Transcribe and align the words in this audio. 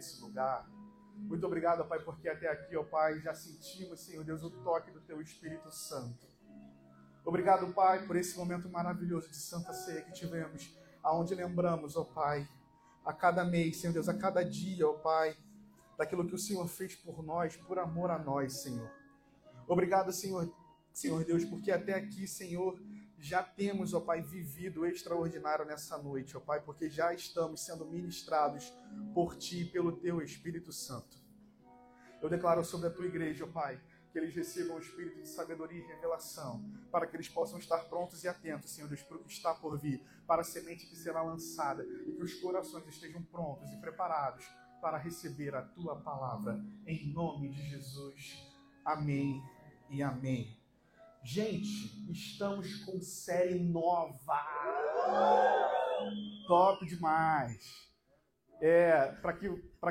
nesse 0.00 0.18
lugar. 0.22 0.66
Muito 1.14 1.46
obrigado, 1.46 1.84
Pai, 1.84 2.00
porque 2.00 2.26
até 2.26 2.48
aqui, 2.48 2.74
ó 2.74 2.82
Pai, 2.82 3.20
já 3.20 3.34
sentimos, 3.34 4.00
Senhor 4.00 4.24
Deus, 4.24 4.42
o 4.42 4.50
toque 4.50 4.90
do 4.90 5.00
Teu 5.02 5.20
Espírito 5.20 5.70
Santo. 5.70 6.26
Obrigado, 7.22 7.70
Pai, 7.74 8.06
por 8.06 8.16
esse 8.16 8.38
momento 8.38 8.66
maravilhoso 8.70 9.28
de 9.28 9.36
Santa 9.36 9.74
Ceia 9.74 10.00
que 10.00 10.12
tivemos, 10.12 10.74
aonde 11.02 11.34
lembramos, 11.34 11.96
ó 11.96 12.04
Pai, 12.04 12.48
a 13.04 13.12
cada 13.12 13.44
mês, 13.44 13.76
Senhor 13.76 13.92
Deus, 13.92 14.08
a 14.08 14.16
cada 14.16 14.42
dia, 14.42 14.88
ó 14.88 14.94
Pai, 14.94 15.36
daquilo 15.98 16.26
que 16.26 16.34
o 16.34 16.38
Senhor 16.38 16.66
fez 16.66 16.96
por 16.96 17.22
nós, 17.22 17.54
por 17.58 17.78
amor 17.78 18.10
a 18.10 18.18
nós, 18.18 18.62
Senhor. 18.62 18.90
Obrigado, 19.68 20.10
Senhor, 20.12 20.50
Senhor 20.94 21.22
Deus, 21.26 21.44
porque 21.44 21.70
até 21.70 21.92
aqui, 21.92 22.26
Senhor, 22.26 22.80
já 23.20 23.42
temos, 23.42 23.92
ó 23.92 24.00
Pai, 24.00 24.22
vivido 24.22 24.80
o 24.80 24.86
extraordinário 24.86 25.66
nessa 25.66 25.98
noite, 25.98 26.36
ó 26.36 26.40
Pai, 26.40 26.60
porque 26.60 26.88
já 26.88 27.12
estamos 27.12 27.60
sendo 27.60 27.84
ministrados 27.84 28.72
por 29.14 29.36
Ti, 29.36 29.66
pelo 29.66 29.92
Teu 29.92 30.22
Espírito 30.22 30.72
Santo. 30.72 31.18
Eu 32.22 32.30
declaro 32.30 32.64
sobre 32.64 32.88
a 32.88 32.90
Tua 32.90 33.06
igreja, 33.06 33.44
ó 33.44 33.48
Pai, 33.48 33.80
que 34.10 34.18
eles 34.18 34.34
recebam 34.34 34.76
o 34.76 34.80
espírito 34.80 35.20
de 35.20 35.28
sabedoria 35.28 35.78
e 35.78 35.86
revelação, 35.86 36.64
para 36.90 37.06
que 37.06 37.14
eles 37.14 37.28
possam 37.28 37.58
estar 37.58 37.78
prontos 37.84 38.24
e 38.24 38.28
atentos, 38.28 38.70
Senhor 38.70 38.88
Deus, 38.88 39.02
para 39.02 39.18
o 39.18 39.22
que 39.22 39.30
está 39.30 39.54
por 39.54 39.78
vir, 39.78 40.02
para 40.26 40.40
a 40.40 40.44
semente 40.44 40.86
que 40.86 40.96
será 40.96 41.22
lançada, 41.22 41.84
e 41.84 42.12
que 42.12 42.22
os 42.22 42.34
corações 42.34 42.86
estejam 42.88 43.22
prontos 43.22 43.70
e 43.70 43.76
preparados 43.80 44.44
para 44.80 44.96
receber 44.96 45.54
a 45.54 45.62
Tua 45.62 46.00
palavra, 46.00 46.58
em 46.86 47.12
nome 47.12 47.50
de 47.50 47.62
Jesus. 47.68 48.50
Amém 48.84 49.42
e 49.90 50.02
amém. 50.02 50.59
Gente, 51.22 52.10
estamos 52.10 52.82
com 52.84 52.98
série 53.02 53.58
nova. 53.58 54.40
Top 56.46 56.84
demais. 56.86 57.90
É, 58.58 59.12
para 59.20 59.34
que, 59.34 59.48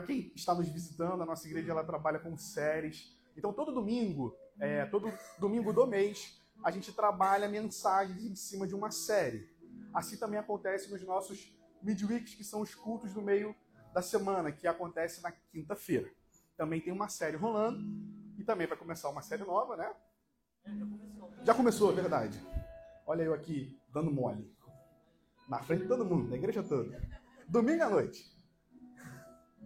quem 0.08 0.32
está 0.36 0.56
nos 0.56 0.68
visitando, 0.70 1.22
a 1.22 1.26
nossa 1.26 1.48
igreja 1.48 1.72
ela 1.72 1.84
trabalha 1.84 2.20
com 2.20 2.36
séries. 2.36 3.16
Então, 3.38 3.54
todo 3.54 3.72
domingo, 3.72 4.36
é, 4.60 4.86
todo 4.86 5.14
domingo 5.40 5.72
do 5.72 5.86
mês, 5.86 6.42
a 6.64 6.72
gente 6.72 6.92
trabalha 6.92 7.48
mensagens 7.48 8.24
em 8.24 8.36
cima 8.36 8.68
de 8.68 8.74
uma 8.74 8.90
série. 8.90 9.48
Assim 9.94 10.18
também 10.18 10.40
acontece 10.40 10.92
nos 10.92 11.04
nossos 11.04 11.56
midweeks, 11.82 12.34
que 12.34 12.44
são 12.44 12.62
os 12.62 12.74
cultos 12.74 13.14
do 13.14 13.22
meio 13.22 13.56
da 13.94 14.02
semana, 14.02 14.52
que 14.52 14.68
acontece 14.68 15.22
na 15.22 15.32
quinta-feira. 15.32 16.10
Também 16.58 16.82
tem 16.82 16.92
uma 16.92 17.08
série 17.08 17.38
rolando 17.38 17.80
e 18.38 18.44
também 18.44 18.66
vai 18.66 18.78
começar 18.78 19.10
uma 19.10 19.22
série 19.22 19.44
nova, 19.44 19.78
né? 19.78 19.94
Já 21.44 21.54
começou, 21.54 21.92
é 21.92 21.96
verdade. 21.96 22.40
Olha 23.06 23.24
eu 23.24 23.34
aqui 23.34 23.80
dando 23.94 24.12
mole. 24.12 24.56
Na 25.48 25.64
frente 25.64 25.84
de 25.84 25.88
todo 25.88 26.06
mundo, 26.06 26.30
na 26.30 26.36
igreja 26.36 26.62
toda. 26.62 27.02
Domingo 27.48 27.84
à 27.84 27.90
noite. 27.90 28.24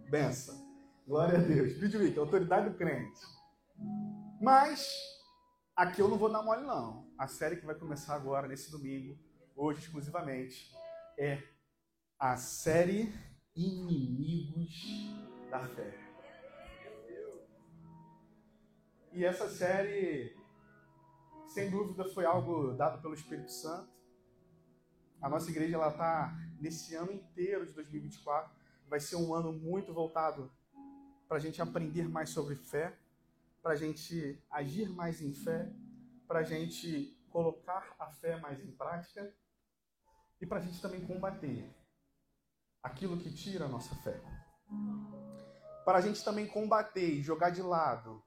Benção. 0.08 0.64
Glória 1.06 1.38
a 1.38 1.42
Deus. 1.42 1.74
Vídeo 1.74 2.00
Week, 2.00 2.18
autoridade 2.18 2.70
do 2.70 2.76
crente. 2.76 3.20
Mas 4.40 4.88
aqui 5.76 6.00
eu 6.00 6.08
não 6.08 6.16
vou 6.16 6.32
dar 6.32 6.42
mole, 6.42 6.62
não. 6.62 7.06
A 7.18 7.26
série 7.26 7.56
que 7.56 7.66
vai 7.66 7.74
começar 7.74 8.14
agora, 8.14 8.48
nesse 8.48 8.70
domingo, 8.70 9.18
hoje 9.54 9.80
exclusivamente, 9.80 10.72
é 11.18 11.42
a 12.18 12.36
série 12.36 13.12
Inimigos 13.54 15.14
da 15.50 15.66
Fé. 15.68 15.98
E 19.12 19.24
essa 19.24 19.48
série 19.48 20.34
sem 21.48 21.70
dúvida 21.70 22.04
foi 22.06 22.24
algo 22.24 22.72
dado 22.72 23.00
pelo 23.00 23.14
Espírito 23.14 23.50
Santo. 23.50 23.92
A 25.20 25.28
nossa 25.28 25.50
igreja 25.50 25.76
ela 25.76 25.88
está 25.88 26.36
nesse 26.60 26.94
ano 26.94 27.12
inteiro 27.12 27.66
de 27.66 27.72
2024 27.72 28.64
vai 28.88 29.00
ser 29.00 29.16
um 29.16 29.34
ano 29.34 29.52
muito 29.52 29.92
voltado 29.92 30.50
para 31.26 31.38
a 31.38 31.40
gente 31.40 31.60
aprender 31.60 32.08
mais 32.08 32.30
sobre 32.30 32.54
fé, 32.54 32.96
para 33.62 33.72
a 33.72 33.76
gente 33.76 34.42
agir 34.50 34.88
mais 34.90 35.20
em 35.20 35.32
fé, 35.32 35.72
para 36.28 36.40
a 36.40 36.42
gente 36.42 37.18
colocar 37.30 37.94
a 37.98 38.06
fé 38.06 38.36
mais 38.36 38.60
em 38.60 38.70
prática 38.70 39.34
e 40.40 40.46
para 40.46 40.58
a 40.58 40.60
gente 40.60 40.80
também 40.80 41.04
combater 41.06 41.74
aquilo 42.82 43.16
que 43.16 43.32
tira 43.32 43.64
a 43.64 43.68
nossa 43.68 43.94
fé. 43.96 44.20
Para 45.84 45.98
a 45.98 46.00
gente 46.00 46.22
também 46.22 46.46
combater 46.46 47.14
e 47.14 47.22
jogar 47.22 47.50
de 47.50 47.62
lado 47.62 48.22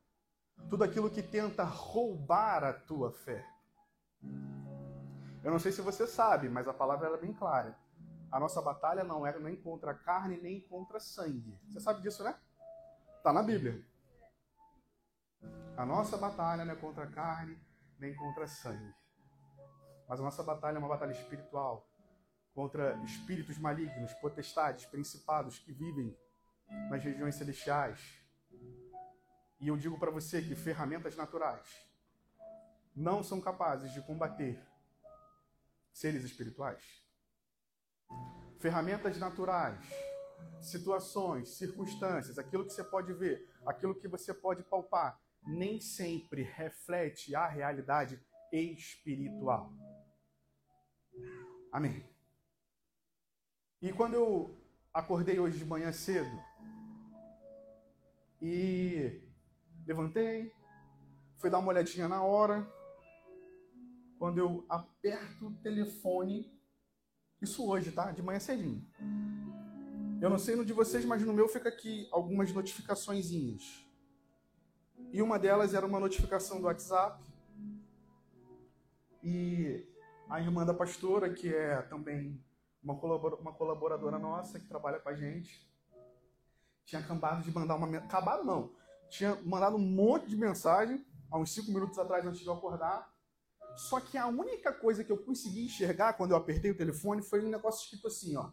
tudo 0.69 0.83
aquilo 0.83 1.09
que 1.09 1.21
tenta 1.21 1.63
roubar 1.63 2.63
a 2.63 2.73
tua 2.73 3.11
fé. 3.11 3.45
Eu 5.43 5.51
não 5.51 5.59
sei 5.59 5.71
se 5.71 5.81
você 5.81 6.05
sabe, 6.05 6.49
mas 6.49 6.67
a 6.67 6.73
palavra 6.73 7.07
é 7.07 7.17
bem 7.17 7.33
clara. 7.33 7.77
A 8.31 8.39
nossa 8.39 8.61
batalha 8.61 9.03
não 9.03 9.25
é 9.25 9.37
nem 9.39 9.55
contra 9.55 9.93
carne 9.93 10.37
nem 10.41 10.59
contra 10.59 10.99
sangue. 10.99 11.57
Você 11.69 11.79
sabe 11.79 12.01
disso, 12.01 12.23
né? 12.23 12.37
Está 13.17 13.31
na 13.31 13.41
Bíblia. 13.41 13.81
A 15.77 15.85
nossa 15.85 16.17
batalha 16.17 16.65
não 16.65 16.73
é 16.73 16.75
contra 16.75 17.07
carne 17.07 17.57
nem 17.99 18.13
contra 18.15 18.47
sangue. 18.47 18.93
Mas 20.07 20.19
a 20.19 20.23
nossa 20.23 20.43
batalha 20.43 20.77
é 20.77 20.79
uma 20.79 20.87
batalha 20.87 21.11
espiritual 21.11 21.87
contra 22.53 22.95
espíritos 23.03 23.57
malignos, 23.57 24.13
potestades, 24.15 24.85
principados 24.85 25.59
que 25.59 25.71
vivem 25.71 26.17
nas 26.89 27.03
regiões 27.03 27.35
celestiais, 27.35 27.99
e 29.59 29.67
eu 29.67 29.77
digo 29.77 29.97
para 29.97 30.11
você 30.11 30.41
que 30.41 30.55
ferramentas 30.55 31.15
naturais 31.15 31.67
não 32.95 33.23
são 33.23 33.39
capazes 33.39 33.91
de 33.93 34.01
combater 34.01 34.59
seres 35.91 36.23
espirituais. 36.23 36.83
Ferramentas 38.59 39.17
naturais, 39.17 39.79
situações, 40.59 41.49
circunstâncias, 41.49 42.37
aquilo 42.37 42.65
que 42.65 42.73
você 42.73 42.83
pode 42.83 43.13
ver, 43.13 43.47
aquilo 43.65 43.95
que 43.95 44.07
você 44.07 44.33
pode 44.33 44.63
palpar, 44.63 45.19
nem 45.43 45.79
sempre 45.79 46.43
reflete 46.43 47.35
a 47.35 47.47
realidade 47.47 48.19
espiritual. 48.51 49.71
Amém. 51.71 52.03
E 53.81 53.93
quando 53.93 54.15
eu 54.15 54.57
acordei 54.93 55.39
hoje 55.39 55.59
de 55.59 55.65
manhã 55.65 55.91
cedo 55.91 56.43
e 58.41 59.26
Levantei, 59.87 60.53
fui 61.37 61.49
dar 61.49 61.59
uma 61.59 61.69
olhadinha 61.69 62.09
na 62.09 62.21
hora. 62.21 62.69
Quando 64.19 64.37
eu 64.37 64.65
aperto 64.67 65.47
o 65.47 65.53
telefone, 65.59 66.51
isso 67.41 67.65
hoje, 67.65 67.93
tá? 67.93 68.11
De 68.11 68.21
manhã 68.21 68.37
cedinho. 68.37 68.85
Eu 70.19 70.29
não 70.29 70.37
sei 70.37 70.57
no 70.57 70.65
de 70.65 70.73
vocês, 70.73 71.05
mas 71.05 71.21
no 71.23 71.31
meu 71.31 71.47
fica 71.47 71.69
aqui 71.69 72.05
algumas 72.11 72.51
notificaçõezinhas. 72.51 73.87
E 75.13 75.21
uma 75.21 75.39
delas 75.39 75.73
era 75.73 75.85
uma 75.85 76.01
notificação 76.01 76.59
do 76.59 76.65
WhatsApp. 76.65 77.23
E 79.23 79.87
a 80.27 80.41
irmã 80.41 80.65
da 80.65 80.73
pastora, 80.73 81.33
que 81.33 81.55
é 81.55 81.81
também 81.83 82.43
uma 82.83 82.97
colaboradora 83.53 84.19
nossa, 84.19 84.59
que 84.59 84.67
trabalha 84.67 84.99
com 84.99 85.07
a 85.07 85.15
gente, 85.15 85.65
tinha 86.83 86.99
acabado 86.99 87.41
de 87.41 87.51
mandar 87.53 87.75
uma. 87.75 87.99
Acabado 87.99 88.43
não 88.43 88.75
tinha 89.09 89.35
mandado 89.43 89.75
um 89.77 89.79
monte 89.79 90.27
de 90.27 90.35
mensagem 90.35 91.05
há 91.31 91.37
uns 91.37 91.53
cinco 91.53 91.71
minutos 91.71 91.97
atrás 91.97 92.25
antes 92.25 92.39
de 92.39 92.47
eu 92.47 92.53
acordar. 92.53 93.11
Só 93.75 93.99
que 93.99 94.17
a 94.17 94.27
única 94.27 94.73
coisa 94.73 95.03
que 95.03 95.11
eu 95.11 95.17
consegui 95.17 95.65
enxergar 95.65 96.13
quando 96.13 96.31
eu 96.31 96.37
apertei 96.37 96.71
o 96.71 96.77
telefone 96.77 97.21
foi 97.21 97.45
um 97.45 97.49
negócio 97.49 97.83
escrito 97.83 98.07
assim, 98.07 98.35
ó. 98.35 98.49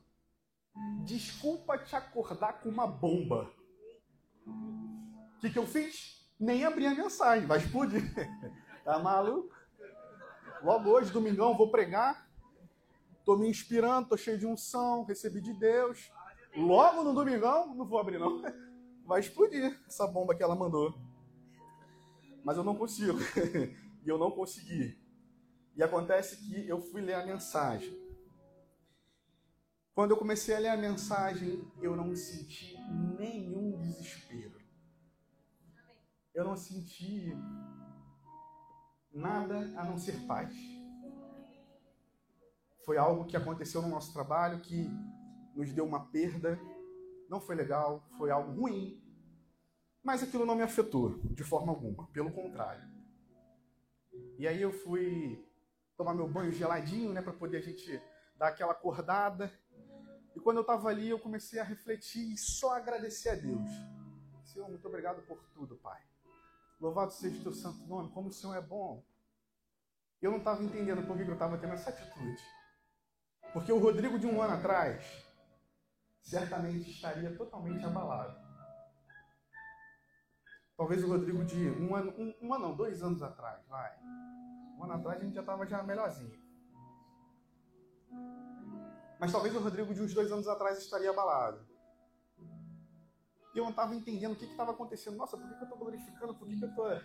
Desculpa 1.04 1.78
te 1.78 1.96
acordar 1.96 2.60
com 2.60 2.68
uma 2.68 2.86
bomba. 2.86 3.50
O 4.46 5.40
que, 5.40 5.50
que 5.50 5.58
eu 5.58 5.66
fiz? 5.66 6.28
Nem 6.38 6.64
abri 6.64 6.86
a 6.86 6.94
mensagem, 6.94 7.46
vai 7.46 7.58
explodir. 7.58 8.02
tá 8.84 8.98
maluco? 8.98 9.54
Logo 10.62 10.90
hoje, 10.90 11.12
domingão, 11.12 11.56
vou 11.56 11.70
pregar. 11.70 12.28
Tô 13.24 13.36
me 13.36 13.48
inspirando, 13.48 14.08
tô 14.08 14.16
cheio 14.16 14.38
de 14.38 14.46
unção, 14.46 15.04
recebi 15.04 15.40
de 15.40 15.54
Deus. 15.54 16.12
Logo 16.56 17.02
no 17.02 17.14
domingão, 17.14 17.74
não 17.74 17.86
vou 17.86 17.98
abrir 17.98 18.18
não 18.18 18.42
vai 19.06 19.20
explodir 19.20 19.78
essa 19.86 20.06
bomba 20.06 20.34
que 20.34 20.42
ela 20.42 20.54
mandou. 20.54 20.94
Mas 22.42 22.56
eu 22.56 22.64
não 22.64 22.74
consigo. 22.74 23.18
e 24.04 24.08
eu 24.08 24.18
não 24.18 24.30
consegui. 24.30 24.98
E 25.76 25.82
acontece 25.82 26.36
que 26.36 26.68
eu 26.68 26.80
fui 26.80 27.00
ler 27.00 27.14
a 27.14 27.26
mensagem. 27.26 28.02
Quando 29.94 30.10
eu 30.10 30.16
comecei 30.16 30.54
a 30.54 30.58
ler 30.58 30.68
a 30.68 30.76
mensagem, 30.76 31.64
eu 31.80 31.96
não 31.96 32.14
senti 32.14 32.76
nenhum 33.18 33.78
desespero. 33.78 34.60
Eu 36.34 36.44
não 36.44 36.56
senti 36.56 37.32
nada 39.12 39.72
a 39.76 39.84
não 39.84 39.96
ser 39.96 40.26
paz. 40.26 40.52
Foi 42.84 42.98
algo 42.98 43.24
que 43.24 43.36
aconteceu 43.36 43.80
no 43.80 43.88
nosso 43.88 44.12
trabalho 44.12 44.60
que 44.60 44.90
nos 45.54 45.72
deu 45.72 45.84
uma 45.84 46.06
perda 46.06 46.58
não 47.34 47.40
foi 47.40 47.56
legal, 47.56 48.06
foi 48.16 48.30
algo 48.30 48.52
ruim, 48.52 49.02
mas 50.02 50.22
aquilo 50.22 50.46
não 50.46 50.54
me 50.54 50.62
afetou 50.62 51.18
de 51.24 51.42
forma 51.42 51.72
alguma, 51.72 52.06
pelo 52.12 52.30
contrário. 52.30 52.88
E 54.38 54.46
aí 54.46 54.62
eu 54.62 54.72
fui 54.72 55.44
tomar 55.96 56.14
meu 56.14 56.28
banho 56.28 56.52
geladinho, 56.52 57.12
né, 57.12 57.20
para 57.20 57.32
poder 57.32 57.56
a 57.56 57.60
gente 57.60 58.00
dar 58.36 58.48
aquela 58.48 58.72
acordada. 58.72 59.52
E 60.36 60.40
quando 60.40 60.58
eu 60.58 60.60
estava 60.60 60.88
ali, 60.88 61.08
eu 61.08 61.18
comecei 61.18 61.58
a 61.58 61.64
refletir 61.64 62.32
e 62.32 62.36
só 62.36 62.76
agradecer 62.76 63.30
a 63.30 63.34
Deus. 63.34 63.70
Senhor, 64.44 64.68
muito 64.68 64.86
obrigado 64.86 65.22
por 65.22 65.42
tudo, 65.52 65.76
Pai. 65.76 66.00
Louvado 66.80 67.12
seja 67.12 67.40
o 67.40 67.42
teu 67.42 67.52
santo 67.52 67.84
nome, 67.86 68.12
como 68.12 68.28
o 68.28 68.32
Senhor 68.32 68.54
é 68.54 68.60
bom. 68.60 69.04
Eu 70.22 70.30
não 70.30 70.38
estava 70.38 70.62
entendendo 70.62 71.04
por 71.04 71.16
que 71.16 71.22
eu 71.22 71.32
estava 71.32 71.58
tendo 71.58 71.72
essa 71.72 71.90
atitude. 71.90 72.42
Porque 73.52 73.72
o 73.72 73.78
Rodrigo 73.78 74.18
de 74.18 74.26
um 74.26 74.40
ano 74.40 74.54
atrás 74.54 75.33
certamente 76.24 76.90
estaria 76.90 77.36
totalmente 77.36 77.84
abalado. 77.84 78.42
Talvez 80.76 81.04
o 81.04 81.08
Rodrigo 81.08 81.44
de 81.44 81.70
um 81.70 81.94
ano, 81.94 82.12
um, 82.18 82.34
um 82.42 82.54
ano 82.54 82.68
não, 82.68 82.76
dois 82.76 83.02
anos 83.02 83.22
atrás, 83.22 83.64
vai. 83.68 83.96
Um 84.76 84.84
ano 84.84 84.94
atrás 84.94 85.20
a 85.20 85.24
gente 85.24 85.34
já 85.34 85.42
estava 85.42 85.66
já 85.66 85.82
melhorzinho. 85.82 86.42
Mas 89.20 89.30
talvez 89.30 89.54
o 89.54 89.60
Rodrigo 89.60 89.94
de 89.94 90.02
uns 90.02 90.12
dois 90.12 90.32
anos 90.32 90.48
atrás 90.48 90.78
estaria 90.78 91.10
abalado. 91.10 91.64
E 93.54 93.58
eu 93.58 93.62
não 93.62 93.70
estava 93.70 93.94
entendendo 93.94 94.32
o 94.32 94.36
que 94.36 94.46
estava 94.46 94.72
acontecendo. 94.72 95.16
Nossa, 95.16 95.36
por 95.36 95.48
que, 95.48 95.54
que 95.54 95.60
eu 95.60 95.64
estou 95.64 95.78
glorificando? 95.78 96.34
Por 96.34 96.48
que, 96.48 96.58
que 96.58 96.64
eu. 96.64 96.84
Eu 96.84 97.02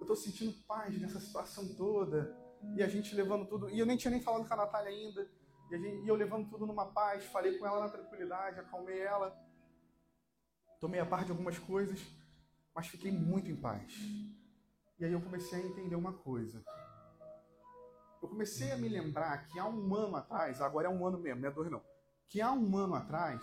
estou 0.00 0.16
sentindo 0.16 0.54
paz 0.66 0.98
nessa 0.98 1.20
situação 1.20 1.74
toda. 1.74 2.34
E 2.74 2.82
a 2.82 2.88
gente 2.88 3.14
levando 3.14 3.46
tudo. 3.46 3.68
E 3.68 3.78
eu 3.78 3.84
nem 3.84 3.98
tinha 3.98 4.10
nem 4.10 4.22
falado 4.22 4.48
com 4.48 4.54
a 4.54 4.56
Natália 4.56 4.90
ainda. 4.90 5.30
E, 5.70 5.78
gente, 5.78 6.04
e 6.04 6.08
eu 6.08 6.16
levando 6.16 6.48
tudo 6.48 6.66
numa 6.66 6.86
paz. 6.86 7.24
Falei 7.26 7.56
com 7.58 7.66
ela 7.66 7.80
na 7.80 7.88
tranquilidade, 7.88 8.60
acalmei 8.60 9.00
ela. 9.00 9.36
Tomei 10.80 10.98
a 11.00 11.06
parte 11.06 11.26
de 11.26 11.32
algumas 11.32 11.58
coisas. 11.58 12.00
Mas 12.74 12.88
fiquei 12.88 13.12
muito 13.12 13.50
em 13.50 13.56
paz. 13.56 13.94
E 14.98 15.04
aí 15.04 15.12
eu 15.12 15.20
comecei 15.20 15.62
a 15.62 15.66
entender 15.66 15.96
uma 15.96 16.12
coisa. 16.12 16.62
Eu 18.22 18.28
comecei 18.28 18.70
a 18.70 18.76
me 18.76 18.88
lembrar 18.88 19.46
que 19.46 19.58
há 19.58 19.66
um 19.66 19.94
ano 19.94 20.16
atrás, 20.16 20.60
agora 20.60 20.86
é 20.86 20.90
um 20.90 21.06
ano 21.06 21.18
mesmo, 21.18 21.40
não 21.40 21.48
é 21.48 21.52
dois 21.52 21.70
não. 21.70 21.82
Que 22.28 22.40
há 22.40 22.52
um 22.52 22.76
ano 22.76 22.94
atrás, 22.94 23.42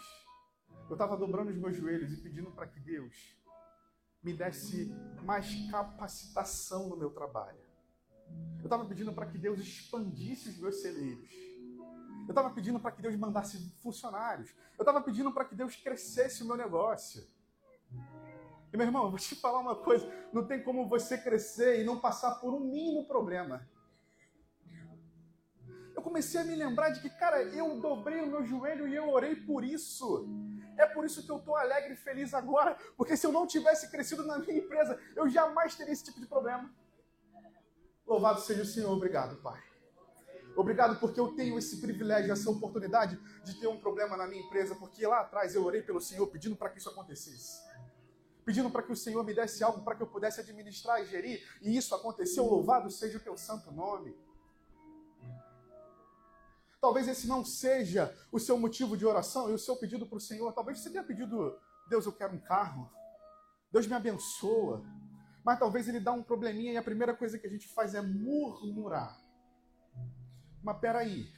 eu 0.87 0.93
estava 0.93 1.17
dobrando 1.17 1.49
os 1.49 1.57
meus 1.57 1.75
joelhos 1.75 2.13
e 2.13 2.17
pedindo 2.21 2.51
para 2.51 2.67
que 2.67 2.79
Deus 2.79 3.35
me 4.21 4.33
desse 4.33 4.93
mais 5.23 5.69
capacitação 5.71 6.89
no 6.89 6.95
meu 6.95 7.09
trabalho. 7.09 7.59
Eu 8.59 8.65
estava 8.65 8.85
pedindo 8.85 9.11
para 9.13 9.25
que 9.25 9.37
Deus 9.37 9.59
expandisse 9.59 10.49
os 10.49 10.57
meus 10.59 10.81
celeiros. 10.81 11.46
Eu 12.27 12.31
estava 12.31 12.49
pedindo 12.49 12.77
para 12.77 12.91
que 12.91 13.01
Deus 13.01 13.15
mandasse 13.15 13.57
funcionários. 13.81 14.53
Eu 14.77 14.83
estava 14.83 15.01
pedindo 15.01 15.31
para 15.31 15.45
que 15.45 15.55
Deus 15.55 15.77
crescesse 15.77 16.43
o 16.43 16.45
meu 16.45 16.57
negócio. 16.57 17.25
E 18.71 18.75
meu 18.75 18.85
irmão, 18.85 19.05
eu 19.05 19.09
vou 19.09 19.19
te 19.19 19.33
falar 19.39 19.59
uma 19.59 19.75
coisa: 19.75 20.05
não 20.33 20.45
tem 20.45 20.61
como 20.61 20.87
você 20.87 21.17
crescer 21.17 21.81
e 21.81 21.85
não 21.85 21.99
passar 21.99 22.35
por 22.35 22.53
um 22.53 22.59
mínimo 22.59 23.07
problema. 23.07 23.67
Eu 25.95 26.01
comecei 26.01 26.39
a 26.39 26.43
me 26.43 26.55
lembrar 26.55 26.89
de 26.89 26.99
que, 26.99 27.09
cara, 27.09 27.41
eu 27.41 27.79
dobrei 27.79 28.21
o 28.21 28.27
meu 28.27 28.45
joelho 28.45 28.87
e 28.87 28.95
eu 28.95 29.09
orei 29.09 29.35
por 29.35 29.63
isso. 29.63 30.27
É 30.77 30.85
por 30.85 31.05
isso 31.05 31.25
que 31.25 31.31
eu 31.31 31.37
estou 31.37 31.55
alegre 31.55 31.93
e 31.93 31.97
feliz 31.97 32.33
agora, 32.33 32.77
porque 32.95 33.17
se 33.17 33.25
eu 33.25 33.31
não 33.31 33.47
tivesse 33.47 33.89
crescido 33.89 34.23
na 34.23 34.37
minha 34.37 34.59
empresa, 34.59 34.99
eu 35.15 35.27
jamais 35.27 35.75
teria 35.75 35.93
esse 35.93 36.03
tipo 36.03 36.19
de 36.19 36.27
problema. 36.27 36.71
Louvado 38.05 38.41
seja 38.41 38.61
o 38.61 38.65
Senhor, 38.65 38.91
obrigado, 38.91 39.37
Pai. 39.37 39.66
Obrigado 40.57 40.99
porque 40.99 41.19
eu 41.19 41.29
tenho 41.35 41.57
esse 41.57 41.77
privilégio, 41.77 42.33
essa 42.33 42.49
oportunidade 42.49 43.17
de 43.45 43.59
ter 43.59 43.67
um 43.67 43.79
problema 43.79 44.17
na 44.17 44.27
minha 44.27 44.43
empresa, 44.43 44.75
porque 44.75 45.07
lá 45.07 45.21
atrás 45.21 45.55
eu 45.55 45.63
orei 45.63 45.81
pelo 45.81 46.01
Senhor 46.01 46.27
pedindo 46.27 46.55
para 46.55 46.69
que 46.69 46.79
isso 46.79 46.89
acontecesse 46.89 47.65
pedindo 48.47 48.69
para 48.69 48.81
que 48.81 48.93
o 48.93 48.95
Senhor 48.95 49.25
me 49.25 49.33
desse 49.33 49.61
algo 49.61 49.81
para 49.81 49.93
que 49.93 50.01
eu 50.01 50.07
pudesse 50.07 50.39
administrar 50.39 51.01
e 51.01 51.05
gerir, 51.05 51.45
e 51.61 51.75
isso 51.75 51.93
aconteceu. 51.93 52.45
Louvado 52.45 52.89
seja 52.89 53.17
o 53.17 53.19
teu 53.19 53.35
santo 53.35 53.73
nome. 53.73 54.15
Talvez 56.79 57.09
esse 57.09 57.27
não 57.27 57.43
seja 57.43 58.15
o 58.31 58.39
seu 58.39 58.57
motivo 58.57 58.95
de 58.95 59.05
oração 59.05 59.49
e 59.49 59.53
o 59.53 59.59
seu 59.59 59.75
pedido 59.75 60.07
para 60.07 60.15
o 60.15 60.21
Senhor. 60.21 60.53
Talvez 60.53 60.79
você 60.79 60.89
tenha 60.89 61.03
pedido, 61.03 61.59
Deus, 61.89 62.05
eu 62.05 62.13
quero 62.13 62.35
um 62.35 62.39
carro. 62.39 62.89
Deus 63.69 63.85
me 63.85 63.95
abençoa. 63.95 64.81
Mas 65.43 65.59
talvez 65.59 65.89
ele 65.89 65.99
dá 65.99 66.13
um 66.13 66.23
probleminha 66.23 66.71
e 66.71 66.77
a 66.77 66.83
primeira 66.83 67.13
coisa 67.13 67.37
que 67.37 67.47
a 67.47 67.49
gente 67.49 67.67
faz 67.67 67.95
é 67.95 68.01
murmurar. 68.01 69.26
Mas 70.63 70.77
peraí. 70.79 71.33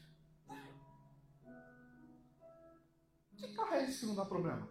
Que 3.38 3.56
carro 3.56 3.74
é 3.74 3.83
esse 3.86 4.01
que 4.01 4.06
não 4.06 4.16
dá 4.16 4.25
problema? 4.25 4.69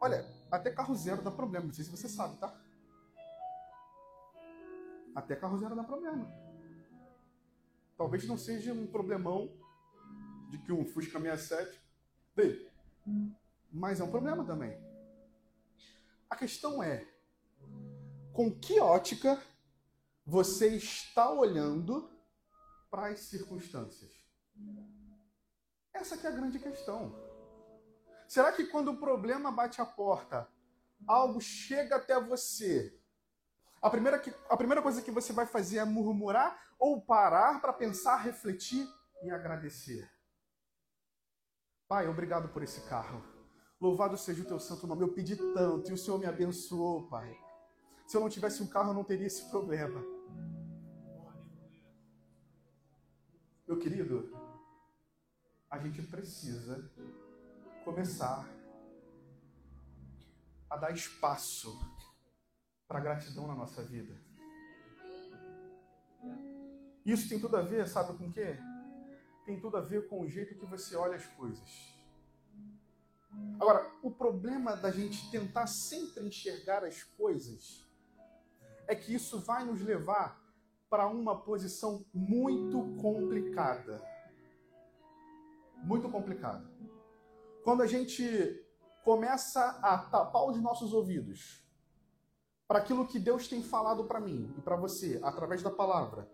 Olha, 0.00 0.24
até 0.50 0.70
carro 0.72 0.94
zero 0.94 1.22
dá 1.22 1.30
problema. 1.30 1.66
Não 1.66 1.74
sei 1.74 1.84
se 1.84 1.90
você 1.90 2.08
sabe, 2.08 2.38
tá? 2.38 2.58
Até 5.14 5.36
carro 5.36 5.58
zero 5.58 5.76
dá 5.76 5.84
problema. 5.84 6.26
Talvez 7.96 8.26
não 8.26 8.36
seja 8.36 8.72
um 8.72 8.86
problemão 8.86 9.52
de 10.50 10.58
que 10.58 10.72
um 10.72 10.84
Fusca 10.84 11.20
67 11.20 11.80
vê, 12.34 12.70
mas 13.70 14.00
é 14.00 14.04
um 14.04 14.10
problema 14.10 14.44
também. 14.44 14.76
A 16.28 16.36
questão 16.36 16.82
é 16.82 17.06
com 18.32 18.50
que 18.50 18.80
ótica 18.80 19.40
você 20.26 20.76
está 20.76 21.30
olhando 21.30 22.11
para 22.92 23.06
as 23.06 23.20
circunstâncias. 23.20 24.12
Essa 25.94 26.14
é 26.14 26.28
a 26.28 26.30
grande 26.30 26.58
questão. 26.58 27.18
Será 28.28 28.52
que 28.52 28.66
quando 28.66 28.90
o 28.90 28.98
problema 28.98 29.50
bate 29.50 29.80
a 29.80 29.86
porta, 29.86 30.46
algo 31.06 31.40
chega 31.40 31.96
até 31.96 32.20
você? 32.20 32.94
A 33.80 33.88
primeira, 33.88 34.18
que, 34.18 34.32
a 34.48 34.56
primeira 34.58 34.82
coisa 34.82 35.00
que 35.00 35.10
você 35.10 35.32
vai 35.32 35.46
fazer 35.46 35.78
é 35.78 35.84
murmurar 35.86 36.54
ou 36.78 37.00
parar 37.00 37.62
para 37.62 37.72
pensar, 37.72 38.18
refletir 38.18 38.86
e 39.22 39.30
agradecer. 39.30 40.12
Pai, 41.88 42.06
obrigado 42.06 42.50
por 42.50 42.62
esse 42.62 42.82
carro. 42.82 43.24
Louvado 43.80 44.18
seja 44.18 44.42
o 44.42 44.46
teu 44.46 44.60
santo 44.60 44.86
nome. 44.86 45.02
Eu 45.02 45.14
pedi 45.14 45.36
tanto 45.54 45.90
e 45.90 45.94
o 45.94 45.98
Senhor 45.98 46.18
me 46.18 46.26
abençoou, 46.26 47.08
Pai. 47.08 47.34
Se 48.06 48.18
eu 48.18 48.20
não 48.20 48.28
tivesse 48.28 48.62
um 48.62 48.66
carro, 48.66 48.90
eu 48.90 48.94
não 48.94 49.02
teria 49.02 49.26
esse 49.26 49.48
problema. 49.50 50.04
Meu 53.66 53.78
querido, 53.78 54.36
a 55.70 55.78
gente 55.78 56.02
precisa 56.02 56.90
começar 57.84 58.44
a 60.68 60.76
dar 60.76 60.92
espaço 60.92 61.78
para 62.88 62.98
gratidão 62.98 63.46
na 63.46 63.54
nossa 63.54 63.82
vida. 63.84 64.20
Isso 67.06 67.28
tem 67.28 67.38
tudo 67.38 67.56
a 67.56 67.62
ver, 67.62 67.86
sabe 67.86 68.18
com 68.18 68.26
o 68.26 68.32
quê? 68.32 68.58
Tem 69.46 69.60
tudo 69.60 69.76
a 69.76 69.80
ver 69.80 70.08
com 70.08 70.20
o 70.22 70.28
jeito 70.28 70.58
que 70.58 70.66
você 70.66 70.96
olha 70.96 71.16
as 71.16 71.26
coisas. 71.26 71.94
Agora, 73.60 73.88
o 74.02 74.10
problema 74.10 74.76
da 74.76 74.90
gente 74.90 75.30
tentar 75.30 75.68
sempre 75.68 76.26
enxergar 76.26 76.84
as 76.84 77.04
coisas 77.04 77.88
é 78.88 78.94
que 78.96 79.14
isso 79.14 79.40
vai 79.40 79.64
nos 79.64 79.80
levar 79.80 80.41
para 80.92 81.06
uma 81.06 81.40
posição 81.40 82.04
muito 82.12 82.94
complicada. 83.00 83.98
Muito 85.82 86.06
complicada 86.10 86.70
quando 87.62 87.82
a 87.82 87.86
gente 87.86 88.22
começa 89.02 89.78
a 89.82 89.96
tapar 89.96 90.44
os 90.46 90.60
nossos 90.60 90.92
ouvidos 90.92 91.66
para 92.66 92.80
aquilo 92.80 93.06
que 93.06 93.18
Deus 93.18 93.48
tem 93.48 93.62
falado 93.62 94.04
para 94.04 94.20
mim 94.20 94.52
e 94.58 94.60
para 94.60 94.76
você 94.76 95.18
através 95.22 95.62
da 95.62 95.70
palavra. 95.70 96.30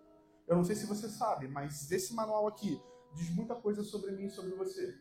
Eu 0.47 0.57
não 0.57 0.65
sei 0.65 0.75
se 0.75 0.87
você 0.87 1.09
sabe, 1.09 1.47
mas 1.47 1.91
esse 1.93 2.13
manual 2.13 2.47
aqui 2.49 2.81
diz 3.15 3.31
muita 3.31 3.55
coisa 3.55 3.85
sobre 3.85 4.11
mim 4.13 4.27
e 4.27 4.31
sobre 4.31 4.55
você. 4.57 4.99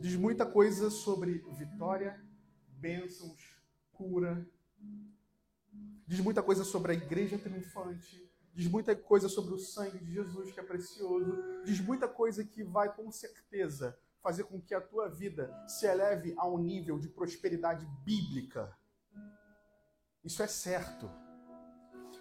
Diz 0.00 0.16
muita 0.16 0.46
coisa 0.46 0.90
sobre 0.90 1.44
vitória, 1.52 2.18
bênçãos, 2.68 3.60
cura. 3.92 4.48
Diz 6.06 6.20
muita 6.20 6.42
coisa 6.42 6.64
sobre 6.64 6.92
a 6.92 6.94
igreja 6.94 7.38
triunfante. 7.38 8.25
Diz 8.56 8.68
muita 8.68 8.96
coisa 8.96 9.28
sobre 9.28 9.52
o 9.52 9.58
sangue 9.58 9.98
de 9.98 10.14
Jesus 10.14 10.50
que 10.50 10.58
é 10.58 10.62
precioso. 10.62 11.62
Diz 11.62 11.78
muita 11.78 12.08
coisa 12.08 12.42
que 12.42 12.64
vai 12.64 12.90
com 12.90 13.10
certeza 13.12 13.98
fazer 14.22 14.44
com 14.44 14.58
que 14.58 14.74
a 14.74 14.80
tua 14.80 15.10
vida 15.10 15.54
se 15.68 15.86
eleve 15.86 16.34
a 16.38 16.48
um 16.48 16.56
nível 16.56 16.98
de 16.98 17.06
prosperidade 17.06 17.86
bíblica. 18.02 18.74
Isso 20.24 20.42
é 20.42 20.46
certo. 20.46 21.10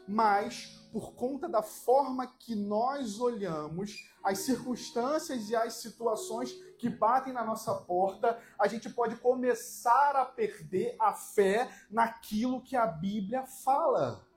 Mas, 0.05 0.87
por 0.91 1.15
conta 1.15 1.47
da 1.47 1.63
forma 1.63 2.27
que 2.27 2.53
nós 2.53 3.17
olhamos 3.21 4.11
as 4.21 4.39
circunstâncias 4.39 5.49
e 5.49 5.55
as 5.55 5.75
situações 5.75 6.51
que 6.77 6.89
batem 6.89 7.31
na 7.31 7.45
nossa 7.45 7.73
porta, 7.73 8.37
a 8.59 8.67
gente 8.67 8.89
pode 8.89 9.15
começar 9.15 10.17
a 10.17 10.25
perder 10.25 10.97
a 10.99 11.13
fé 11.13 11.71
naquilo 11.89 12.61
que 12.61 12.75
a 12.75 12.85
Bíblia 12.85 13.45
fala. 13.63 14.34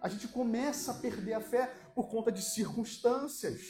A 0.00 0.08
gente 0.08 0.28
começa 0.28 0.92
a 0.92 0.94
perder 0.94 1.34
a 1.34 1.40
fé 1.40 1.66
por 1.94 2.08
conta 2.08 2.30
de 2.30 2.42
circunstâncias. 2.42 3.60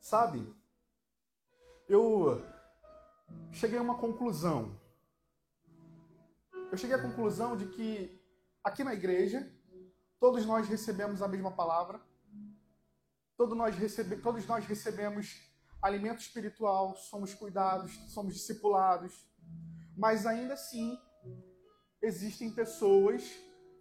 Sabe? 0.00 0.54
Eu 1.88 2.42
cheguei 3.52 3.78
a 3.78 3.82
uma 3.82 3.98
conclusão. 3.98 4.78
Eu 6.70 6.76
cheguei 6.76 6.94
à 6.94 7.02
conclusão 7.02 7.56
de 7.56 7.66
que 7.66 8.20
aqui 8.62 8.84
na 8.84 8.92
igreja, 8.92 9.50
todos 10.18 10.44
nós 10.44 10.68
recebemos 10.68 11.22
a 11.22 11.28
mesma 11.28 11.50
palavra, 11.50 12.00
todos 13.36 13.56
nós, 13.56 13.76
recebe, 13.76 14.16
todos 14.16 14.46
nós 14.46 14.64
recebemos 14.64 15.40
alimento 15.80 16.20
espiritual, 16.20 16.96
somos 16.96 17.32
cuidados, 17.34 17.94
somos 18.08 18.34
discipulados, 18.34 19.26
mas 19.96 20.26
ainda 20.26 20.54
assim 20.54 20.98
existem 22.02 22.52
pessoas 22.52 23.22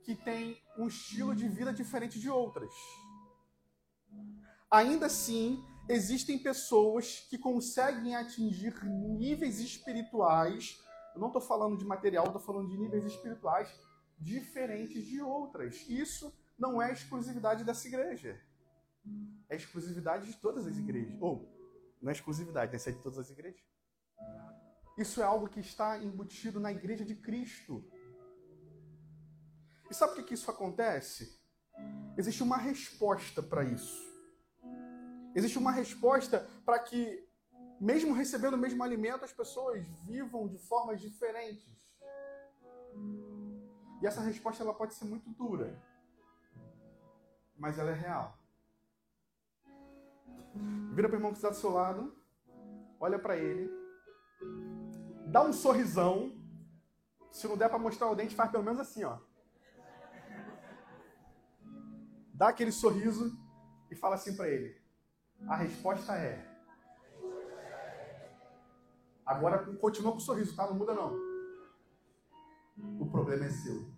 que 0.04 0.16
têm 0.16 0.58
um 0.78 0.88
estilo 0.88 1.36
de 1.36 1.48
vida 1.48 1.74
diferente 1.74 2.20
de 2.20 2.30
outras. 2.30 2.74
Ainda 4.70 5.06
assim, 5.08 5.64
existem 5.90 6.38
pessoas 6.42 7.26
que 7.30 7.38
conseguem 7.38 8.16
atingir 8.16 8.74
níveis 8.84 9.60
espirituais. 9.60 10.80
Eu 11.14 11.22
não 11.22 11.28
estou 11.28 11.42
falando 11.42 11.78
de 11.78 11.86
material, 11.86 12.26
estou 12.26 12.42
falando 12.42 12.70
de 12.70 12.78
níveis 12.78 13.06
espirituais 13.06 13.70
diferentes 14.20 15.06
de 15.06 15.22
outras. 15.22 15.88
Isso 15.88 16.34
não 16.58 16.82
é 16.82 16.92
exclusividade 16.92 17.64
dessa 17.64 17.88
igreja. 17.88 18.40
É 19.50 19.56
exclusividade 19.56 20.28
de 20.28 20.38
todas 20.38 20.66
as 20.66 20.78
igrejas. 20.78 21.16
Ou, 21.22 21.48
não 22.02 22.10
é 22.10 22.14
exclusividade, 22.14 22.72
né? 22.72 22.80
É 22.86 22.92
de 22.92 23.02
todas 23.02 23.20
as 23.20 23.30
igrejas. 23.30 23.62
Isso 24.98 25.22
é 25.22 25.26
algo 25.26 25.50
que 25.50 25.60
está 25.60 25.98
embutido 25.98 26.60
na 26.60 26.72
igreja 26.72 27.04
de 27.04 27.16
Cristo. 27.16 27.84
E 29.90 29.94
sabe 29.94 30.16
por 30.16 30.26
que 30.26 30.34
isso 30.34 30.50
acontece? 30.50 31.40
Existe 32.18 32.42
uma 32.42 32.58
resposta 32.58 33.44
para 33.44 33.64
isso. 33.64 34.04
Existe 35.36 35.58
uma 35.58 35.72
resposta 35.72 36.48
para 36.66 36.80
que, 36.80 37.28
mesmo 37.80 38.14
recebendo 38.14 38.54
o 38.54 38.58
mesmo 38.58 38.82
alimento, 38.84 39.26
as 39.26 39.34
pessoas 39.34 39.86
vivam 40.06 40.48
de 40.48 40.58
formas 40.58 41.02
diferentes. 41.02 41.76
E 44.02 44.08
essa 44.08 44.22
resposta 44.22 44.64
ela 44.64 44.74
pode 44.74 44.94
ser 44.94 45.06
muito 45.06 45.30
dura, 45.32 45.78
mas 47.58 47.78
ela 47.78 47.92
é 47.92 47.94
real. 47.94 48.38
Vira 50.94 51.10
para 51.10 51.16
o 51.16 51.20
irmão 51.20 51.32
que 51.32 51.38
está 51.38 51.50
do 51.50 51.56
seu 51.56 51.70
lado, 51.70 52.16
olha 53.00 53.20
para 53.20 53.36
ele, 53.36 53.70
dá 55.36 55.42
um 55.42 55.52
sorrisão. 55.52 56.32
Se 57.30 57.46
não 57.46 57.58
der 57.58 57.68
para 57.68 57.78
mostrar 57.78 58.10
o 58.10 58.16
dente, 58.16 58.34
faz 58.34 58.50
pelo 58.50 58.64
menos 58.64 58.80
assim, 58.80 59.04
ó. 59.04 59.20
Dá 62.34 62.48
aquele 62.48 62.72
sorriso 62.72 63.38
e 63.92 63.96
fala 63.98 64.16
assim 64.16 64.34
para 64.38 64.48
ele: 64.48 64.82
a 65.46 65.58
resposta 65.58 66.16
é. 66.16 66.34
Agora 69.26 69.58
continua 69.76 70.14
com 70.14 70.20
o 70.20 70.22
sorriso, 70.22 70.56
tá? 70.56 70.68
Não 70.68 70.76
muda 70.76 70.94
não. 70.94 71.14
O 73.02 73.10
problema 73.12 73.44
é 73.44 73.50
seu. 73.50 73.94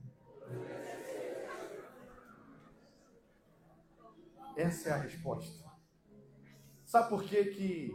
Essa 4.56 4.90
é 4.90 4.92
a 4.94 4.98
resposta. 4.98 5.68
Sabe 6.84 7.10
por 7.10 7.24
que, 7.24 7.46
que 7.46 7.92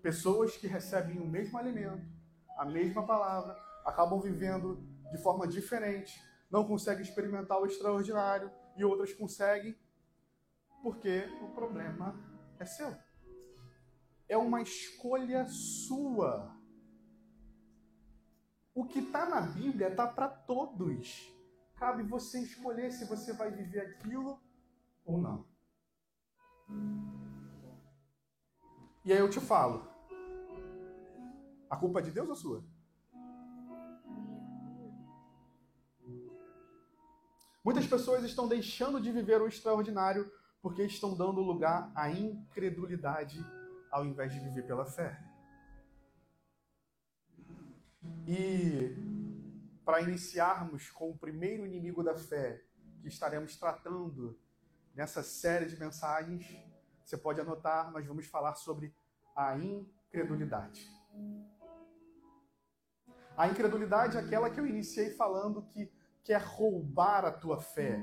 pessoas 0.00 0.56
que 0.56 0.66
recebem 0.66 1.20
o 1.20 1.26
mesmo 1.26 1.56
alimento, 1.56 2.21
a 2.56 2.64
mesma 2.64 3.06
palavra, 3.06 3.56
acabam 3.84 4.20
vivendo 4.20 4.76
de 5.10 5.18
forma 5.18 5.46
diferente, 5.46 6.20
não 6.50 6.66
conseguem 6.66 7.02
experimentar 7.02 7.60
o 7.60 7.66
extraordinário 7.66 8.50
e 8.76 8.84
outras 8.84 9.12
conseguem? 9.12 9.76
Porque 10.82 11.28
o 11.42 11.48
problema 11.54 12.18
é 12.58 12.64
seu. 12.64 12.96
É 14.28 14.36
uma 14.36 14.62
escolha 14.62 15.46
sua. 15.48 16.56
O 18.74 18.86
que 18.86 19.00
está 19.00 19.28
na 19.28 19.40
Bíblia 19.42 19.88
está 19.88 20.06
para 20.06 20.28
todos. 20.28 21.30
Cabe 21.76 22.02
você 22.02 22.40
escolher 22.40 22.90
se 22.90 23.04
você 23.04 23.32
vai 23.32 23.50
viver 23.50 23.80
aquilo 23.80 24.40
ou 25.04 25.18
não. 25.18 25.46
E 29.04 29.12
aí 29.12 29.18
eu 29.18 29.28
te 29.28 29.40
falo: 29.40 29.91
a 31.72 31.76
culpa 31.76 32.00
é 32.00 32.02
de 32.02 32.10
Deus 32.10 32.28
ou 32.28 32.36
sua? 32.36 32.64
Muitas 37.64 37.86
pessoas 37.86 38.22
estão 38.24 38.46
deixando 38.46 39.00
de 39.00 39.10
viver 39.10 39.40
o 39.40 39.48
extraordinário 39.48 40.30
porque 40.60 40.82
estão 40.82 41.16
dando 41.16 41.40
lugar 41.40 41.90
à 41.94 42.10
incredulidade 42.10 43.42
ao 43.90 44.04
invés 44.04 44.34
de 44.34 44.40
viver 44.40 44.66
pela 44.66 44.84
fé. 44.84 45.18
E 48.28 48.94
para 49.82 50.02
iniciarmos 50.02 50.90
com 50.90 51.10
o 51.10 51.16
primeiro 51.16 51.64
inimigo 51.64 52.02
da 52.04 52.14
fé 52.14 52.62
que 53.00 53.08
estaremos 53.08 53.56
tratando 53.56 54.38
nessa 54.94 55.22
série 55.22 55.64
de 55.64 55.80
mensagens, 55.80 56.46
você 57.02 57.16
pode 57.16 57.40
anotar, 57.40 57.90
nós 57.90 58.06
vamos 58.06 58.26
falar 58.26 58.56
sobre 58.56 58.94
a 59.34 59.56
incredulidade. 59.56 60.86
A 63.36 63.48
incredulidade 63.48 64.16
é 64.16 64.20
aquela 64.20 64.50
que 64.50 64.60
eu 64.60 64.66
iniciei 64.66 65.10
falando 65.10 65.62
que 65.62 65.90
quer 66.22 66.40
roubar 66.40 67.24
a 67.24 67.32
tua 67.32 67.58
fé. 67.58 67.98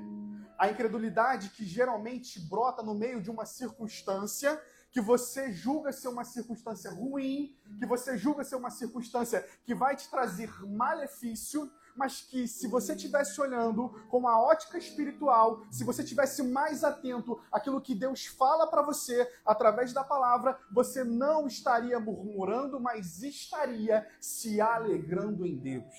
A 0.57 0.69
incredulidade 0.69 1.49
que 1.49 1.63
geralmente 1.63 2.39
brota 2.39 2.81
no 2.81 2.95
meio 2.95 3.21
de 3.21 3.29
uma 3.29 3.45
circunstância 3.45 4.59
que 4.91 4.99
você 4.99 5.53
julga 5.53 5.91
ser 5.91 6.07
uma 6.07 6.23
circunstância 6.23 6.89
ruim, 6.89 7.55
que 7.77 7.85
você 7.85 8.17
julga 8.17 8.43
ser 8.43 8.55
uma 8.55 8.71
circunstância 8.71 9.47
que 9.63 9.75
vai 9.75 9.95
te 9.95 10.09
trazer 10.09 10.49
malefício, 10.65 11.71
mas 11.99 12.21
que 12.21 12.47
se 12.47 12.65
você 12.65 12.93
estivesse 12.93 13.39
olhando 13.41 13.89
com 14.07 14.19
uma 14.19 14.41
ótica 14.41 14.77
espiritual, 14.77 15.65
se 15.69 15.83
você 15.83 16.01
tivesse 16.01 16.41
mais 16.41 16.81
atento 16.81 17.41
àquilo 17.51 17.81
que 17.81 17.93
Deus 17.93 18.25
fala 18.25 18.65
para 18.67 18.81
você 18.81 19.29
através 19.45 19.91
da 19.91 20.01
palavra, 20.01 20.57
você 20.71 21.03
não 21.03 21.45
estaria 21.45 21.99
murmurando, 21.99 22.79
mas 22.79 23.21
estaria 23.21 24.07
se 24.17 24.61
alegrando 24.61 25.45
em 25.45 25.57
Deus. 25.57 25.93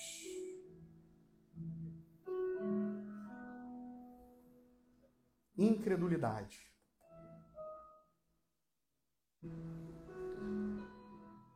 Incredulidade. 5.55 6.67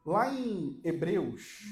Lá 0.06 0.32
em 0.32 0.80
Hebreus, 0.84 1.64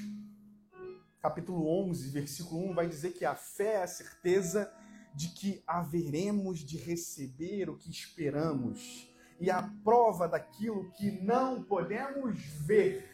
capítulo 1.24 1.66
11, 1.88 2.10
versículo 2.10 2.70
1, 2.72 2.74
vai 2.74 2.86
dizer 2.86 3.14
que 3.14 3.24
a 3.24 3.34
fé 3.34 3.76
é 3.76 3.82
a 3.82 3.86
certeza 3.86 4.70
de 5.14 5.28
que 5.28 5.62
haveremos 5.66 6.58
de 6.58 6.76
receber 6.76 7.70
o 7.70 7.78
que 7.78 7.90
esperamos 7.90 9.10
e 9.40 9.50
a 9.50 9.62
prova 9.82 10.28
daquilo 10.28 10.90
que 10.90 11.10
não 11.22 11.62
podemos 11.62 12.38
ver. 12.66 13.08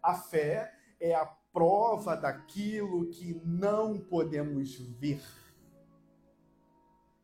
A 0.00 0.14
fé 0.14 0.72
é 1.00 1.12
a 1.12 1.26
prova 1.52 2.14
daquilo 2.14 3.10
que 3.10 3.34
não 3.44 3.98
podemos 3.98 4.76
ver. 4.76 5.20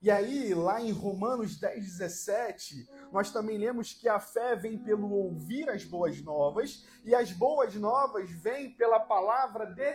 E 0.05 0.11
aí, 0.11 0.53
lá 0.53 0.83
em 0.83 0.93
Romanos 0.93 1.57
10, 1.59 1.83
17, 1.83 2.87
nós 3.11 3.33
também 3.33 3.57
lemos 3.57 3.95
que 3.95 4.07
a 4.07 4.21
fé 4.21 4.55
vem 4.55 4.77
pelo 4.77 5.11
ouvir 5.11 5.67
as 5.71 5.83
boas 5.83 6.21
novas, 6.21 6.87
e 7.07 7.15
as 7.15 7.33
boas 7.33 7.75
novas 7.75 8.31
vêm 8.31 8.71
pela 8.71 9.01
palavra 9.01 9.65
de 9.65 9.95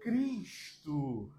Cristo. 0.00 1.30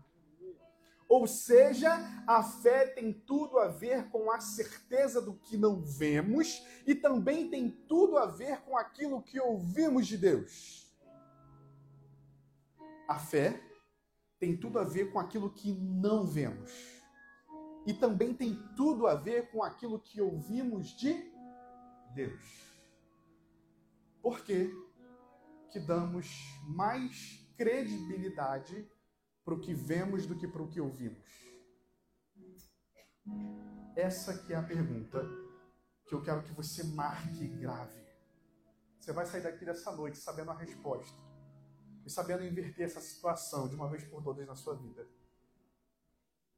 Ou 1.09 1.25
seja, 1.25 1.89
a 2.27 2.43
fé 2.43 2.85
tem 2.85 3.11
tudo 3.11 3.57
a 3.57 3.69
ver 3.69 4.07
com 4.11 4.31
a 4.31 4.39
certeza 4.39 5.19
do 5.19 5.33
que 5.33 5.57
não 5.57 5.81
vemos 5.81 6.63
e 6.85 6.93
também 6.93 7.49
tem 7.49 7.67
tudo 7.67 8.19
a 8.19 8.27
ver 8.27 8.61
com 8.61 8.77
aquilo 8.77 9.23
que 9.23 9.39
ouvimos 9.39 10.05
de 10.05 10.19
Deus. 10.19 10.95
A 13.07 13.17
fé 13.17 13.59
tem 14.39 14.55
tudo 14.55 14.77
a 14.77 14.83
ver 14.83 15.11
com 15.11 15.17
aquilo 15.17 15.49
que 15.49 15.71
não 15.71 16.27
vemos 16.27 16.92
e 17.85 17.93
também 17.93 18.33
tem 18.33 18.55
tudo 18.75 19.07
a 19.07 19.15
ver 19.15 19.51
com 19.51 19.63
aquilo 19.63 19.99
que 19.99 20.21
ouvimos 20.21 20.89
de 20.95 21.31
Deus. 22.13 22.73
Por 24.21 24.43
que 24.43 24.71
que 25.69 25.79
damos 25.79 26.27
mais 26.67 27.43
credibilidade 27.57 28.89
para 29.43 29.53
o 29.53 29.59
que 29.59 29.73
vemos 29.73 30.25
do 30.25 30.37
que 30.37 30.47
para 30.47 30.61
o 30.61 30.69
que 30.69 30.79
ouvimos? 30.79 31.27
Essa 33.95 34.37
que 34.37 34.53
é 34.53 34.55
a 34.55 34.63
pergunta 34.63 35.21
que 36.07 36.15
eu 36.15 36.21
quero 36.21 36.43
que 36.43 36.53
você 36.53 36.83
marque 36.83 37.47
grave. 37.47 38.01
Você 38.99 39.11
vai 39.11 39.25
sair 39.25 39.41
daqui 39.41 39.65
dessa 39.65 39.91
noite 39.91 40.17
sabendo 40.17 40.51
a 40.51 40.57
resposta 40.57 41.21
e 42.05 42.09
sabendo 42.09 42.43
inverter 42.43 42.85
essa 42.85 43.01
situação 43.01 43.67
de 43.67 43.75
uma 43.75 43.89
vez 43.89 44.03
por 44.05 44.23
todas 44.23 44.47
na 44.47 44.55
sua 44.55 44.75
vida. 44.75 45.07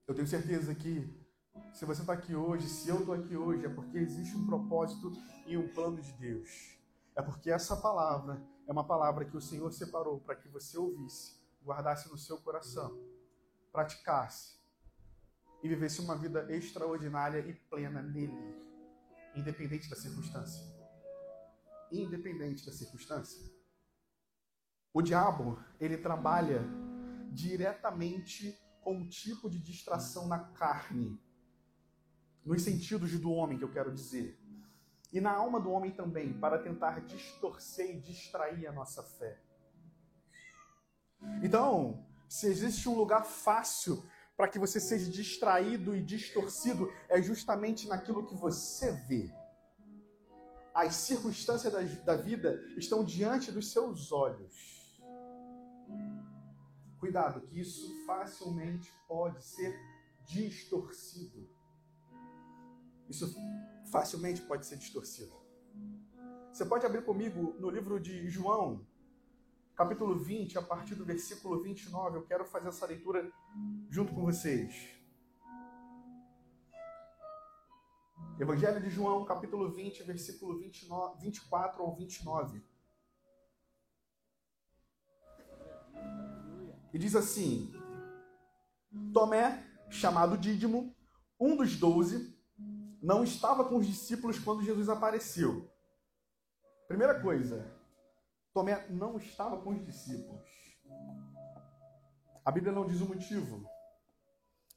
Eu 0.08 0.14
tenho 0.14 0.28
certeza 0.28 0.74
que 0.76 1.26
se 1.74 1.84
você 1.84 2.02
está 2.02 2.14
aqui 2.14 2.36
hoje, 2.36 2.70
se 2.70 2.88
eu 2.88 3.00
estou 3.00 3.16
aqui 3.16 3.36
hoje, 3.36 3.66
é 3.66 3.70
porque 3.70 3.98
existe 3.98 4.36
um 4.38 4.46
propósito 4.46 5.12
e 5.48 5.58
um 5.58 5.68
plano 5.74 6.00
de 6.00 6.12
Deus. 6.14 6.78
É 7.16 7.22
porque 7.24 7.50
essa 7.50 7.76
palavra 7.76 8.40
é 8.68 8.72
uma 8.72 8.86
palavra 8.86 9.26
que 9.26 9.36
o 9.36 9.42
Senhor 9.42 9.72
separou 9.72 10.20
para 10.20 10.36
que 10.36 10.48
você 10.48 10.78
ouvisse, 10.78 11.42
guardasse 11.64 12.08
no 12.10 12.18
seu 12.18 12.38
coração, 12.38 12.96
praticasse 13.72 14.60
e 15.64 15.68
vivesse 15.68 16.00
uma 16.02 16.16
vida 16.16 16.46
extraordinária 16.54 17.40
e 17.40 17.54
plena 17.54 18.02
nele, 18.02 18.56
independente 19.36 19.90
da 19.90 19.96
circunstância. 19.96 20.64
Independente 21.92 22.64
da 22.64 22.72
circunstância. 22.72 23.42
O 24.94 25.02
diabo, 25.02 25.60
ele 25.80 25.98
trabalha 25.98 26.62
diretamente 27.32 28.58
com 28.86 28.98
um 28.98 29.08
tipo 29.10 29.50
de 29.50 29.58
distração 29.58 30.28
na 30.28 30.38
carne, 30.38 31.20
nos 32.46 32.62
sentidos 32.62 33.20
do 33.20 33.32
homem, 33.32 33.58
que 33.58 33.64
eu 33.64 33.72
quero 33.72 33.92
dizer, 33.92 34.40
e 35.12 35.20
na 35.20 35.32
alma 35.32 35.60
do 35.60 35.72
homem 35.72 35.90
também, 35.90 36.32
para 36.40 36.60
tentar 36.60 37.02
distorcer 37.02 37.96
e 37.96 38.00
distrair 38.00 38.68
a 38.68 38.72
nossa 38.72 39.02
fé. 39.02 39.42
Então, 41.42 42.06
se 42.30 42.46
existe 42.46 42.88
um 42.88 42.94
lugar 42.96 43.26
fácil 43.26 44.08
para 44.38 44.48
que 44.48 44.60
você 44.60 44.80
seja 44.80 45.10
distraído 45.10 45.96
e 45.96 46.04
distorcido, 46.04 46.94
é 47.10 47.20
justamente 47.20 47.88
naquilo 47.88 48.28
que 48.28 48.36
você 48.36 48.92
vê. 49.08 49.34
As 50.76 50.94
circunstâncias 50.94 51.74
da, 51.74 51.82
da 52.04 52.16
vida 52.16 52.62
estão 52.78 53.04
diante 53.04 53.52
dos 53.52 53.72
seus 53.72 54.12
olhos. 54.12 54.86
Cuidado, 57.06 57.40
que 57.42 57.60
isso 57.60 58.04
facilmente 58.04 58.92
pode 59.08 59.44
ser 59.44 59.80
distorcido. 60.26 61.48
Isso 63.08 63.32
facilmente 63.92 64.42
pode 64.42 64.66
ser 64.66 64.78
distorcido. 64.78 65.32
Você 66.52 66.66
pode 66.66 66.84
abrir 66.84 67.06
comigo 67.06 67.54
no 67.60 67.70
livro 67.70 68.00
de 68.00 68.28
João, 68.28 68.88
capítulo 69.76 70.18
20, 70.18 70.58
a 70.58 70.64
partir 70.64 70.96
do 70.96 71.06
versículo 71.06 71.62
29. 71.62 72.18
Eu 72.18 72.26
quero 72.26 72.44
fazer 72.44 72.70
essa 72.70 72.88
leitura 72.88 73.32
junto 73.88 74.12
com 74.12 74.24
vocês. 74.24 74.74
Evangelho 78.40 78.82
de 78.82 78.90
João, 78.90 79.24
capítulo 79.26 79.72
20, 79.72 80.02
versículo 80.02 80.58
29, 80.58 81.22
24 81.22 81.84
ao 81.84 81.96
29. 81.96 82.64
E 86.96 86.98
diz 86.98 87.14
assim: 87.14 87.74
Tomé, 89.14 89.62
chamado 89.90 90.38
Dídimo, 90.38 90.96
um 91.38 91.58
dos 91.58 91.76
doze, 91.76 92.34
não 93.02 93.22
estava 93.22 93.66
com 93.66 93.76
os 93.76 93.86
discípulos 93.86 94.40
quando 94.40 94.64
Jesus 94.64 94.88
apareceu. 94.88 95.70
Primeira 96.88 97.20
coisa, 97.22 97.70
Tomé 98.54 98.88
não 98.90 99.18
estava 99.18 99.62
com 99.62 99.72
os 99.72 99.86
discípulos. 99.86 100.50
A 102.46 102.50
Bíblia 102.50 102.72
não 102.72 102.88
diz 102.88 103.02
o 103.02 103.10
motivo, 103.10 103.70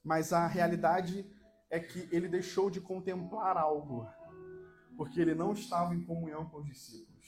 mas 0.03 0.33
a 0.33 0.45
realidade 0.49 1.25
é 1.71 1.79
que 1.79 2.09
ele 2.11 2.29
deixou 2.29 2.69
de 2.69 2.81
contemplar 2.81 3.57
algo, 3.57 4.11
porque 4.97 5.21
ele 5.21 5.37
não 5.37 5.53
estava 5.53 5.95
em 5.95 6.05
comunhão 6.05 6.51
com 6.51 6.57
os 6.57 6.67
discípulos. 6.67 7.19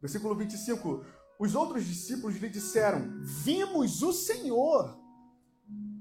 Versículo 0.00 0.34
25: 0.34 1.04
Os 1.38 1.54
outros 1.54 1.84
discípulos 1.84 2.36
lhe 2.36 2.48
disseram: 2.48 3.20
Vimos 3.20 4.02
o 4.02 4.12
Senhor. 4.12 4.98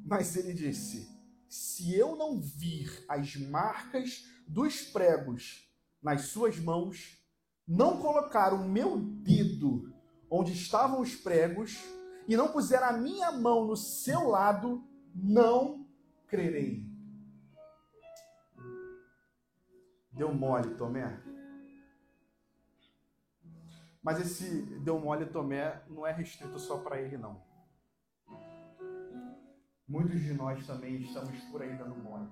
Mas 0.05 0.35
ele 0.35 0.53
disse: 0.53 1.07
Se 1.47 1.93
eu 1.93 2.15
não 2.15 2.39
vir 2.41 3.05
as 3.07 3.35
marcas 3.35 4.25
dos 4.47 4.81
pregos 4.81 5.69
nas 6.01 6.21
suas 6.27 6.57
mãos 6.57 7.17
não 7.67 7.99
colocar 7.99 8.53
o 8.53 8.67
meu 8.67 8.97
dedo 8.97 9.93
onde 10.31 10.53
estavam 10.53 11.01
os 11.01 11.15
pregos 11.15 11.77
e 12.27 12.35
não 12.37 12.51
puser 12.51 12.81
a 12.81 12.93
minha 12.93 13.31
mão 13.31 13.65
no 13.65 13.75
seu 13.75 14.27
lado, 14.27 14.83
não 15.13 15.85
crerei. 16.27 16.85
Deu 20.11 20.33
mole, 20.33 20.75
Tomé. 20.75 21.21
Mas 24.01 24.19
esse 24.19 24.61
deu 24.79 24.99
mole, 24.99 25.25
Tomé, 25.25 25.83
não 25.89 26.05
é 26.05 26.11
restrito 26.11 26.59
só 26.59 26.77
para 26.77 27.01
ele, 27.01 27.17
não. 27.17 27.41
Muitos 29.87 30.19
de 30.19 30.33
nós 30.33 30.65
também 30.67 31.01
estamos 31.01 31.39
por 31.45 31.61
aí 31.61 31.77
dando 31.77 31.95
mole. 31.95 32.29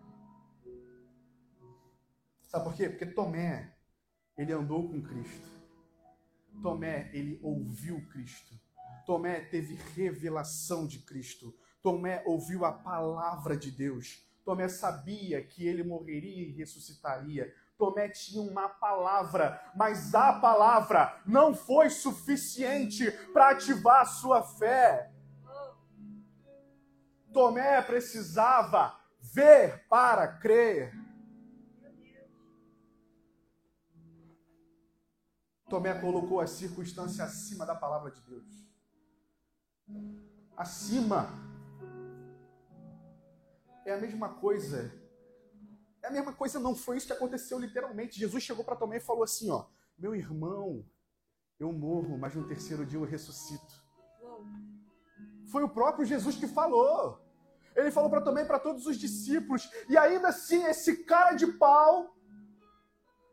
Sabe 2.43 2.65
por 2.65 2.75
quê? 2.75 2.89
Porque 2.89 3.05
Tomé 3.05 3.75
ele 4.37 4.51
andou 4.51 4.89
com 4.89 5.01
Cristo. 5.01 5.47
Tomé, 6.61 7.09
ele 7.13 7.39
ouviu 7.41 8.05
Cristo. 8.07 8.59
Tomé 9.05 9.39
teve 9.41 9.75
revelação 9.95 10.87
de 10.87 10.99
Cristo. 10.99 11.53
Tomé 11.81 12.23
ouviu 12.25 12.65
a 12.65 12.71
palavra 12.71 13.55
de 13.55 13.71
Deus. 13.71 14.25
Tomé 14.43 14.67
sabia 14.67 15.43
que 15.43 15.65
ele 15.65 15.83
morreria 15.83 16.47
e 16.47 16.51
ressuscitaria. 16.51 17.53
Tomé 17.77 18.07
tinha 18.09 18.41
uma 18.41 18.69
palavra, 18.69 19.61
mas 19.75 20.15
a 20.15 20.33
palavra 20.39 21.21
não 21.25 21.53
foi 21.53 21.89
suficiente 21.89 23.11
para 23.33 23.51
ativar 23.51 24.01
a 24.01 24.05
sua 24.05 24.41
fé. 24.41 25.11
Tomé 27.33 27.81
precisava 27.81 28.97
ver 29.19 29.85
para 29.89 30.25
crer. 30.39 30.93
Tomé 35.67 35.99
colocou 35.99 36.39
a 36.39 36.47
circunstância 36.47 37.25
acima 37.25 37.65
da 37.65 37.75
palavra 37.75 38.11
de 38.11 38.21
Deus. 38.21 38.45
Acima. 40.55 41.27
É 43.85 43.93
a 43.93 43.97
mesma 43.97 44.29
coisa. 44.35 45.04
É 46.05 46.07
a 46.07 46.11
mesma 46.11 46.33
coisa, 46.33 46.59
não 46.59 46.75
foi 46.75 46.97
isso 46.97 47.07
que 47.07 47.13
aconteceu 47.13 47.57
literalmente. 47.57 48.19
Jesus 48.19 48.43
chegou 48.43 48.63
para 48.63 48.75
Tomé 48.75 48.97
e 48.97 48.99
falou 48.99 49.23
assim: 49.23 49.49
ó, 49.49 49.65
meu 49.97 50.15
irmão, 50.15 50.85
eu 51.59 51.71
morro, 51.73 52.15
mas 52.15 52.35
no 52.35 52.47
terceiro 52.47 52.85
dia 52.85 52.99
eu 52.99 53.03
ressuscito. 53.03 53.73
Foi 55.51 55.63
o 55.63 55.69
próprio 55.69 56.05
Jesus 56.05 56.35
que 56.35 56.47
falou. 56.47 57.19
Ele 57.75 57.89
falou 57.89 58.09
para 58.09 58.21
Tomé 58.21 58.43
e 58.43 58.45
para 58.45 58.59
todos 58.59 58.85
os 58.85 58.97
discípulos. 58.97 59.67
E 59.89 59.97
ainda 59.97 60.27
assim, 60.27 60.63
esse 60.65 61.03
cara 61.05 61.33
de 61.33 61.47
pau 61.47 62.15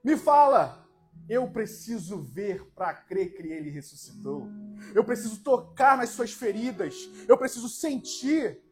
me 0.02 0.16
fala: 0.16 0.88
eu 1.28 1.50
preciso 1.50 2.22
ver 2.22 2.64
para 2.74 2.94
crer 2.94 3.34
que 3.34 3.42
ele 3.42 3.68
ressuscitou. 3.68 4.48
Eu 4.94 5.04
preciso 5.04 5.42
tocar 5.42 5.98
nas 5.98 6.08
suas 6.08 6.32
feridas. 6.32 7.06
Eu 7.28 7.36
preciso 7.36 7.68
sentir. 7.68 8.62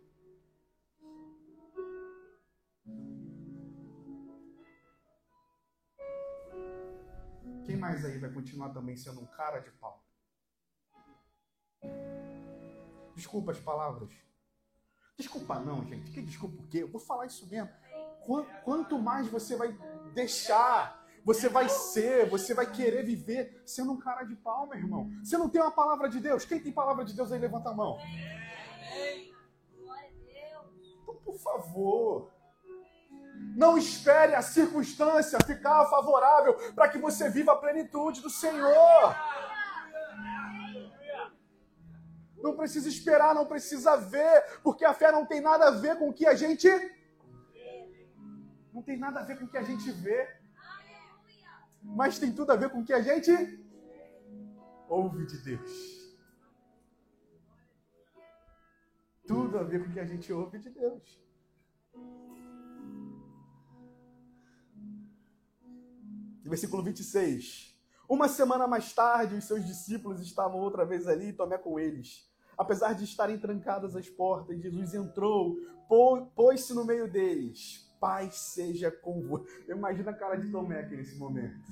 Mais 7.80 8.04
aí 8.04 8.18
vai 8.18 8.30
continuar 8.30 8.70
também 8.70 8.96
sendo 8.96 9.20
um 9.20 9.26
cara 9.26 9.58
de 9.60 9.70
pau? 9.72 10.04
Desculpa 13.14 13.52
as 13.52 13.58
palavras. 13.58 14.10
Desculpa 15.16 15.58
não, 15.58 15.84
gente. 15.84 16.10
Que 16.10 16.22
desculpa 16.22 16.62
o 16.62 16.66
quê? 16.68 16.82
Eu 16.82 16.88
vou 16.90 17.00
falar 17.00 17.26
isso 17.26 17.46
mesmo. 17.48 17.70
Quanto 18.64 18.98
mais 18.98 19.28
você 19.28 19.56
vai 19.56 19.72
deixar 20.14 21.00
você 21.24 21.48
vai 21.48 21.68
ser, 21.68 22.28
você 22.28 22.54
vai 22.54 22.70
querer 22.70 23.04
viver 23.04 23.62
sendo 23.66 23.92
um 23.92 23.98
cara 23.98 24.24
de 24.24 24.34
pau, 24.36 24.66
meu 24.66 24.78
irmão. 24.78 25.10
Você 25.22 25.36
não 25.36 25.48
tem 25.48 25.60
uma 25.60 25.70
palavra 25.70 26.08
de 26.08 26.18
Deus? 26.18 26.44
Quem 26.44 26.60
tem 26.60 26.72
palavra 26.72 27.04
de 27.04 27.14
Deus 27.14 27.30
aí, 27.30 27.38
levanta 27.38 27.70
a 27.70 27.74
mão. 27.74 27.98
Então, 31.02 31.14
por 31.16 31.38
favor, 31.38 32.32
não 33.56 33.76
espere 33.76 34.34
a 34.34 34.42
circunstância 34.42 35.38
ficar 35.44 35.86
favorável 35.86 36.54
para 36.74 36.88
que 36.88 36.98
você 36.98 37.28
viva 37.28 37.52
a 37.52 37.56
plenitude 37.56 38.20
do 38.20 38.30
Senhor. 38.30 39.16
Não 42.42 42.56
precisa 42.56 42.88
esperar, 42.88 43.34
não 43.34 43.46
precisa 43.46 43.96
ver, 43.96 44.60
porque 44.62 44.84
a 44.84 44.94
fé 44.94 45.12
não 45.12 45.26
tem 45.26 45.40
nada 45.40 45.68
a 45.68 45.70
ver 45.70 45.98
com 45.98 46.08
o 46.08 46.12
que 46.12 46.26
a 46.26 46.34
gente. 46.34 46.68
Não 48.72 48.82
tem 48.82 48.98
nada 48.98 49.20
a 49.20 49.24
ver 49.24 49.38
com 49.38 49.44
o 49.44 49.48
que 49.48 49.58
a 49.58 49.62
gente 49.62 49.90
vê 49.90 50.40
mas 51.82 52.18
tem 52.18 52.32
tudo 52.32 52.52
a 52.52 52.56
ver 52.56 52.70
com 52.70 52.80
o 52.80 52.84
que 52.84 52.92
a 52.92 53.00
gente 53.00 53.32
ouve 54.88 55.26
de 55.26 55.38
Deus. 55.38 56.00
Tudo 59.26 59.58
a 59.58 59.62
ver 59.62 59.82
com 59.82 59.90
o 59.90 59.92
que 59.92 60.00
a 60.00 60.04
gente 60.04 60.32
ouve 60.32 60.58
de 60.58 60.70
Deus. 60.70 61.20
Versículo 66.44 66.82
26. 66.82 67.74
Uma 68.08 68.28
semana 68.28 68.66
mais 68.66 68.92
tarde, 68.92 69.36
os 69.36 69.44
seus 69.44 69.64
discípulos 69.64 70.20
estavam 70.20 70.58
outra 70.58 70.84
vez 70.84 71.06
ali 71.06 71.28
e 71.28 71.32
Tomé 71.32 71.58
com 71.58 71.78
eles. 71.78 72.28
Apesar 72.58 72.94
de 72.94 73.04
estarem 73.04 73.38
trancadas 73.38 73.94
as 73.94 74.08
portas, 74.08 74.60
Jesus 74.60 74.94
entrou, 74.94 75.56
pôs-se 76.34 76.74
no 76.74 76.84
meio 76.84 77.10
deles 77.10 77.88
paz 78.00 78.34
seja 78.36 78.90
convosco. 78.90 79.46
Imagina 79.68 80.10
a 80.10 80.14
cara 80.14 80.36
de 80.36 80.50
Tomé 80.50 80.80
aqui 80.80 80.96
nesse 80.96 81.16
momento. 81.16 81.70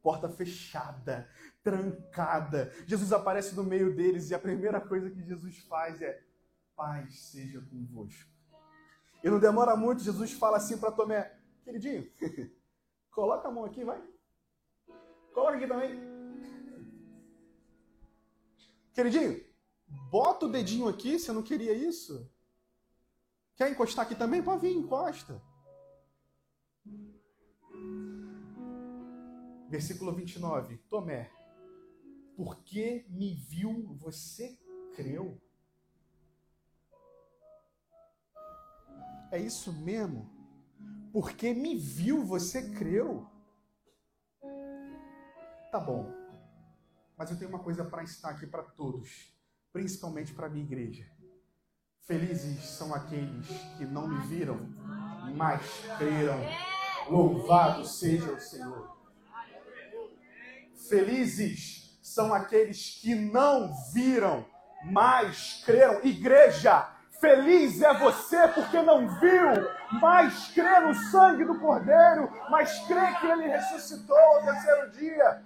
Porta 0.00 0.28
fechada, 0.28 1.28
trancada. 1.62 2.72
Jesus 2.86 3.12
aparece 3.12 3.54
no 3.54 3.64
meio 3.64 3.94
deles 3.94 4.30
e 4.30 4.34
a 4.34 4.38
primeira 4.38 4.80
coisa 4.80 5.10
que 5.10 5.22
Jesus 5.22 5.58
faz 5.68 6.00
é 6.00 6.22
paz 6.76 7.18
seja 7.30 7.60
convosco. 7.60 8.30
E 9.22 9.28
não 9.28 9.38
demora 9.38 9.76
muito, 9.76 10.02
Jesus 10.02 10.32
fala 10.32 10.56
assim 10.56 10.78
para 10.78 10.92
Tomé: 10.92 11.36
Queridinho, 11.64 12.10
coloca 13.12 13.48
a 13.48 13.50
mão 13.50 13.64
aqui, 13.64 13.84
vai. 13.84 14.02
Coloca 15.32 15.56
aqui 15.56 15.66
também. 15.66 15.92
Queridinho, 18.92 19.44
bota 20.10 20.46
o 20.46 20.50
dedinho 20.50 20.88
aqui, 20.88 21.18
você 21.18 21.32
não 21.32 21.42
queria 21.42 21.72
isso? 21.72 22.30
Quer 23.54 23.70
encostar 23.70 24.04
aqui 24.04 24.14
também? 24.14 24.42
Pode 24.42 24.62
vir, 24.62 24.76
encosta. 24.76 25.40
Versículo 29.68 30.12
29. 30.12 30.76
Tomé, 30.90 31.30
porque 32.36 33.06
me 33.08 33.34
viu, 33.34 33.94
você 33.96 34.58
creu? 34.94 35.40
É 39.30 39.38
isso 39.38 39.72
mesmo? 39.72 40.30
Porque 41.12 41.52
me 41.52 41.76
viu, 41.76 42.24
você 42.24 42.70
creu? 42.70 43.26
Tá 45.70 45.78
bom. 45.78 46.10
Mas 47.16 47.30
eu 47.30 47.38
tenho 47.38 47.50
uma 47.50 47.58
coisa 47.58 47.84
para 47.84 48.02
ensinar 48.02 48.30
aqui 48.30 48.46
para 48.46 48.62
todos, 48.62 49.32
principalmente 49.72 50.32
para 50.32 50.46
a 50.46 50.50
minha 50.50 50.64
igreja. 50.64 51.06
Felizes 52.00 52.64
são 52.64 52.94
aqueles 52.94 53.46
que 53.76 53.84
não 53.84 54.08
me 54.08 54.26
viram, 54.26 54.58
mas 55.36 55.62
creram. 55.98 56.40
Louvado 57.08 57.86
seja 57.86 58.32
o 58.32 58.40
Senhor. 58.40 58.96
Felizes 60.88 61.98
são 62.02 62.34
aqueles 62.34 63.00
que 63.00 63.14
não 63.14 63.72
viram, 63.92 64.44
mas 64.84 65.62
creram. 65.64 66.04
Igreja, 66.04 66.90
feliz 67.22 67.80
é 67.80 67.94
você 67.94 68.48
porque 68.48 68.82
não 68.82 69.08
viu, 69.20 69.48
mas 70.00 70.48
crê 70.48 70.80
no 70.80 70.92
sangue 70.92 71.44
do 71.44 71.56
Cordeiro, 71.60 72.28
mas 72.50 72.80
crê 72.88 73.14
que 73.20 73.26
ele 73.26 73.46
ressuscitou 73.46 74.18
ao 74.18 74.42
terceiro 74.42 74.90
dia. 74.90 75.44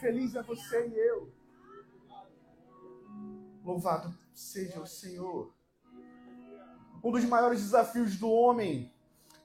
Feliz 0.00 0.36
é 0.36 0.42
você 0.42 0.86
e 0.86 0.98
eu. 0.98 1.32
Louvado 3.64 4.14
seja 4.34 4.78
o 4.80 4.86
Senhor. 4.86 5.50
Um 7.02 7.10
dos 7.10 7.24
maiores 7.24 7.62
desafios 7.62 8.18
do 8.18 8.30
homem 8.30 8.92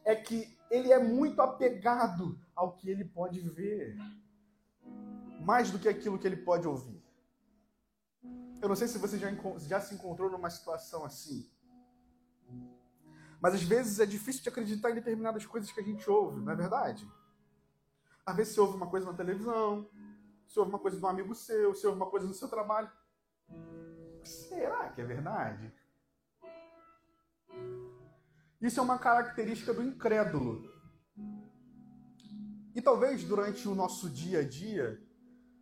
é 0.03 0.13
que 0.13 0.53
ele 0.69 0.91
é 0.91 0.99
muito 0.99 1.41
apegado 1.41 2.37
ao 2.53 2.73
que 2.73 2.89
ele 2.89 3.05
pode 3.05 3.39
ver, 3.39 3.95
mais 5.39 5.71
do 5.71 5.79
que 5.79 5.87
aquilo 5.87 6.19
que 6.19 6.27
ele 6.27 6.37
pode 6.37 6.67
ouvir. 6.67 6.98
Eu 8.61 8.67
não 8.67 8.75
sei 8.75 8.87
se 8.87 8.97
você 8.97 9.17
já, 9.17 9.29
já 9.59 9.79
se 9.79 9.95
encontrou 9.95 10.29
numa 10.29 10.49
situação 10.49 11.05
assim. 11.05 11.49
Mas 13.41 13.53
às 13.53 13.63
vezes 13.63 13.99
é 13.99 14.05
difícil 14.05 14.43
de 14.43 14.49
acreditar 14.49 14.91
em 14.91 14.95
determinadas 14.95 15.45
coisas 15.45 15.71
que 15.71 15.79
a 15.79 15.83
gente 15.83 16.09
ouve, 16.09 16.41
não 16.41 16.51
é 16.51 16.55
verdade? 16.55 17.09
Às 18.25 18.35
vezes 18.35 18.53
você 18.53 18.59
ouve 18.59 18.75
uma 18.75 18.89
coisa 18.89 19.05
na 19.05 19.13
televisão, 19.13 19.89
você 20.45 20.59
ouve 20.59 20.71
uma 20.71 20.79
coisa 20.79 20.97
de 20.97 21.03
um 21.03 21.07
amigo 21.07 21.33
seu, 21.33 21.73
você 21.73 21.87
ouve 21.87 21.99
uma 21.99 22.09
coisa 22.09 22.27
no 22.27 22.33
seu 22.33 22.49
trabalho. 22.49 22.91
Será 24.23 24.89
que 24.89 25.01
é 25.01 25.05
verdade? 25.05 25.73
Isso 28.61 28.79
é 28.79 28.83
uma 28.83 28.99
característica 28.99 29.73
do 29.73 29.81
incrédulo. 29.81 30.69
E 32.75 32.81
talvez 32.81 33.23
durante 33.23 33.67
o 33.67 33.75
nosso 33.75 34.09
dia 34.09 34.39
a 34.39 34.47
dia 34.47 35.01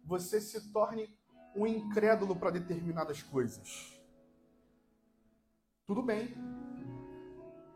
você 0.04 0.42
se 0.42 0.72
torne 0.72 1.17
um 1.58 1.66
incrédulo 1.66 2.36
para 2.36 2.52
determinadas 2.52 3.22
coisas. 3.24 4.00
Tudo 5.86 6.04
bem, 6.04 6.36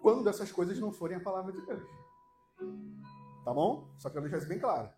quando 0.01 0.29
essas 0.29 0.51
coisas 0.51 0.77
não 0.79 0.91
forem 0.91 1.17
a 1.17 1.21
palavra 1.21 1.51
de 1.51 1.65
Deus. 1.65 1.83
Tá 3.43 3.53
bom? 3.53 3.93
Só 3.97 4.09
quero 4.09 4.21
deixar 4.21 4.37
isso 4.37 4.47
bem 4.47 4.59
claro. 4.59 4.89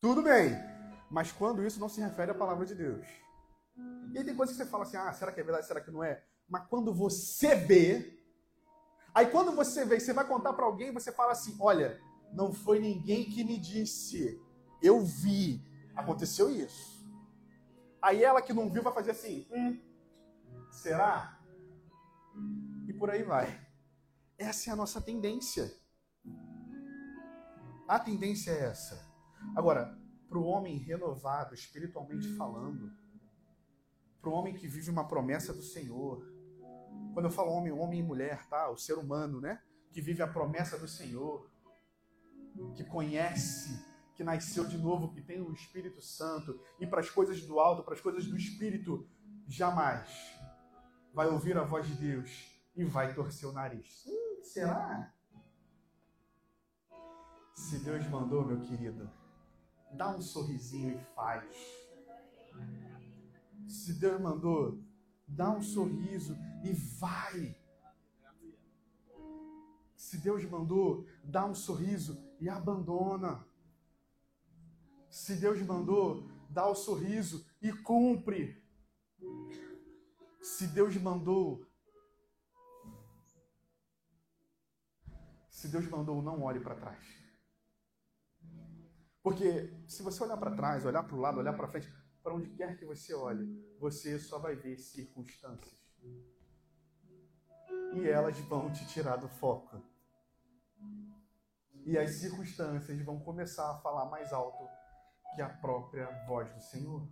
Tudo 0.00 0.22
bem, 0.22 0.52
mas 1.10 1.32
quando 1.32 1.64
isso 1.64 1.80
não 1.80 1.88
se 1.88 2.00
refere 2.00 2.30
à 2.30 2.34
palavra 2.34 2.66
de 2.66 2.74
Deus. 2.74 3.06
E 4.12 4.18
aí 4.18 4.24
tem 4.24 4.36
coisas 4.36 4.56
que 4.56 4.62
você 4.62 4.68
fala 4.68 4.84
assim, 4.84 4.96
ah, 4.96 5.12
será 5.12 5.32
que 5.32 5.40
é 5.40 5.44
verdade, 5.44 5.66
será 5.66 5.80
que 5.80 5.90
não 5.90 6.04
é? 6.04 6.22
Mas 6.48 6.66
quando 6.68 6.92
você 6.92 7.54
vê, 7.54 8.20
aí 9.14 9.26
quando 9.30 9.52
você 9.52 9.84
vê, 9.84 9.98
você 9.98 10.12
vai 10.12 10.26
contar 10.26 10.52
para 10.52 10.66
alguém, 10.66 10.92
você 10.92 11.10
fala 11.10 11.32
assim, 11.32 11.56
olha, 11.58 12.00
não 12.32 12.52
foi 12.52 12.78
ninguém 12.78 13.24
que 13.24 13.42
me 13.44 13.58
disse, 13.58 14.40
eu 14.82 15.00
vi, 15.00 15.62
aconteceu 15.96 16.50
isso. 16.50 16.93
Aí 18.04 18.22
ela 18.22 18.42
que 18.42 18.52
não 18.52 18.68
viu 18.68 18.82
vai 18.82 18.92
fazer 18.92 19.12
assim: 19.12 19.46
hum, 19.50 19.80
será? 20.70 21.40
E 22.86 22.92
por 22.92 23.08
aí 23.08 23.22
vai. 23.22 23.66
Essa 24.36 24.68
é 24.68 24.72
a 24.74 24.76
nossa 24.76 25.00
tendência. 25.00 25.72
A 27.88 27.98
tendência 27.98 28.50
é 28.50 28.66
essa. 28.66 29.10
Agora, 29.56 29.98
para 30.28 30.38
o 30.38 30.44
homem 30.44 30.76
renovado, 30.76 31.54
espiritualmente 31.54 32.28
falando, 32.36 32.92
para 34.20 34.28
o 34.28 34.34
homem 34.34 34.54
que 34.54 34.68
vive 34.68 34.90
uma 34.90 35.08
promessa 35.08 35.54
do 35.54 35.62
Senhor, 35.62 36.22
quando 37.14 37.24
eu 37.24 37.30
falo 37.30 37.52
homem, 37.52 37.72
homem 37.72 38.00
e 38.00 38.02
mulher, 38.02 38.46
tá? 38.48 38.68
O 38.68 38.76
ser 38.76 38.98
humano, 38.98 39.40
né? 39.40 39.62
Que 39.90 40.02
vive 40.02 40.22
a 40.22 40.28
promessa 40.28 40.76
do 40.76 40.86
Senhor, 40.86 41.50
que 42.74 42.84
conhece 42.84 43.82
que 44.14 44.24
nasceu 44.24 44.64
de 44.64 44.78
novo, 44.78 45.12
que 45.12 45.20
tem 45.20 45.40
o 45.40 45.52
Espírito 45.52 46.00
Santo, 46.00 46.60
e 46.78 46.86
para 46.86 47.00
as 47.00 47.10
coisas 47.10 47.40
do 47.42 47.58
alto, 47.58 47.82
para 47.82 47.94
as 47.94 48.00
coisas 48.00 48.26
do 48.26 48.36
Espírito, 48.36 49.06
jamais 49.48 50.08
vai 51.12 51.28
ouvir 51.28 51.56
a 51.56 51.62
voz 51.62 51.86
de 51.86 51.94
Deus 51.94 52.50
e 52.76 52.84
vai 52.84 53.14
torcer 53.14 53.48
o 53.48 53.52
nariz. 53.52 54.04
Hum, 54.06 54.42
será? 54.42 55.12
Se 57.54 57.78
Deus 57.78 58.06
mandou, 58.08 58.44
meu 58.44 58.60
querido, 58.60 59.08
dá 59.92 60.10
um 60.10 60.20
sorrisinho 60.20 60.98
e 60.98 61.14
faz. 61.14 61.44
Se 63.68 63.94
Deus 63.94 64.20
mandou, 64.20 64.82
dá 65.26 65.50
um 65.50 65.62
sorriso 65.62 66.36
e 66.64 66.72
vai. 66.72 67.56
Se 69.96 70.18
Deus 70.18 70.44
mandou, 70.44 71.06
dá 71.22 71.46
um 71.46 71.54
sorriso 71.54 72.22
e 72.40 72.48
abandona. 72.48 73.46
Se 75.14 75.36
Deus 75.36 75.62
mandou, 75.62 76.28
dá 76.50 76.66
o 76.66 76.74
sorriso 76.74 77.46
e 77.62 77.72
cumpre. 77.72 78.60
Se 80.42 80.66
Deus 80.66 80.96
mandou, 80.96 81.64
se 85.48 85.68
Deus 85.68 85.86
mandou, 85.86 86.20
não 86.20 86.42
olhe 86.42 86.58
para 86.58 86.74
trás. 86.74 87.06
Porque 89.22 89.72
se 89.86 90.02
você 90.02 90.20
olhar 90.24 90.36
para 90.36 90.56
trás, 90.56 90.84
olhar 90.84 91.04
para 91.04 91.14
o 91.16 91.20
lado, 91.20 91.38
olhar 91.38 91.52
para 91.52 91.68
frente, 91.68 91.88
para 92.20 92.34
onde 92.34 92.50
quer 92.50 92.76
que 92.76 92.84
você 92.84 93.14
olhe, 93.14 93.46
você 93.78 94.18
só 94.18 94.40
vai 94.40 94.56
ver 94.56 94.76
circunstâncias. 94.78 95.80
E 97.94 98.08
elas 98.08 98.36
vão 98.40 98.72
te 98.72 98.84
tirar 98.88 99.14
do 99.14 99.28
foco. 99.28 99.80
E 101.86 101.96
as 101.96 102.16
circunstâncias 102.16 103.00
vão 103.02 103.20
começar 103.20 103.70
a 103.70 103.78
falar 103.78 104.06
mais 104.06 104.32
alto 104.32 104.68
que 105.34 105.42
a 105.42 105.48
própria 105.48 106.06
voz 106.26 106.52
do 106.52 106.60
Senhor. 106.60 107.08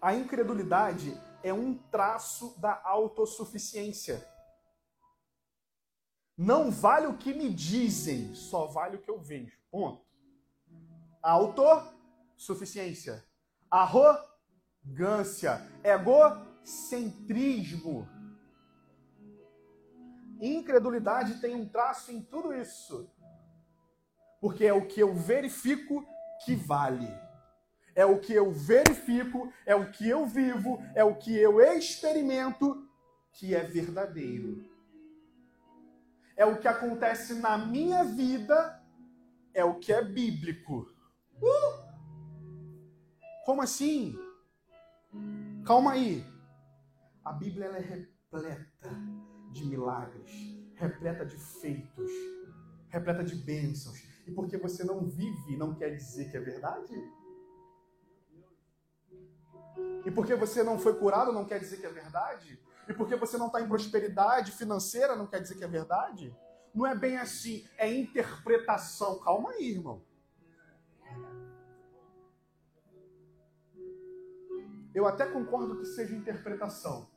A 0.00 0.14
incredulidade 0.14 1.12
é 1.42 1.52
um 1.52 1.74
traço 1.74 2.58
da 2.60 2.80
autossuficiência. 2.84 4.24
Não 6.36 6.70
vale 6.70 7.06
o 7.06 7.16
que 7.16 7.32
me 7.32 7.50
dizem, 7.52 8.34
só 8.34 8.66
vale 8.66 8.96
o 8.96 9.02
que 9.02 9.10
eu 9.10 9.18
vejo. 9.18 9.58
Ponto. 9.70 10.04
Autossuficiência. 11.22 13.24
Arrogância. 13.70 15.66
Egocentrismo. 15.82 18.06
Incredulidade 20.40 21.40
tem 21.40 21.54
um 21.54 21.68
traço 21.68 22.12
em 22.12 22.20
tudo 22.20 22.54
isso. 22.54 23.10
Porque 24.40 24.64
é 24.64 24.72
o 24.72 24.86
que 24.86 25.00
eu 25.00 25.14
verifico 25.14 26.06
que 26.44 26.54
vale. 26.54 27.08
É 27.94 28.04
o 28.04 28.20
que 28.20 28.34
eu 28.34 28.52
verifico, 28.52 29.50
é 29.64 29.74
o 29.74 29.90
que 29.90 30.06
eu 30.08 30.26
vivo, 30.26 30.82
é 30.94 31.02
o 31.02 31.14
que 31.14 31.34
eu 31.34 31.60
experimento 31.60 32.86
que 33.32 33.54
é 33.54 33.62
verdadeiro. 33.62 34.62
É 36.36 36.44
o 36.44 36.58
que 36.58 36.68
acontece 36.68 37.34
na 37.34 37.56
minha 37.56 38.04
vida, 38.04 38.82
é 39.54 39.64
o 39.64 39.78
que 39.78 39.92
é 39.92 40.04
bíblico. 40.04 40.92
Uh! 41.40 41.86
Como 43.46 43.62
assim? 43.62 44.14
Calma 45.64 45.92
aí. 45.92 46.22
A 47.24 47.32
Bíblia 47.32 47.66
é 47.66 47.80
repleta 47.80 49.15
milagres, 49.66 50.30
repleta 50.74 51.24
de 51.24 51.36
feitos, 51.36 52.10
repleta 52.88 53.22
de 53.22 53.34
bênçãos. 53.34 53.98
E 54.26 54.32
porque 54.32 54.56
você 54.56 54.84
não 54.84 55.06
vive, 55.06 55.56
não 55.56 55.74
quer 55.74 55.94
dizer 55.94 56.30
que 56.30 56.36
é 56.36 56.40
verdade? 56.40 56.94
E 60.04 60.10
porque 60.10 60.34
você 60.34 60.62
não 60.62 60.78
foi 60.78 60.94
curado 60.98 61.32
não 61.32 61.44
quer 61.44 61.58
dizer 61.58 61.78
que 61.78 61.86
é 61.86 61.90
verdade? 61.90 62.60
E 62.88 62.94
porque 62.94 63.16
você 63.16 63.36
não 63.36 63.46
está 63.48 63.60
em 63.60 63.68
prosperidade 63.68 64.52
financeira 64.52 65.16
não 65.16 65.26
quer 65.26 65.40
dizer 65.40 65.56
que 65.56 65.64
é 65.64 65.68
verdade? 65.68 66.34
Não 66.74 66.86
é 66.86 66.94
bem 66.94 67.16
assim, 67.16 67.66
é 67.78 67.92
interpretação. 67.92 69.18
Calma 69.20 69.50
aí, 69.50 69.70
irmão. 69.70 70.02
Eu 74.94 75.06
até 75.06 75.26
concordo 75.26 75.78
que 75.78 75.86
seja 75.86 76.14
interpretação. 76.14 77.10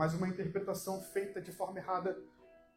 Mas 0.00 0.14
uma 0.14 0.26
interpretação 0.26 1.02
feita 1.02 1.42
de 1.42 1.52
forma 1.52 1.78
errada 1.78 2.18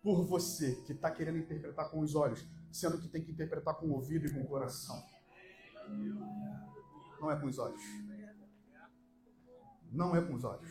por 0.01 0.25
você, 0.25 0.75
que 0.85 0.91
está 0.91 1.09
querendo 1.09 1.37
interpretar 1.37 1.89
com 1.89 2.01
os 2.01 2.15
olhos, 2.15 2.45
sendo 2.69 2.99
que 2.99 3.07
tem 3.07 3.23
que 3.23 3.31
interpretar 3.31 3.75
com 3.75 3.85
o 3.85 3.93
ouvido 3.93 4.25
e 4.27 4.33
com 4.33 4.41
o 4.41 4.45
coração. 4.45 5.01
Não 7.21 7.31
é 7.31 7.39
com 7.39 7.47
os 7.47 7.57
olhos. 7.57 7.81
Não 9.89 10.13
é 10.13 10.21
com 10.21 10.33
os 10.33 10.43
olhos. 10.43 10.69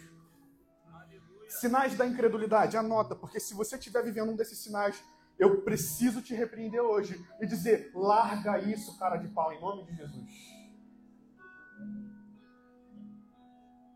Sinais 1.49 1.97
da 1.97 2.07
incredulidade, 2.07 2.77
anota, 2.77 3.17
porque 3.17 3.41
se 3.41 3.55
você 3.55 3.77
estiver 3.77 4.05
vivendo 4.05 4.33
um 4.33 4.37
desses 4.37 4.59
sinais, 4.59 5.03
eu 5.39 5.63
preciso 5.63 6.21
te 6.21 6.35
repreender 6.35 6.83
hoje 6.83 7.19
e 7.41 7.47
dizer: 7.47 7.91
larga 7.95 8.59
isso, 8.59 8.99
cara 8.99 9.17
de 9.17 9.29
pau, 9.29 9.55
em 9.55 9.61
nome 9.63 9.87
de 9.87 9.97
Jesus. 9.97 10.62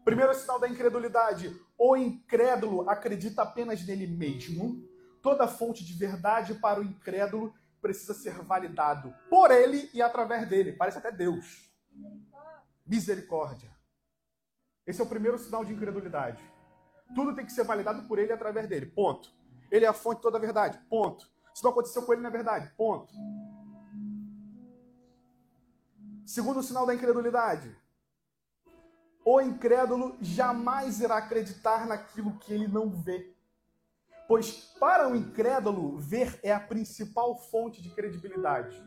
Primeiro 0.06 0.32
sinal 0.34 0.60
da 0.60 0.68
incredulidade: 0.68 1.60
o 1.76 1.96
incrédulo 1.96 2.88
acredita 2.88 3.42
apenas 3.42 3.84
nele 3.84 4.06
mesmo. 4.06 4.88
Toda 5.20 5.48
fonte 5.48 5.84
de 5.84 5.92
verdade 5.94 6.54
para 6.54 6.78
o 6.78 6.84
incrédulo 6.84 7.52
precisa 7.82 8.14
ser 8.14 8.40
validado 8.44 9.12
por 9.28 9.50
ele 9.50 9.90
e 9.92 10.00
através 10.00 10.48
dele. 10.48 10.74
Parece 10.74 10.98
até 10.98 11.10
Deus. 11.10 11.68
Misericórdia. 12.86 13.68
Esse 14.86 15.00
é 15.00 15.04
o 15.04 15.08
primeiro 15.08 15.38
sinal 15.38 15.64
de 15.64 15.72
incredulidade. 15.72 16.40
Tudo 17.12 17.34
tem 17.34 17.44
que 17.44 17.52
ser 17.52 17.64
validado 17.64 18.06
por 18.06 18.20
ele 18.20 18.30
e 18.30 18.32
através 18.32 18.68
dele. 18.68 18.86
Ponto. 18.86 19.34
Ele 19.72 19.84
é 19.84 19.88
a 19.88 19.92
fonte 19.92 20.18
de 20.18 20.22
toda 20.22 20.38
a 20.38 20.40
verdade. 20.40 20.78
Ponto. 20.88 21.28
Se 21.52 21.64
não 21.64 21.72
aconteceu 21.72 22.02
com 22.06 22.12
ele, 22.12 22.22
não 22.22 22.28
é 22.28 22.32
verdade. 22.32 22.72
Ponto. 22.76 23.12
Segundo 26.24 26.62
sinal 26.62 26.86
da 26.86 26.94
incredulidade. 26.94 27.76
O 29.28 29.40
incrédulo 29.40 30.16
jamais 30.20 31.00
irá 31.00 31.16
acreditar 31.16 31.84
naquilo 31.84 32.38
que 32.38 32.54
ele 32.54 32.68
não 32.68 32.88
vê. 32.88 33.34
Pois 34.28 34.52
para 34.78 35.08
o 35.08 35.16
incrédulo, 35.16 35.98
ver 35.98 36.38
é 36.44 36.52
a 36.52 36.60
principal 36.60 37.36
fonte 37.36 37.82
de 37.82 37.90
credibilidade. 37.90 38.80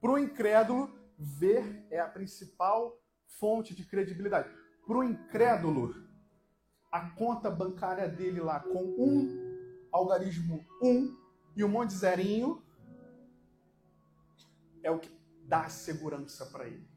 Para 0.00 0.10
o 0.12 0.18
incrédulo, 0.18 0.90
ver 1.18 1.86
é 1.90 2.00
a 2.00 2.08
principal 2.08 2.98
fonte 3.38 3.74
de 3.74 3.84
credibilidade. 3.84 4.48
Para 4.86 4.96
o 4.96 5.04
incrédulo, 5.04 5.94
a 6.90 7.10
conta 7.10 7.50
bancária 7.50 8.08
dele 8.08 8.40
lá 8.40 8.58
com 8.58 8.84
um 8.84 9.86
algarismo 9.92 10.64
1 10.80 10.88
um, 10.88 11.16
e 11.54 11.62
um 11.62 11.68
monte 11.68 11.90
de 11.90 11.96
zerinho 11.96 12.64
é 14.82 14.90
o 14.90 14.98
que 14.98 15.14
dá 15.42 15.68
segurança 15.68 16.46
para 16.46 16.66
ele. 16.66 16.93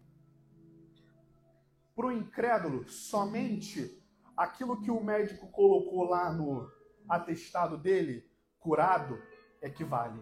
Para 1.97 2.05
o 2.05 2.11
incrédulo, 2.11 2.87
somente 2.87 3.99
aquilo 4.37 4.79
que 4.79 4.91
o 4.91 5.03
médico 5.03 5.47
colocou 5.47 6.03
lá 6.03 6.31
no 6.31 6.71
atestado 7.09 7.75
dele, 7.75 8.23
curado, 8.59 9.19
equivale. 9.59 10.21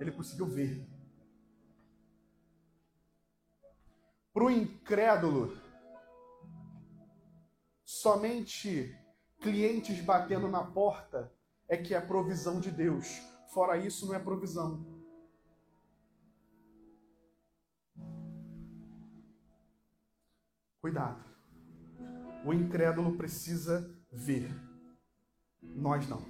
Ele 0.00 0.10
conseguiu 0.10 0.46
ver. 0.46 0.88
Para 4.32 4.44
o 4.44 4.50
incrédulo, 4.50 5.60
somente 7.84 8.98
clientes 9.42 10.00
batendo 10.00 10.48
na 10.48 10.64
porta 10.64 11.30
é 11.68 11.76
que 11.76 11.94
é 11.94 12.00
provisão 12.00 12.60
de 12.60 12.70
Deus. 12.70 13.06
Fora 13.52 13.76
isso, 13.76 14.06
não 14.06 14.14
é 14.14 14.18
provisão. 14.18 14.95
Cuidado. 20.80 21.24
O 22.44 22.52
incrédulo 22.52 23.16
precisa 23.16 23.90
ver. 24.10 24.50
Nós 25.60 26.08
não. 26.08 26.22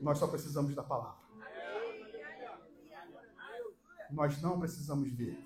Nós 0.00 0.18
só 0.18 0.26
precisamos 0.26 0.74
da 0.74 0.82
palavra. 0.82 1.28
Nós 4.10 4.40
não 4.40 4.58
precisamos 4.58 5.10
ver. 5.10 5.38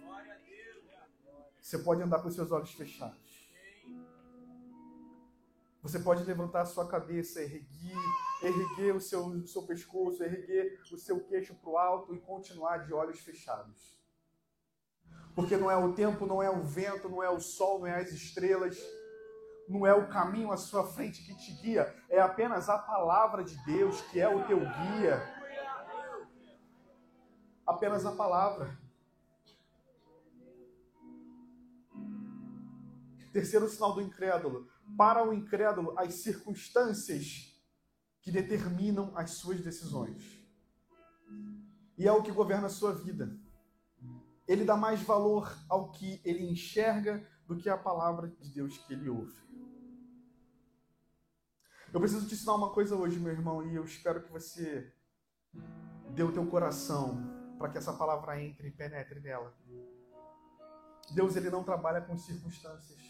Você 1.60 1.78
pode 1.78 2.02
andar 2.02 2.22
com 2.22 2.30
seus 2.30 2.52
olhos 2.52 2.72
fechados. 2.72 3.32
Você 5.82 5.98
pode 5.98 6.22
levantar 6.22 6.60
a 6.60 6.66
sua 6.66 6.86
cabeça, 6.86 7.42
erguer, 7.42 7.96
erguer 8.40 8.94
o 8.94 9.00
seu, 9.00 9.26
o 9.26 9.48
seu 9.48 9.62
pescoço, 9.66 10.22
erguer 10.22 10.80
o 10.92 10.96
seu 10.96 11.24
queixo 11.24 11.54
para 11.56 11.70
o 11.70 11.76
alto 11.76 12.14
e 12.14 12.20
continuar 12.20 12.78
de 12.78 12.92
olhos 12.92 13.18
fechados. 13.18 14.00
Porque 15.34 15.56
não 15.56 15.70
é 15.70 15.76
o 15.76 15.94
tempo, 15.94 16.26
não 16.26 16.42
é 16.42 16.50
o 16.50 16.62
vento, 16.62 17.08
não 17.08 17.22
é 17.22 17.30
o 17.30 17.40
sol, 17.40 17.80
não 17.80 17.86
é 17.86 18.00
as 18.00 18.10
estrelas, 18.10 18.78
não 19.68 19.86
é 19.86 19.94
o 19.94 20.08
caminho 20.08 20.52
à 20.52 20.56
sua 20.56 20.86
frente 20.86 21.24
que 21.24 21.34
te 21.36 21.52
guia, 21.62 21.94
é 22.08 22.20
apenas 22.20 22.68
a 22.68 22.78
palavra 22.78 23.42
de 23.42 23.56
Deus 23.64 24.00
que 24.02 24.20
é 24.20 24.28
o 24.28 24.44
teu 24.46 24.58
guia. 24.58 25.22
Apenas 27.66 28.04
a 28.04 28.12
palavra. 28.12 28.78
Terceiro 33.32 33.66
sinal 33.68 33.94
do 33.94 34.02
incrédulo. 34.02 34.68
Para 34.96 35.26
o 35.26 35.32
incrédulo, 35.32 35.98
as 35.98 36.14
circunstâncias 36.16 37.58
que 38.20 38.30
determinam 38.30 39.16
as 39.16 39.30
suas 39.32 39.60
decisões. 39.60 40.42
E 41.96 42.06
é 42.06 42.12
o 42.12 42.22
que 42.22 42.30
governa 42.30 42.66
a 42.66 42.70
sua 42.70 42.92
vida. 42.92 43.34
Ele 44.52 44.66
dá 44.66 44.76
mais 44.76 45.00
valor 45.00 45.50
ao 45.66 45.90
que 45.90 46.20
ele 46.22 46.44
enxerga 46.44 47.26
do 47.46 47.56
que 47.56 47.70
a 47.70 47.78
palavra 47.78 48.28
de 48.28 48.52
Deus 48.52 48.76
que 48.76 48.92
ele 48.92 49.08
ouve. 49.08 49.34
Eu 51.90 51.98
preciso 51.98 52.28
te 52.28 52.34
ensinar 52.34 52.56
uma 52.56 52.68
coisa 52.68 52.94
hoje, 52.94 53.18
meu 53.18 53.32
irmão, 53.32 53.66
e 53.66 53.74
eu 53.74 53.82
espero 53.82 54.22
que 54.22 54.30
você 54.30 54.92
dê 56.10 56.22
o 56.22 56.30
teu 56.30 56.46
coração 56.46 57.16
para 57.58 57.70
que 57.70 57.78
essa 57.78 57.94
palavra 57.94 58.42
entre 58.42 58.68
e 58.68 58.70
penetre 58.70 59.20
nela. 59.20 59.56
Deus 61.14 61.34
ele 61.34 61.48
não 61.48 61.64
trabalha 61.64 62.02
com 62.02 62.18
circunstâncias. 62.18 63.00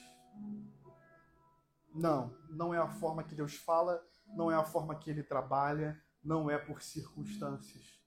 Não, 1.93 2.37
não 2.51 2.73
é 2.73 2.79
a 2.79 2.87
forma 2.87 3.25
que 3.25 3.35
Deus 3.35 3.57
fala, 3.57 4.01
não 4.29 4.49
é 4.49 4.55
a 4.55 4.65
forma 4.65 4.95
que 4.95 5.11
ele 5.11 5.25
trabalha, 5.25 6.01
não 6.23 6.49
é 6.49 6.57
por 6.57 6.81
circunstâncias. 6.81 8.02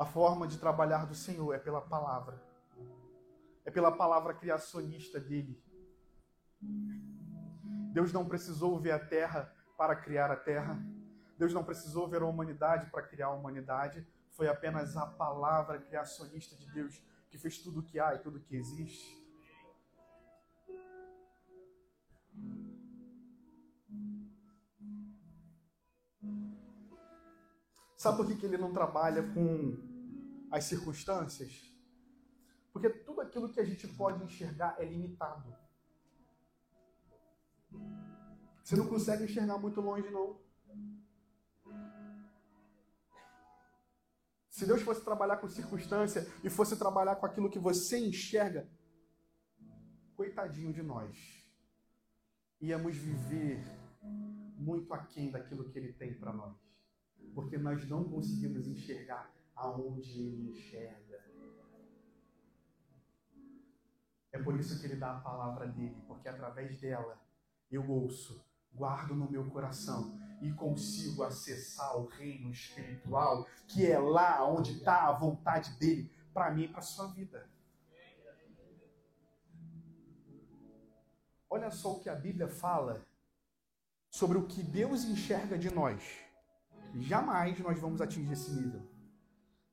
A 0.00 0.06
forma 0.06 0.46
de 0.46 0.56
trabalhar 0.56 1.04
do 1.04 1.14
Senhor 1.14 1.52
é 1.52 1.58
pela 1.58 1.82
palavra. 1.82 2.42
É 3.66 3.70
pela 3.70 3.92
palavra 3.92 4.32
criacionista 4.32 5.20
dele. 5.20 5.62
Deus 7.92 8.10
não 8.10 8.26
precisou 8.26 8.80
ver 8.80 8.92
a 8.92 8.98
terra 8.98 9.54
para 9.76 9.94
criar 9.94 10.30
a 10.30 10.36
terra. 10.36 10.82
Deus 11.36 11.52
não 11.52 11.62
precisou 11.62 12.08
ver 12.08 12.22
a 12.22 12.24
humanidade 12.24 12.90
para 12.90 13.02
criar 13.02 13.26
a 13.26 13.34
humanidade. 13.34 14.06
Foi 14.30 14.48
apenas 14.48 14.96
a 14.96 15.04
palavra 15.06 15.78
criacionista 15.78 16.56
de 16.56 16.72
Deus 16.72 17.04
que 17.28 17.36
fez 17.36 17.58
tudo 17.58 17.80
o 17.80 17.82
que 17.82 18.00
há 18.00 18.14
e 18.14 18.20
tudo 18.20 18.38
o 18.38 18.40
que 18.40 18.56
existe. 18.56 19.20
Sabe 27.98 28.16
por 28.16 28.26
que, 28.26 28.46
ele 28.46 28.56
não 28.56 28.72
trabalha 28.72 29.22
com 29.22 29.89
as 30.50 30.64
circunstâncias? 30.64 31.72
Porque 32.72 32.88
tudo 32.88 33.20
aquilo 33.20 33.52
que 33.52 33.60
a 33.60 33.64
gente 33.64 33.86
pode 33.88 34.22
enxergar 34.24 34.76
é 34.78 34.84
limitado. 34.84 35.54
Você 38.62 38.76
não 38.76 38.86
consegue 38.86 39.24
enxergar 39.24 39.58
muito 39.58 39.80
longe, 39.80 40.08
não. 40.10 40.38
Se 44.48 44.66
Deus 44.66 44.82
fosse 44.82 45.02
trabalhar 45.02 45.38
com 45.38 45.48
circunstância 45.48 46.26
e 46.44 46.50
fosse 46.50 46.76
trabalhar 46.76 47.16
com 47.16 47.26
aquilo 47.26 47.50
que 47.50 47.58
você 47.58 47.98
enxerga, 47.98 48.68
coitadinho 50.14 50.72
de 50.72 50.82
nós, 50.82 51.16
íamos 52.60 52.96
viver 52.96 53.64
muito 54.56 54.92
aquém 54.92 55.30
daquilo 55.30 55.68
que 55.70 55.78
Ele 55.78 55.92
tem 55.94 56.12
para 56.12 56.32
nós 56.32 56.70
porque 57.34 57.56
nós 57.56 57.88
não 57.88 58.04
conseguimos 58.04 58.66
enxergar 58.66 59.32
aonde 59.60 60.10
ele 60.18 60.50
enxerga. 60.50 61.20
É 64.32 64.42
por 64.42 64.58
isso 64.58 64.80
que 64.80 64.86
ele 64.86 64.96
dá 64.96 65.16
a 65.16 65.20
palavra 65.20 65.66
dele, 65.66 66.02
porque 66.06 66.28
através 66.28 66.80
dela 66.80 67.20
eu 67.70 67.88
ouço, 67.88 68.44
guardo 68.72 69.14
no 69.14 69.30
meu 69.30 69.50
coração 69.50 70.18
e 70.40 70.52
consigo 70.52 71.22
acessar 71.22 71.96
o 71.98 72.06
reino 72.06 72.50
espiritual, 72.50 73.46
que 73.66 73.86
é 73.86 73.98
lá 73.98 74.46
onde 74.46 74.72
está 74.72 75.08
a 75.08 75.12
vontade 75.12 75.78
dele 75.78 76.10
para 76.32 76.50
mim 76.50 76.64
e 76.64 76.68
para 76.68 76.80
sua 76.80 77.08
vida. 77.08 77.48
Olha 81.48 81.70
só 81.70 81.94
o 81.94 82.00
que 82.00 82.08
a 82.08 82.14
Bíblia 82.14 82.48
fala 82.48 83.04
sobre 84.08 84.38
o 84.38 84.46
que 84.46 84.62
Deus 84.62 85.04
enxerga 85.04 85.58
de 85.58 85.70
nós. 85.70 86.00
Jamais 86.94 87.58
nós 87.58 87.78
vamos 87.78 88.00
atingir 88.00 88.32
esse 88.32 88.52
nível. 88.52 88.89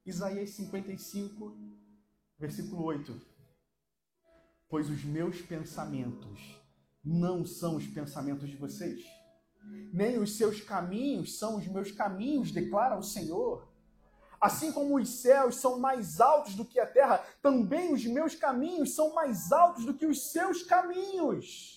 Isaías 0.08 0.52
55, 0.52 1.54
versículo 2.40 2.82
8. 2.86 3.14
Pois 4.70 4.90
os 4.90 5.04
meus 5.04 5.42
pensamentos 5.42 6.40
não 7.04 7.46
são 7.46 7.76
os 7.76 7.86
pensamentos 7.88 8.50
de 8.50 8.56
vocês, 8.56 9.04
nem 9.92 10.18
os 10.18 10.38
seus 10.38 10.62
caminhos 10.62 11.38
são 11.38 11.58
os 11.58 11.68
meus 11.68 11.92
caminhos, 11.92 12.54
declara 12.54 12.98
o 12.98 13.04
Senhor. 13.04 13.68
Assim 14.40 14.72
como 14.72 14.96
os 14.98 15.10
céus 15.10 15.58
são 15.58 15.78
mais 15.78 16.22
altos 16.22 16.56
do 16.56 16.64
que 16.64 16.80
a 16.80 16.88
terra, 16.88 17.18
também 17.42 17.94
os 17.94 18.06
meus 18.06 18.34
caminhos 18.34 18.96
são 18.96 19.14
mais 19.14 19.52
altos 19.52 19.84
do 19.84 19.94
que 19.94 20.06
os 20.06 20.32
seus 20.32 20.64
caminhos 20.64 21.77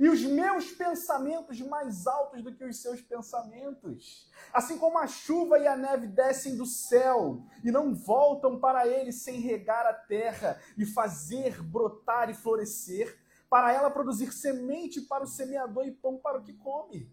e 0.00 0.08
os 0.08 0.22
meus 0.22 0.72
pensamentos 0.72 1.60
mais 1.60 2.06
altos 2.06 2.42
do 2.42 2.54
que 2.54 2.64
os 2.64 2.80
seus 2.80 3.02
pensamentos. 3.02 4.26
Assim 4.50 4.78
como 4.78 4.98
a 4.98 5.06
chuva 5.06 5.58
e 5.58 5.66
a 5.66 5.76
neve 5.76 6.06
descem 6.06 6.56
do 6.56 6.64
céu 6.64 7.44
e 7.62 7.70
não 7.70 7.94
voltam 7.94 8.58
para 8.58 8.88
ele 8.88 9.12
sem 9.12 9.38
regar 9.40 9.84
a 9.84 9.92
terra 9.92 10.58
e 10.78 10.86
fazer 10.86 11.62
brotar 11.62 12.30
e 12.30 12.34
florescer, 12.34 13.20
para 13.50 13.72
ela 13.74 13.90
produzir 13.90 14.32
semente 14.32 15.02
para 15.02 15.24
o 15.24 15.26
semeador 15.26 15.86
e 15.86 15.92
pão 15.92 16.16
para 16.16 16.38
o 16.38 16.42
que 16.42 16.54
come. 16.54 17.12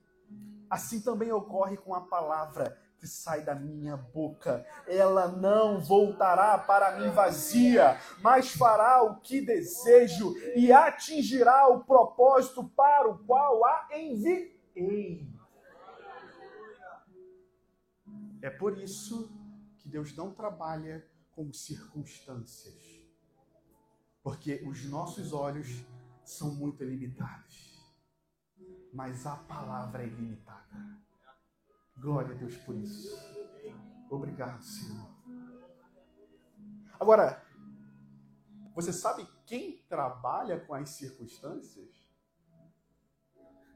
Assim 0.70 1.02
também 1.02 1.32
ocorre 1.32 1.76
com 1.76 1.94
a 1.94 2.02
palavra 2.02 2.80
que 3.08 3.14
sai 3.14 3.42
da 3.42 3.56
minha 3.56 3.96
boca. 3.96 4.66
Ela 4.86 5.30
não 5.30 5.80
voltará 5.80 6.58
para 6.58 7.00
mim 7.00 7.10
vazia, 7.10 7.98
mas 8.22 8.52
fará 8.52 9.02
o 9.02 9.22
que 9.22 9.40
desejo 9.40 10.36
e 10.56 10.74
atingirá 10.74 11.70
o 11.70 11.86
propósito 11.86 12.68
para 12.76 13.10
o 13.10 13.18
qual 13.20 13.64
a 13.64 13.88
enviei. 13.94 15.26
É 18.42 18.50
por 18.50 18.78
isso 18.78 19.32
que 19.80 19.88
Deus 19.88 20.14
não 20.16 20.34
trabalha 20.34 21.08
com 21.32 21.52
circunstâncias. 21.54 22.76
Porque 24.22 24.62
os 24.68 24.84
nossos 24.84 25.32
olhos 25.32 25.86
são 26.26 26.54
muito 26.54 26.84
limitados. 26.84 27.78
Mas 28.92 29.26
a 29.26 29.38
palavra 29.38 30.04
é 30.04 30.08
ilimitada. 30.08 31.07
Glória 32.00 32.36
a 32.36 32.38
Deus 32.38 32.56
por 32.58 32.76
isso. 32.76 33.18
Obrigado, 34.10 34.62
Senhor. 34.62 35.10
Agora, 37.00 37.44
você 38.74 38.94
sabe 38.94 39.28
quem 39.46 39.84
trabalha 39.90 40.60
com 40.60 40.74
as 40.74 40.90
circunstâncias? 40.92 41.90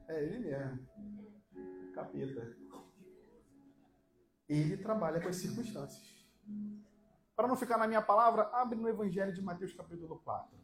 É 0.08 0.24
ele 0.24 0.38
mesmo. 0.38 0.88
Capeta. 1.94 2.56
Ele 4.48 4.76
trabalha 4.76 5.20
com 5.20 5.28
as 5.28 5.36
circunstâncias. 5.36 6.22
Para 7.34 7.48
não 7.48 7.56
ficar 7.56 7.78
na 7.78 7.88
minha 7.88 8.02
palavra, 8.02 8.42
abre 8.52 8.78
no 8.78 8.88
Evangelho 8.88 9.32
de 9.32 9.42
Mateus, 9.42 9.72
capítulo 9.72 10.20
4. 10.20 10.56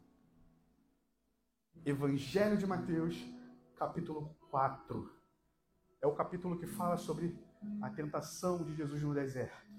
Evangelho 1.85 2.57
de 2.57 2.65
Mateus, 2.65 3.15
capítulo 3.75 4.35
4. 4.49 5.19
É 6.01 6.07
o 6.07 6.15
capítulo 6.15 6.57
que 6.57 6.67
fala 6.67 6.97
sobre 6.97 7.48
a 7.81 7.89
tentação 7.89 8.63
de 8.63 8.75
Jesus 8.75 9.01
no 9.01 9.13
deserto. 9.13 9.69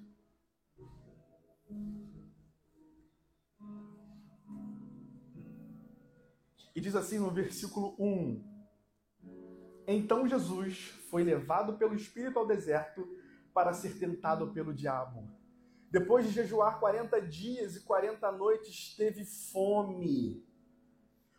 E 6.74 6.80
diz 6.80 6.94
assim 6.94 7.18
no 7.18 7.30
versículo 7.30 7.94
1: 7.98 8.42
Então 9.86 10.26
Jesus 10.26 10.90
foi 11.10 11.22
levado 11.22 11.76
pelo 11.76 11.94
Espírito 11.94 12.38
ao 12.38 12.46
deserto 12.46 13.06
para 13.52 13.72
ser 13.72 13.98
tentado 13.98 14.52
pelo 14.52 14.72
diabo. 14.72 15.28
Depois 15.90 16.24
de 16.24 16.32
jejuar 16.32 16.78
40 16.78 17.20
dias 17.22 17.76
e 17.76 17.80
40 17.80 18.30
noites, 18.32 18.94
teve 18.96 19.24
fome. 19.24 20.46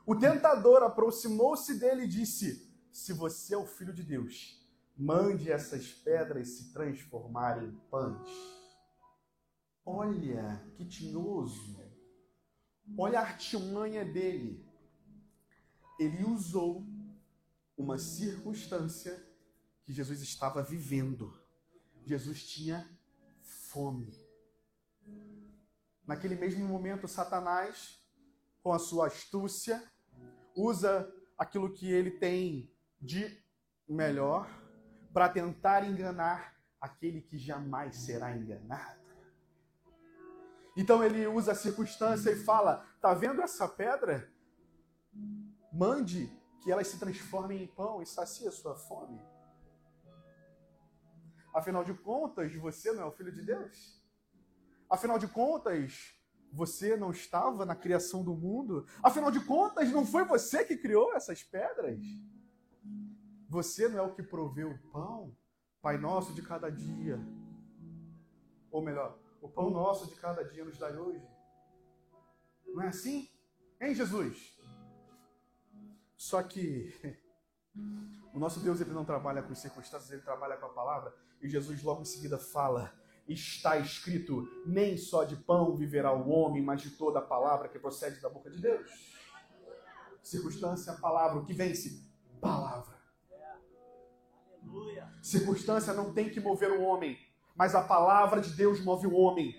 O 0.06 0.16
tentador 0.16 0.84
aproximou-se 0.84 1.80
dele 1.80 2.04
e 2.04 2.08
disse: 2.08 2.70
Se 2.92 3.14
você 3.14 3.54
é 3.54 3.58
o 3.58 3.66
filho 3.66 3.94
de 3.94 4.04
Deus, 4.04 4.61
Mande 5.02 5.52
essas 5.52 5.88
pedras 5.88 6.48
se 6.50 6.72
transformarem 6.72 7.70
em 7.70 7.76
pães. 7.90 8.30
Olha 9.84 10.64
que 10.76 10.86
tinhoso. 10.86 11.76
Olha 12.96 13.20
a 13.20 13.24
artimanha 13.24 14.06
dele. 14.06 14.64
Ele 16.00 16.24
usou 16.24 16.86
uma 17.76 17.98
circunstância 17.98 19.28
que 19.84 19.92
Jesus 19.92 20.22
estava 20.22 20.62
vivendo. 20.62 21.36
Jesus 22.06 22.48
tinha 22.48 22.88
fome. 23.42 24.14
Naquele 26.06 26.36
mesmo 26.36 26.64
momento, 26.68 27.08
Satanás, 27.08 28.00
com 28.62 28.72
a 28.72 28.78
sua 28.78 29.08
astúcia, 29.08 29.84
usa 30.56 31.12
aquilo 31.36 31.74
que 31.74 31.92
ele 31.92 32.12
tem 32.12 32.72
de 33.02 33.44
melhor 33.90 34.61
para 35.14 35.30
tentar 35.30 35.84
enganar 35.86 36.56
aquele 36.80 37.22
que 37.22 37.38
jamais 37.38 37.96
será 37.98 38.36
enganado. 38.36 39.02
Então 40.76 41.04
ele 41.04 41.28
usa 41.28 41.52
a 41.52 41.56
circunstância 41.56 42.32
e 42.32 42.44
fala: 42.44 42.86
Tá 43.02 43.14
vendo 43.14 43.42
essa 43.42 43.68
pedra? 43.68 44.32
Mande 45.72 46.32
que 46.62 46.72
elas 46.72 46.88
se 46.88 47.00
transformem 47.00 47.64
em 47.64 47.68
pão 47.68 48.02
e 48.02 48.06
sacie 48.06 48.48
a 48.48 48.52
sua 48.52 48.76
fome. 48.76 49.22
Afinal 51.54 51.84
de 51.84 51.94
contas, 51.94 52.54
você 52.56 52.94
não 52.94 53.04
é 53.04 53.06
o 53.06 53.12
filho 53.12 53.32
de 53.32 53.42
Deus? 53.42 54.02
Afinal 54.90 55.20
de 55.20 55.28
contas, 55.28 56.16
você 56.52 56.96
não 56.96 57.12
estava 57.12 57.66
na 57.66 57.76
criação 57.76 58.24
do 58.24 58.36
mundo? 58.36 58.86
Afinal 59.04 59.32
de 59.32 59.44
contas, 59.46 59.92
não 59.92 60.06
foi 60.06 60.24
você 60.24 60.64
que 60.64 60.78
criou 60.78 61.14
essas 61.14 61.44
pedras? 61.44 62.00
Você 63.52 63.90
não 63.90 64.00
é 64.00 64.02
o 64.02 64.14
que 64.14 64.24
proveu 64.24 64.72
o 64.72 64.78
pão? 64.94 65.36
Pai 65.82 65.98
nosso 65.98 66.34
de 66.34 66.42
cada 66.42 66.72
dia. 66.72 67.20
Ou 68.72 68.82
melhor, 68.82 69.20
o 69.42 69.50
pão 69.50 69.70
nosso 69.70 70.08
de 70.08 70.16
cada 70.16 70.42
dia 70.42 70.64
nos 70.64 70.78
dai 70.78 70.96
hoje. 70.96 71.22
Não 72.66 72.82
é 72.82 72.88
assim? 72.88 73.30
Hein, 73.82 73.94
Jesus? 73.94 74.58
Só 76.16 76.42
que 76.42 76.94
o 78.34 78.40
nosso 78.40 78.62
Deus 78.62 78.80
ele 78.80 78.92
não 78.92 79.04
trabalha 79.04 79.44
com 79.44 79.54
circunstâncias, 79.54 80.12
ele 80.12 80.22
trabalha 80.22 80.56
com 80.56 80.68
a 80.68 80.74
palavra. 80.74 81.14
E 81.42 81.50
Jesus 81.50 81.84
logo 81.84 82.04
em 82.04 82.06
seguida 82.06 82.38
fala: 82.38 82.98
Está 83.28 83.78
escrito, 83.78 84.48
nem 84.66 84.96
só 84.96 85.26
de 85.26 85.36
pão 85.36 85.76
viverá 85.76 86.14
o 86.14 86.30
homem, 86.30 86.64
mas 86.64 86.82
de 86.82 86.92
toda 86.92 87.20
a 87.20 87.22
palavra 87.22 87.68
que 87.68 87.78
procede 87.78 88.22
da 88.22 88.30
boca 88.30 88.50
de 88.50 88.62
Deus. 88.62 88.90
Circunstância, 90.24 90.94
palavra, 90.94 91.38
o 91.38 91.46
que 91.46 91.54
vence? 91.54 92.10
Palavra. 92.40 93.01
Circunstância 95.22 95.94
não 95.94 96.14
tem 96.14 96.30
que 96.30 96.40
mover 96.40 96.72
o 96.72 96.82
homem, 96.82 97.18
mas 97.56 97.76
a 97.76 97.82
palavra 97.82 98.42
de 98.42 98.52
Deus 98.54 98.84
move 98.84 99.08
o 99.08 99.16
homem. 99.16 99.56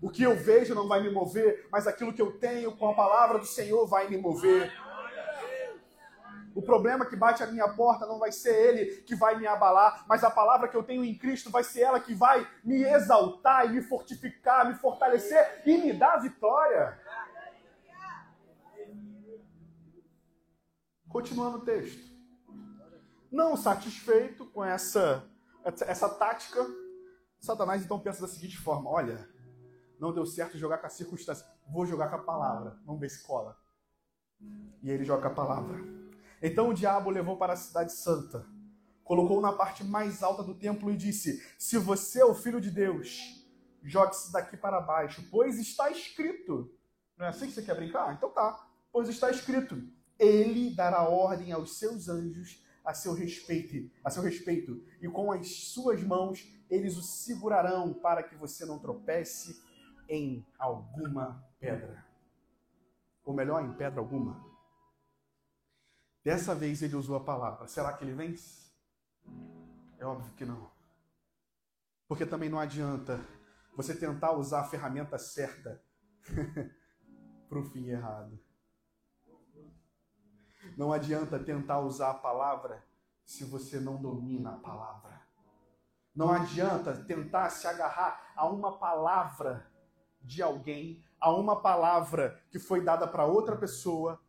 O 0.00 0.10
que 0.10 0.22
eu 0.22 0.36
vejo 0.36 0.74
não 0.74 0.86
vai 0.86 1.02
me 1.02 1.10
mover, 1.10 1.68
mas 1.70 1.86
aquilo 1.86 2.12
que 2.12 2.22
eu 2.22 2.38
tenho 2.38 2.76
com 2.76 2.88
a 2.88 2.94
palavra 2.94 3.38
do 3.38 3.46
Senhor 3.46 3.86
vai 3.86 4.08
me 4.08 4.16
mover. 4.16 4.72
O 6.54 6.62
problema 6.62 7.06
que 7.06 7.14
bate 7.14 7.42
a 7.42 7.46
minha 7.46 7.68
porta 7.68 8.06
não 8.06 8.18
vai 8.18 8.32
ser 8.32 8.52
ele 8.52 9.02
que 9.02 9.14
vai 9.14 9.36
me 9.36 9.46
abalar, 9.46 10.04
mas 10.08 10.24
a 10.24 10.30
palavra 10.30 10.66
que 10.66 10.76
eu 10.76 10.82
tenho 10.82 11.04
em 11.04 11.16
Cristo 11.16 11.50
vai 11.50 11.62
ser 11.62 11.82
ela 11.82 12.00
que 12.00 12.14
vai 12.14 12.44
me 12.64 12.82
exaltar 12.82 13.66
e 13.66 13.74
me 13.74 13.82
fortificar, 13.82 14.66
me 14.66 14.74
fortalecer 14.74 15.62
e 15.64 15.78
me 15.78 15.92
dar 15.92 16.16
vitória. 16.16 16.98
Continuando 21.08 21.58
o 21.58 21.64
texto. 21.64 22.07
Não 23.30 23.56
satisfeito 23.56 24.46
com 24.46 24.64
essa, 24.64 25.28
essa 25.64 26.08
tática, 26.08 26.66
Satanás 27.38 27.84
então 27.84 28.00
pensa 28.00 28.22
da 28.22 28.28
seguinte 28.28 28.56
forma: 28.56 28.90
olha, 28.90 29.28
não 30.00 30.12
deu 30.12 30.24
certo 30.24 30.56
jogar 30.56 30.78
com 30.78 30.86
a 30.86 30.90
circunstância, 30.90 31.46
vou 31.70 31.84
jogar 31.84 32.08
com 32.08 32.16
a 32.16 32.22
palavra, 32.22 32.80
vamos 32.84 33.00
ver 33.00 33.10
se 33.10 33.22
cola. 33.22 33.56
E 34.82 34.90
ele 34.90 35.04
joga 35.04 35.28
a 35.28 35.34
palavra. 35.34 35.78
Então 36.40 36.70
o 36.70 36.74
diabo 36.74 37.10
levou 37.10 37.36
para 37.36 37.52
a 37.52 37.56
cidade 37.56 37.92
santa, 37.92 38.46
colocou 39.04 39.40
na 39.40 39.52
parte 39.52 39.84
mais 39.84 40.22
alta 40.22 40.42
do 40.42 40.54
templo 40.54 40.90
e 40.90 40.96
disse: 40.96 41.42
Se 41.58 41.76
você 41.76 42.20
é 42.20 42.24
o 42.24 42.34
filho 42.34 42.60
de 42.60 42.70
Deus, 42.70 43.44
jogue-se 43.82 44.32
daqui 44.32 44.56
para 44.56 44.80
baixo, 44.80 45.22
pois 45.30 45.58
está 45.58 45.90
escrito. 45.90 46.72
Não 47.16 47.26
é 47.26 47.28
assim 47.28 47.46
que 47.46 47.52
você 47.52 47.62
quer 47.62 47.74
brincar? 47.74 48.14
Então 48.14 48.30
tá. 48.30 48.66
Pois 48.90 49.08
está 49.08 49.30
escrito: 49.30 49.82
Ele 50.18 50.74
dará 50.74 51.02
ordem 51.02 51.52
aos 51.52 51.78
seus 51.78 52.08
anjos 52.08 52.66
a 52.88 52.94
seu 52.94 53.12
respeito, 53.12 53.94
a 54.02 54.08
seu 54.08 54.22
respeito, 54.22 54.82
e 54.98 55.06
com 55.08 55.30
as 55.30 55.46
suas 55.46 56.02
mãos 56.02 56.42
eles 56.70 56.96
o 56.96 57.02
segurarão 57.02 57.92
para 57.92 58.22
que 58.22 58.34
você 58.34 58.64
não 58.64 58.78
tropece 58.78 59.62
em 60.08 60.42
alguma 60.58 61.46
pedra. 61.60 62.02
Ou 63.26 63.34
melhor, 63.34 63.62
em 63.62 63.74
pedra 63.74 64.00
alguma. 64.00 64.42
Dessa 66.24 66.54
vez 66.54 66.80
ele 66.80 66.96
usou 66.96 67.16
a 67.16 67.22
palavra. 67.22 67.66
Será 67.66 67.92
que 67.92 68.04
ele 68.04 68.14
vence? 68.14 68.72
É 69.98 70.06
óbvio 70.06 70.32
que 70.32 70.46
não. 70.46 70.72
Porque 72.08 72.24
também 72.24 72.48
não 72.48 72.58
adianta 72.58 73.20
você 73.76 73.94
tentar 73.94 74.32
usar 74.32 74.60
a 74.60 74.64
ferramenta 74.64 75.18
certa 75.18 75.84
para 77.50 77.58
o 77.58 77.64
fim 77.64 77.86
errado. 77.90 78.40
Não 80.78 80.92
adianta 80.92 81.40
tentar 81.40 81.80
usar 81.80 82.10
a 82.10 82.14
palavra 82.14 82.86
se 83.24 83.44
você 83.44 83.80
não 83.80 84.00
domina 84.00 84.50
a 84.50 84.58
palavra. 84.58 85.20
Não 86.14 86.30
adianta 86.30 86.94
tentar 87.04 87.50
se 87.50 87.66
agarrar 87.66 88.32
a 88.36 88.48
uma 88.48 88.78
palavra 88.78 89.68
de 90.22 90.40
alguém, 90.40 91.04
a 91.20 91.32
uma 91.32 91.60
palavra 91.60 92.40
que 92.48 92.60
foi 92.60 92.80
dada 92.80 93.08
para 93.08 93.26
outra 93.26 93.56
pessoa. 93.56 94.22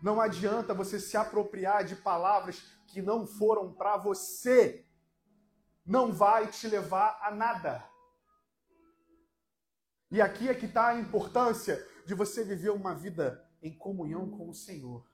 Não 0.00 0.18
adianta 0.18 0.72
você 0.72 0.98
se 0.98 1.18
apropriar 1.18 1.84
de 1.84 1.94
palavras 1.94 2.62
que 2.86 3.02
não 3.02 3.26
foram 3.26 3.70
para 3.70 3.98
você. 3.98 4.86
Não 5.84 6.10
vai 6.10 6.46
te 6.46 6.68
levar 6.68 7.20
a 7.20 7.30
nada. 7.30 7.86
E 10.10 10.22
aqui 10.22 10.48
é 10.48 10.54
que 10.54 10.64
está 10.64 10.88
a 10.88 10.98
importância 10.98 11.86
de 12.06 12.14
você 12.14 12.42
viver 12.44 12.70
uma 12.70 12.94
vida 12.94 13.46
em 13.62 13.76
comunhão 13.76 14.30
com 14.30 14.48
o 14.48 14.54
Senhor. 14.54 15.09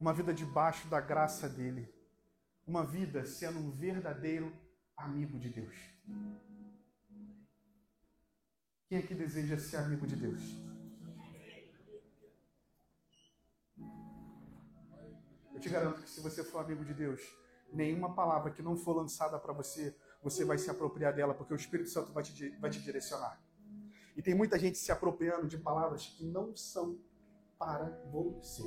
Uma 0.00 0.12
vida 0.12 0.32
debaixo 0.32 0.88
da 0.88 1.00
graça 1.00 1.48
dele. 1.48 1.92
Uma 2.66 2.84
vida 2.84 3.24
sendo 3.24 3.58
um 3.58 3.70
verdadeiro 3.70 4.52
amigo 4.96 5.38
de 5.38 5.48
Deus. 5.48 5.76
Quem 8.86 8.98
aqui 8.98 9.14
deseja 9.14 9.58
ser 9.58 9.76
amigo 9.76 10.06
de 10.06 10.16
Deus? 10.16 10.40
Eu 15.52 15.60
te 15.60 15.68
garanto 15.68 16.02
que 16.02 16.08
se 16.08 16.20
você 16.20 16.44
for 16.44 16.60
amigo 16.60 16.84
de 16.84 16.94
Deus, 16.94 17.20
nenhuma 17.72 18.14
palavra 18.14 18.52
que 18.52 18.62
não 18.62 18.76
for 18.76 18.94
lançada 18.94 19.38
para 19.38 19.52
você 19.52 19.96
você 20.22 20.44
vai 20.44 20.58
se 20.58 20.70
apropriar 20.70 21.14
dela, 21.14 21.34
porque 21.34 21.52
o 21.52 21.56
Espírito 21.56 21.90
Santo 21.90 22.12
vai 22.12 22.22
te, 22.22 22.50
vai 22.58 22.70
te 22.70 22.80
direcionar. 22.80 23.40
E 24.16 24.22
tem 24.22 24.34
muita 24.34 24.58
gente 24.58 24.76
se 24.78 24.90
apropriando 24.90 25.46
de 25.46 25.56
palavras 25.56 26.06
que 26.06 26.24
não 26.24 26.54
são 26.56 26.98
para 27.58 27.88
você. 28.10 28.64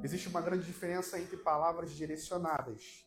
Existe 0.00 0.28
uma 0.28 0.40
grande 0.40 0.64
diferença 0.64 1.18
entre 1.18 1.36
palavras 1.36 1.90
direcionadas 1.90 3.04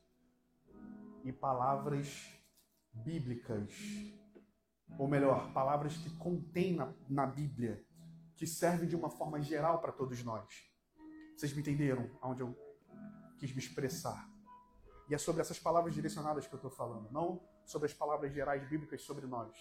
e 1.23 1.31
palavras 1.31 2.27
bíblicas. 2.91 3.73
Ou 4.99 5.07
melhor, 5.07 5.53
palavras 5.53 5.95
que 5.95 6.09
contêm 6.17 6.75
na, 6.75 6.93
na 7.09 7.25
Bíblia, 7.25 7.81
que 8.35 8.45
servem 8.45 8.89
de 8.89 8.95
uma 8.95 9.09
forma 9.09 9.41
geral 9.41 9.79
para 9.79 9.93
todos 9.93 10.21
nós. 10.21 10.69
Vocês 11.37 11.53
me 11.53 11.61
entenderam 11.61 12.09
aonde 12.21 12.41
eu 12.41 12.53
quis 13.37 13.53
me 13.53 13.59
expressar. 13.59 14.29
E 15.09 15.15
é 15.15 15.17
sobre 15.17 15.41
essas 15.41 15.57
palavras 15.57 15.93
direcionadas 15.93 16.45
que 16.45 16.53
eu 16.53 16.57
estou 16.57 16.71
falando, 16.71 17.09
não 17.09 17.41
sobre 17.65 17.85
as 17.85 17.93
palavras 17.93 18.33
gerais 18.33 18.67
bíblicas 18.67 19.01
sobre 19.01 19.25
nós. 19.25 19.55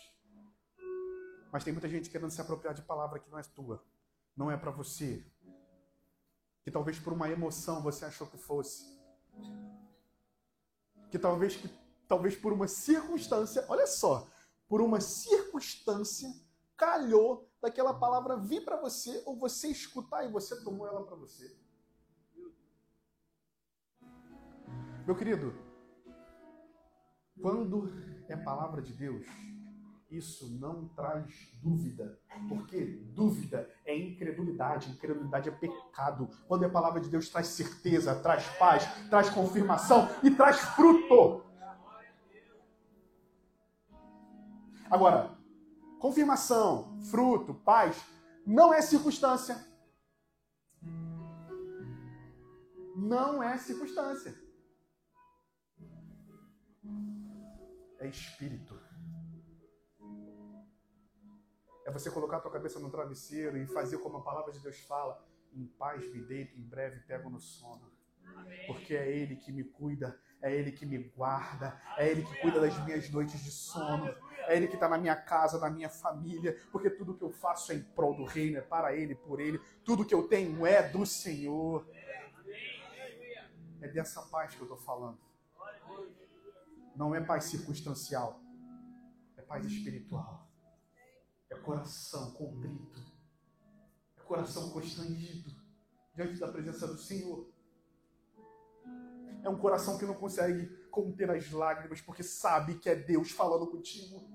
Mas 1.52 1.62
tem 1.62 1.72
muita 1.72 1.88
gente 1.88 2.10
querendo 2.10 2.30
se 2.30 2.40
apropriar 2.40 2.74
de 2.74 2.82
palavra 2.82 3.20
que 3.20 3.30
não 3.30 3.38
é 3.38 3.42
tua, 3.42 3.84
não 4.36 4.50
é 4.50 4.56
para 4.56 4.70
você, 4.72 5.24
que 6.70 6.72
talvez 6.72 7.00
por 7.00 7.12
uma 7.12 7.28
emoção 7.28 7.82
você 7.82 8.04
achou 8.04 8.28
que 8.28 8.38
fosse, 8.38 8.96
que 11.10 11.18
talvez 11.18 11.56
que 11.56 11.68
talvez 12.06 12.36
por 12.36 12.52
uma 12.52 12.68
circunstância, 12.68 13.64
olha 13.68 13.88
só, 13.88 14.24
por 14.68 14.80
uma 14.80 15.00
circunstância 15.00 16.32
calhou 16.76 17.50
daquela 17.60 17.92
palavra 17.92 18.36
vir 18.36 18.64
para 18.64 18.80
você 18.80 19.20
ou 19.26 19.36
você 19.36 19.68
escutar 19.68 20.24
e 20.24 20.30
você 20.30 20.62
tomou 20.62 20.86
ela 20.86 21.04
para 21.04 21.16
você. 21.16 21.52
Meu 25.04 25.16
querido, 25.16 25.52
quando 27.42 27.90
é 28.28 28.36
palavra 28.36 28.80
de 28.80 28.92
Deus, 28.92 29.26
isso 30.10 30.58
não 30.58 30.88
traz 30.88 31.50
dúvida. 31.62 32.18
Porque 32.48 33.02
dúvida 33.14 33.68
é 33.84 33.96
incredulidade, 33.96 34.90
incredulidade 34.90 35.48
é 35.48 35.52
pecado. 35.52 36.28
Quando 36.46 36.64
é 36.64 36.68
palavra 36.68 37.00
de 37.00 37.08
Deus, 37.08 37.28
traz 37.28 37.48
certeza, 37.48 38.14
traz 38.14 38.46
paz, 38.58 38.84
traz 39.08 39.30
confirmação 39.30 40.08
e 40.22 40.30
traz 40.30 40.58
fruto. 40.58 41.44
Agora, 44.90 45.36
confirmação, 45.98 46.98
fruto, 47.10 47.54
paz, 47.54 47.96
não 48.46 48.74
é 48.74 48.82
circunstância. 48.82 49.64
Não 52.96 53.42
é 53.42 53.56
circunstância. 53.56 54.34
é 58.00 58.08
espírito. 58.08 58.78
É 61.84 61.90
você 61.90 62.10
colocar 62.10 62.36
a 62.36 62.40
tua 62.40 62.50
cabeça 62.50 62.78
no 62.78 62.90
travesseiro 62.90 63.56
e 63.56 63.66
fazer 63.66 63.98
como 63.98 64.18
a 64.18 64.22
palavra 64.22 64.52
de 64.52 64.60
Deus 64.60 64.78
fala: 64.80 65.22
em 65.54 65.66
paz 65.66 66.02
me 66.12 66.22
deito, 66.22 66.58
em 66.58 66.62
breve 66.62 67.00
pego 67.00 67.30
no 67.30 67.40
sono. 67.40 67.90
Porque 68.66 68.94
é 68.94 69.10
Ele 69.10 69.36
que 69.36 69.50
me 69.50 69.64
cuida, 69.64 70.18
é 70.40 70.54
Ele 70.54 70.70
que 70.70 70.86
me 70.86 70.98
guarda, 70.98 71.80
é 71.96 72.08
Ele 72.08 72.22
que 72.22 72.40
cuida 72.40 72.60
das 72.60 72.78
minhas 72.84 73.10
noites 73.10 73.42
de 73.42 73.50
sono, 73.50 74.14
é 74.46 74.56
Ele 74.56 74.68
que 74.68 74.74
está 74.74 74.88
na 74.88 74.98
minha 74.98 75.16
casa, 75.16 75.58
na 75.58 75.70
minha 75.70 75.88
família, 75.88 76.56
porque 76.70 76.90
tudo 76.90 77.16
que 77.16 77.24
eu 77.24 77.30
faço 77.30 77.72
é 77.72 77.76
em 77.76 77.82
prol 77.82 78.14
do 78.14 78.24
reino, 78.24 78.58
é 78.58 78.60
para 78.60 78.94
Ele, 78.94 79.14
por 79.14 79.40
Ele, 79.40 79.58
tudo 79.84 80.04
que 80.04 80.14
eu 80.14 80.28
tenho 80.28 80.64
é 80.64 80.88
do 80.88 81.04
Senhor. 81.04 81.86
É 83.82 83.88
dessa 83.88 84.22
paz 84.22 84.54
que 84.54 84.60
eu 84.60 84.64
estou 84.64 84.78
falando. 84.78 85.18
Não 86.94 87.14
é 87.14 87.20
paz 87.20 87.44
circunstancial, 87.44 88.40
é 89.36 89.42
paz 89.42 89.64
espiritual. 89.64 90.49
É 91.50 91.56
coração 91.56 92.30
contrito, 92.32 93.00
é 94.16 94.20
coração 94.22 94.70
constrangido 94.70 95.50
diante 96.14 96.38
da 96.38 96.48
presença 96.48 96.86
do 96.86 96.96
Senhor. 96.96 97.52
É 99.42 99.48
um 99.48 99.58
coração 99.58 99.98
que 99.98 100.06
não 100.06 100.14
consegue 100.14 100.68
conter 100.90 101.30
as 101.30 101.50
lágrimas 101.50 102.00
porque 102.00 102.22
sabe 102.22 102.78
que 102.78 102.88
é 102.88 102.94
Deus 102.94 103.30
falando 103.30 103.66
contigo. 103.66 104.28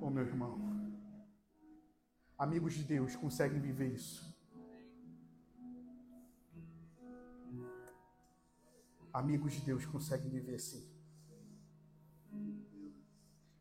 Oh, 0.00 0.10
meu 0.10 0.24
irmão, 0.24 0.58
amigos 2.38 2.74
de 2.74 2.84
Deus 2.84 3.16
conseguem 3.16 3.60
viver 3.60 3.92
isso. 3.92 4.34
amigos 9.14 9.52
de 9.52 9.60
Deus 9.60 9.86
conseguem 9.86 10.28
viver 10.28 10.56
assim. 10.56 10.84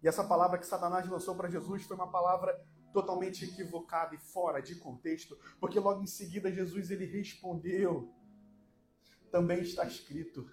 E 0.04 0.08
essa 0.08 0.24
palavra 0.26 0.60
que 0.60 0.68
Satanás 0.68 1.08
lançou 1.08 1.34
para 1.34 1.50
Jesus 1.50 1.84
foi 1.84 1.96
uma 1.96 2.12
palavra 2.12 2.54
totalmente 2.92 3.46
equivocada 3.46 4.14
e 4.14 4.18
fora 4.18 4.62
de 4.62 4.76
contexto, 4.76 5.38
porque 5.62 5.80
logo 5.80 6.04
em 6.04 6.08
seguida 6.08 6.52
Jesus 6.52 6.92
ele 6.92 7.06
respondeu: 7.06 8.14
Também 9.32 9.62
está 9.62 9.86
escrito: 9.86 10.46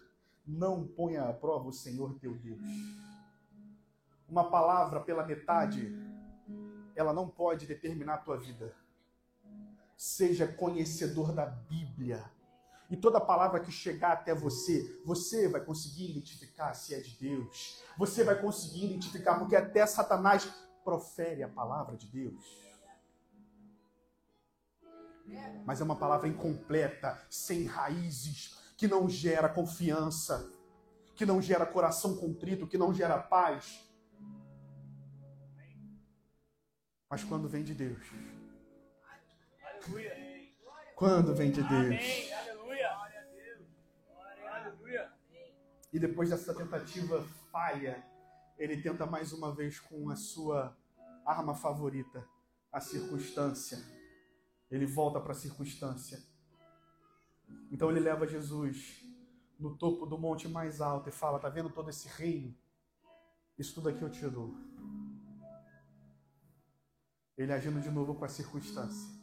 Não 0.47 0.87
ponha 0.87 1.25
à 1.25 1.33
prova 1.33 1.69
o 1.69 1.73
Senhor 1.73 2.17
teu 2.21 2.39
Deus. 2.39 2.63
Uma 4.29 4.49
palavra 4.49 5.01
pela 5.01 5.27
metade, 5.27 5.93
ela 6.95 7.13
não 7.13 7.29
pode 7.29 7.67
determinar 7.67 8.15
a 8.15 8.19
tua 8.19 8.39
vida. 8.39 8.73
Seja 9.97 10.47
conhecedor 10.47 11.33
da 11.33 11.45
Bíblia 11.45 12.25
e 12.91 12.97
toda 12.97 13.21
palavra 13.21 13.61
que 13.61 13.71
chegar 13.71 14.13
até 14.13 14.35
você, 14.35 15.01
você 15.05 15.49
vai 15.49 15.65
conseguir 15.65 16.11
identificar 16.11 16.75
se 16.75 16.93
é 16.93 16.99
de 17.01 17.17
Deus. 17.17 17.81
Você 17.97 18.25
vai 18.25 18.41
conseguir 18.41 18.87
identificar, 18.87 19.39
porque 19.39 19.55
até 19.55 19.87
Satanás 19.87 20.53
profere 20.85 21.45
a 21.45 21.49
palavra 21.49 21.97
de 21.97 22.09
Deus. 22.09 22.45
Mas 25.65 25.81
é 25.81 25.85
uma 25.85 25.95
palavra 25.95 26.27
incompleta, 26.27 27.25
sem 27.31 27.65
raízes, 27.65 28.59
que 28.77 28.89
não 28.89 29.09
gera 29.09 29.49
confiança, 29.49 30.51
que 31.15 31.25
não 31.25 31.41
gera 31.41 31.65
coração 31.65 32.17
contrito, 32.17 32.67
que 32.67 32.77
não 32.77 32.93
gera 32.93 33.17
paz. 33.19 33.89
Mas 37.09 37.23
quando 37.23 37.49
vem 37.49 37.63
de 37.63 37.75
Deus. 37.75 38.05
Quando 40.97 41.35
vem 41.37 41.53
de 41.53 41.63
Deus. 41.63 42.50
E 45.93 45.99
depois 45.99 46.31
dessa 46.31 46.55
tentativa 46.55 47.23
falha, 47.51 48.05
ele 48.57 48.81
tenta 48.81 49.07
mais 49.07 49.33
uma 49.33 49.55
vez 49.55 49.81
com 49.81 50.11
a 50.11 50.17
sua 50.17 50.77
arma 51.25 51.55
favorita, 51.55 52.27
a 52.73 52.81
circunstância. 52.81 53.79
Ele 54.71 54.87
volta 54.87 55.21
para 55.21 55.33
a 55.33 55.35
circunstância. 55.35 56.23
Então 57.71 57.91
ele 57.91 58.01
leva 58.01 58.27
Jesus 58.27 59.05
no 59.59 59.77
topo 59.77 60.07
do 60.07 60.19
monte 60.19 60.49
mais 60.49 60.81
alto 60.81 61.09
e 61.09 61.13
fala: 61.13 61.39
Tá 61.39 61.49
vendo 61.49 61.71
todo 61.71 61.91
esse 61.91 62.09
reino? 62.09 62.57
Isso 63.59 63.75
tudo 63.75 63.89
aqui 63.89 64.03
eu 64.03 64.11
te 64.11 64.27
dou. 64.29 64.55
Ele 67.37 67.53
agindo 67.53 67.81
de 67.81 67.91
novo 67.91 68.15
com 68.15 68.25
a 68.25 68.29
circunstância. 68.29 69.19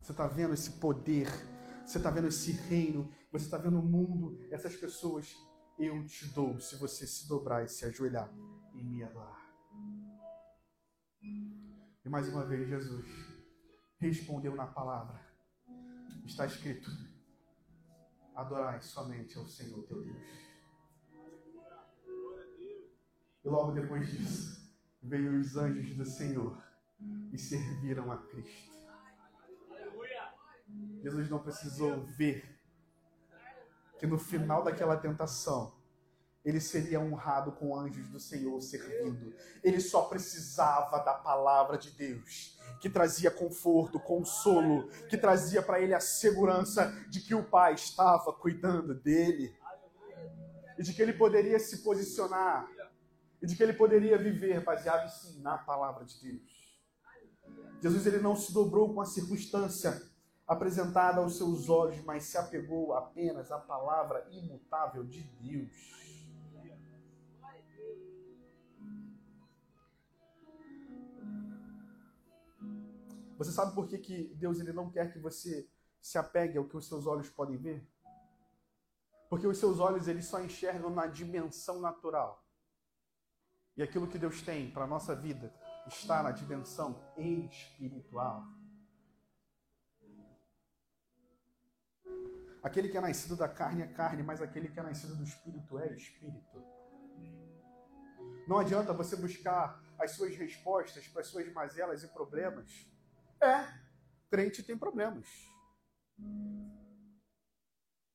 Você 0.00 0.12
está 0.12 0.26
vendo 0.26 0.52
esse 0.52 0.72
poder, 0.72 1.28
você 1.84 1.98
está 1.98 2.10
vendo 2.10 2.28
esse 2.28 2.52
reino, 2.52 3.12
você 3.30 3.44
está 3.44 3.58
vendo 3.58 3.78
o 3.78 3.82
mundo, 3.82 4.38
essas 4.50 4.74
pessoas. 4.74 5.36
Eu 5.78 6.04
te 6.06 6.26
dou 6.28 6.60
se 6.60 6.76
você 6.76 7.06
se 7.06 7.28
dobrar 7.28 7.64
e 7.64 7.68
se 7.68 7.84
ajoelhar 7.84 8.32
e 8.74 8.82
me 8.82 9.02
adorar. 9.02 9.44
E 12.04 12.08
mais 12.08 12.28
uma 12.28 12.46
vez, 12.46 12.68
Jesus 12.68 13.06
respondeu 13.98 14.54
na 14.54 14.66
palavra. 14.66 15.20
Está 16.24 16.46
escrito: 16.46 16.90
Adorai 18.34 18.80
somente 18.82 19.36
ao 19.36 19.46
Senhor 19.46 19.82
teu 19.84 20.02
Deus. 20.02 20.44
E 23.44 23.48
logo 23.48 23.72
depois 23.72 24.10
disso, 24.10 24.74
veio 25.02 25.38
os 25.38 25.56
anjos 25.56 25.94
do 25.96 26.04
Senhor 26.04 26.62
e 27.32 27.38
serviram 27.38 28.10
a 28.10 28.16
Cristo. 28.16 28.83
Jesus 31.02 31.28
não 31.28 31.38
precisou 31.38 32.04
ver 32.06 32.54
que 33.98 34.06
no 34.06 34.18
final 34.18 34.62
daquela 34.62 34.96
tentação, 34.96 35.74
ele 36.44 36.60
seria 36.60 37.00
honrado 37.00 37.52
com 37.52 37.78
anjos 37.78 38.06
do 38.08 38.20
Senhor 38.20 38.60
servindo. 38.60 39.34
Ele 39.62 39.80
só 39.80 40.02
precisava 40.02 40.98
da 40.98 41.14
palavra 41.14 41.78
de 41.78 41.90
Deus, 41.90 42.58
que 42.80 42.90
trazia 42.90 43.30
conforto, 43.30 43.98
consolo, 43.98 44.88
que 45.08 45.16
trazia 45.16 45.62
para 45.62 45.80
ele 45.80 45.94
a 45.94 46.00
segurança 46.00 46.90
de 47.08 47.20
que 47.20 47.34
o 47.34 47.44
Pai 47.44 47.74
estava 47.74 48.32
cuidando 48.32 48.94
dele 48.94 49.56
e 50.78 50.82
de 50.82 50.92
que 50.92 51.00
ele 51.00 51.14
poderia 51.14 51.58
se 51.58 51.78
posicionar 51.78 52.68
e 53.40 53.46
de 53.46 53.56
que 53.56 53.62
ele 53.62 53.72
poderia 53.72 54.18
viver 54.18 54.62
baseado 54.62 55.08
sim 55.10 55.40
na 55.40 55.56
palavra 55.56 56.04
de 56.04 56.20
Deus. 56.20 56.74
Jesus 57.80 58.06
ele 58.06 58.18
não 58.18 58.36
se 58.36 58.52
dobrou 58.52 58.92
com 58.92 59.00
a 59.00 59.06
circunstância 59.06 60.13
apresentada 60.46 61.20
aos 61.20 61.36
seus 61.36 61.68
olhos, 61.68 62.02
mas 62.04 62.24
se 62.24 62.36
apegou 62.36 62.94
apenas 62.94 63.50
à 63.50 63.58
palavra 63.58 64.26
imutável 64.30 65.04
de 65.04 65.22
Deus. 65.22 65.94
Você 73.36 73.50
sabe 73.50 73.74
por 73.74 73.88
que, 73.88 73.98
que 73.98 74.34
Deus 74.34 74.60
ele 74.60 74.72
não 74.72 74.90
quer 74.90 75.12
que 75.12 75.18
você 75.18 75.68
se 76.00 76.18
apegue 76.18 76.56
ao 76.56 76.64
que 76.64 76.76
os 76.76 76.86
seus 76.86 77.06
olhos 77.06 77.28
podem 77.28 77.56
ver? 77.56 77.86
Porque 79.28 79.46
os 79.46 79.58
seus 79.58 79.80
olhos 79.80 80.06
eles 80.06 80.26
só 80.26 80.40
enxergam 80.40 80.90
na 80.90 81.06
dimensão 81.06 81.80
natural. 81.80 82.44
E 83.76 83.82
aquilo 83.82 84.06
que 84.06 84.18
Deus 84.18 84.40
tem 84.42 84.70
para 84.70 84.84
a 84.84 84.86
nossa 84.86 85.16
vida 85.16 85.52
está 85.86 86.22
na 86.22 86.30
dimensão 86.30 87.02
espiritual. 87.16 88.44
Aquele 92.64 92.88
que 92.88 92.96
é 92.96 93.00
nascido 93.00 93.36
da 93.36 93.48
carne 93.48 93.82
é 93.82 93.86
carne, 93.86 94.24
mas 94.24 94.42
aquele 94.42 94.68
que 94.68 94.80
é 94.80 94.82
nascido 94.82 95.14
do 95.14 95.22
espírito 95.22 95.78
é 95.78 95.92
espírito. 95.92 96.64
Não 98.48 98.58
adianta 98.58 98.92
você 98.92 99.14
buscar 99.14 99.80
as 99.98 100.12
suas 100.12 100.34
respostas 100.34 101.06
para 101.06 101.20
as 101.20 101.28
suas 101.28 101.50
mazelas 101.52 102.02
e 102.02 102.08
problemas 102.08 102.92
é, 103.44 103.66
crente 104.30 104.62
tem 104.62 104.76
problemas. 104.76 105.28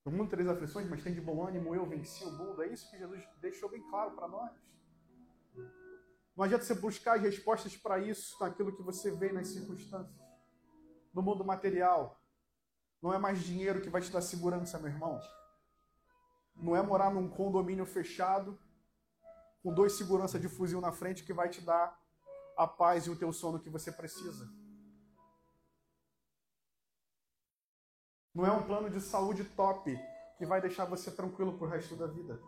No 0.03 0.11
mundo 0.11 0.29
três 0.29 0.47
aflições, 0.47 0.89
mas 0.89 1.03
tem 1.03 1.13
de 1.13 1.21
bom 1.21 1.45
ânimo, 1.45 1.75
eu 1.75 1.85
venci 1.85 2.23
o 2.23 2.31
mundo. 2.31 2.63
É 2.63 2.67
isso 2.67 2.89
que 2.89 2.97
Jesus 2.97 3.23
deixou 3.39 3.69
bem 3.69 3.87
claro 3.89 4.15
para 4.15 4.27
nós. 4.27 4.51
Não 6.35 6.45
adianta 6.45 6.63
você 6.63 6.73
buscar 6.73 7.17
as 7.17 7.21
respostas 7.21 7.77
para 7.77 7.99
isso 7.99 8.35
naquilo 8.39 8.75
que 8.75 8.81
você 8.81 9.11
vê 9.11 9.31
nas 9.31 9.49
circunstâncias. 9.49 10.17
No 11.13 11.21
mundo 11.21 11.45
material. 11.45 12.18
Não 13.01 13.13
é 13.13 13.17
mais 13.17 13.39
dinheiro 13.39 13.81
que 13.81 13.89
vai 13.89 14.01
te 14.01 14.11
dar 14.11 14.21
segurança, 14.21 14.77
meu 14.77 14.89
irmão. 14.89 15.19
Não 16.55 16.75
é 16.75 16.81
morar 16.81 17.11
num 17.11 17.29
condomínio 17.29 17.85
fechado, 17.85 18.59
com 19.63 19.73
dois 19.73 19.93
segurança 19.93 20.39
de 20.39 20.49
fuzil 20.49 20.81
na 20.81 20.91
frente, 20.91 21.23
que 21.23 21.33
vai 21.33 21.49
te 21.49 21.61
dar 21.61 21.97
a 22.57 22.67
paz 22.67 23.05
e 23.05 23.09
o 23.09 23.17
teu 23.17 23.31
sono 23.31 23.59
que 23.59 23.69
você 23.69 23.91
precisa. 23.91 24.49
Não 28.35 28.45
é 28.45 28.51
um 28.51 28.63
plano 28.63 28.89
de 28.89 29.01
saúde 29.01 29.43
top 29.43 29.97
que 30.37 30.45
vai 30.45 30.61
deixar 30.61 30.85
você 30.85 31.11
tranquilo 31.11 31.57
pro 31.57 31.67
resto 31.67 31.95
da 31.95 32.07
vida. 32.07 32.41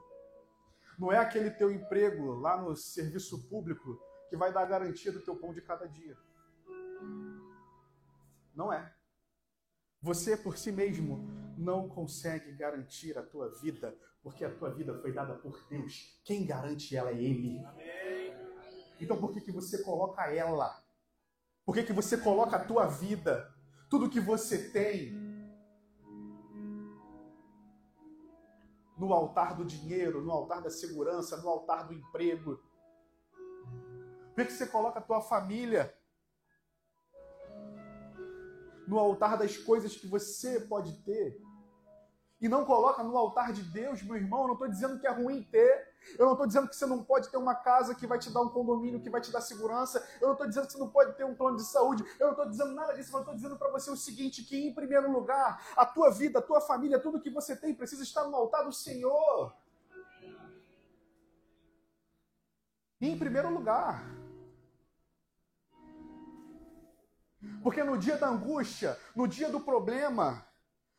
Não 1.00 1.12
é 1.12 1.18
aquele 1.18 1.50
teu 1.52 1.72
emprego 1.72 2.34
lá 2.36 2.62
no 2.62 2.76
serviço 2.76 3.50
público 3.50 4.00
que 4.30 4.38
vai 4.38 4.54
dar 4.54 4.66
garantia 4.66 5.12
do 5.12 5.22
teu 5.22 5.36
pão 5.36 5.54
de 5.54 5.62
cada 5.62 5.88
dia. 5.88 6.18
Não 8.56 8.72
é. 8.72 8.94
Você 10.02 10.36
por 10.36 10.58
si 10.58 10.72
mesmo 10.72 11.28
não 11.56 11.88
consegue 11.88 12.52
garantir 12.54 13.18
a 13.18 13.22
tua 13.22 13.50
vida, 13.60 13.96
porque 14.24 14.44
a 14.44 14.54
tua 14.54 14.72
vida 14.72 15.00
foi 15.00 15.14
dada 15.14 15.36
por 15.36 15.64
Deus. 15.70 16.20
Quem 16.24 16.44
garante 16.44 16.96
ela 16.96 17.12
é 17.12 17.22
Ele. 17.22 17.62
Então 19.00 19.20
por 19.20 19.32
que, 19.32 19.42
que 19.42 19.52
você 19.52 19.84
coloca 19.84 20.24
ela? 20.32 20.84
Por 21.64 21.76
que, 21.76 21.84
que 21.84 21.94
você 21.94 22.18
coloca 22.18 22.56
a 22.58 22.66
tua 22.66 22.88
vida? 22.88 23.54
Tudo 23.90 24.10
que 24.10 24.20
você 24.20 24.72
tem, 24.72 25.14
no 28.98 29.14
altar 29.14 29.56
do 29.56 29.66
dinheiro, 29.66 30.24
no 30.24 30.32
altar 30.32 30.62
da 30.62 30.70
segurança, 30.70 31.38
no 31.38 31.50
altar 31.50 31.88
do 31.88 31.94
emprego? 31.94 32.60
Por 34.36 34.46
que 34.46 34.52
você 34.52 34.66
coloca 34.66 34.98
a 34.98 35.04
tua 35.04 35.22
família 35.22 35.96
no 38.92 39.00
altar 39.00 39.38
das 39.38 39.56
coisas 39.56 39.96
que 39.96 40.06
você 40.06 40.60
pode 40.60 40.92
ter? 41.04 41.42
E 42.42 42.50
não 42.50 42.66
coloca 42.66 43.02
no 43.02 43.16
altar 43.16 43.54
de 43.54 43.64
Deus, 43.64 44.04
meu 44.04 44.18
irmão, 44.18 44.42
eu 44.42 44.48
não 44.48 44.54
estou 44.56 44.68
dizendo 44.68 45.00
que 45.00 45.08
é 45.08 45.12
ruim 45.12 45.44
ter, 45.44 45.88
eu 46.20 46.26
não 46.26 46.34
estou 46.34 46.46
dizendo 46.46 46.68
que 46.68 46.76
você 46.76 46.86
não 46.86 47.02
pode 47.02 47.30
ter 47.30 47.38
uma 47.38 47.56
casa 47.56 47.96
que 47.96 48.06
vai 48.06 48.20
te 48.20 48.30
dar 48.30 48.42
um 48.42 48.50
condomínio, 48.50 49.00
que 49.00 49.10
vai 49.10 49.22
te 49.22 49.32
dar 49.32 49.40
segurança. 49.40 50.06
Eu 50.20 50.28
não 50.28 50.34
estou 50.34 50.48
dizendo 50.48 50.66
que 50.66 50.74
você 50.74 50.80
não 50.80 50.90
pode 50.90 51.16
ter 51.16 51.24
um 51.24 51.36
plano 51.36 51.56
de 51.56 51.64
saúde. 51.64 52.04
Eu 52.20 52.26
não 52.26 52.32
estou 52.32 52.50
dizendo 52.50 52.74
nada 52.74 52.94
disso, 52.94 53.12
mas 53.14 53.22
estou 53.22 53.36
dizendo 53.36 53.58
para 53.58 53.70
você 53.70 53.90
o 53.92 53.96
seguinte: 53.96 54.44
que 54.44 54.58
em 54.58 54.74
primeiro 54.74 55.10
lugar, 55.10 55.64
a 55.78 55.86
tua 55.86 56.10
vida, 56.10 56.40
a 56.40 56.42
tua 56.42 56.60
família, 56.60 57.00
tudo 57.00 57.22
que 57.22 57.30
você 57.30 57.56
tem 57.56 57.74
precisa 57.74 58.04
estar 58.04 58.26
no 58.26 58.36
altar 58.36 58.66
do 58.66 58.74
Senhor. 58.74 59.56
Em 63.00 63.18
primeiro 63.18 63.54
lugar. 63.54 64.04
Porque 67.64 67.84
no 67.84 67.98
dia 67.98 68.18
da 68.18 68.28
angústia, 68.28 68.98
no 69.16 69.28
dia 69.28 69.50
do 69.50 69.60
problema, 69.60 70.46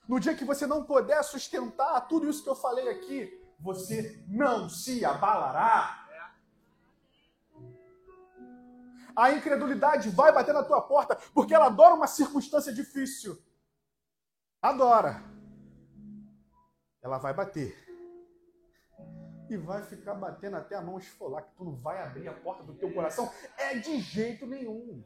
no 0.08 0.18
dia 0.18 0.34
que 0.34 0.44
você 0.44 0.66
não 0.66 0.84
puder 0.84 1.22
sustentar 1.22 2.00
tudo 2.08 2.28
isso 2.28 2.42
que 2.42 2.48
eu 2.48 2.54
falei 2.54 2.88
aqui, 2.88 3.40
você 3.60 4.24
não 4.28 4.68
se 4.68 5.04
abalará. 5.04 6.00
A 9.14 9.30
incredulidade 9.30 10.08
vai 10.10 10.32
bater 10.32 10.54
na 10.54 10.64
tua 10.64 10.80
porta 10.80 11.16
porque 11.34 11.54
ela 11.54 11.66
adora 11.66 11.94
uma 11.94 12.06
circunstância 12.06 12.72
difícil. 12.72 13.38
Adora. 14.60 15.22
Ela 17.02 17.18
vai 17.18 17.34
bater. 17.34 17.76
E 19.50 19.56
vai 19.56 19.82
ficar 19.82 20.14
batendo 20.14 20.56
até 20.56 20.76
a 20.76 20.80
mão 20.80 20.98
esfolar, 20.98 21.44
que 21.44 21.54
tu 21.54 21.64
não 21.64 21.76
vai 21.76 22.00
abrir 22.00 22.26
a 22.26 22.32
porta 22.32 22.62
do 22.62 22.74
teu 22.74 22.92
coração. 22.94 23.30
É 23.58 23.74
de 23.74 24.00
jeito 24.00 24.46
nenhum. 24.46 25.04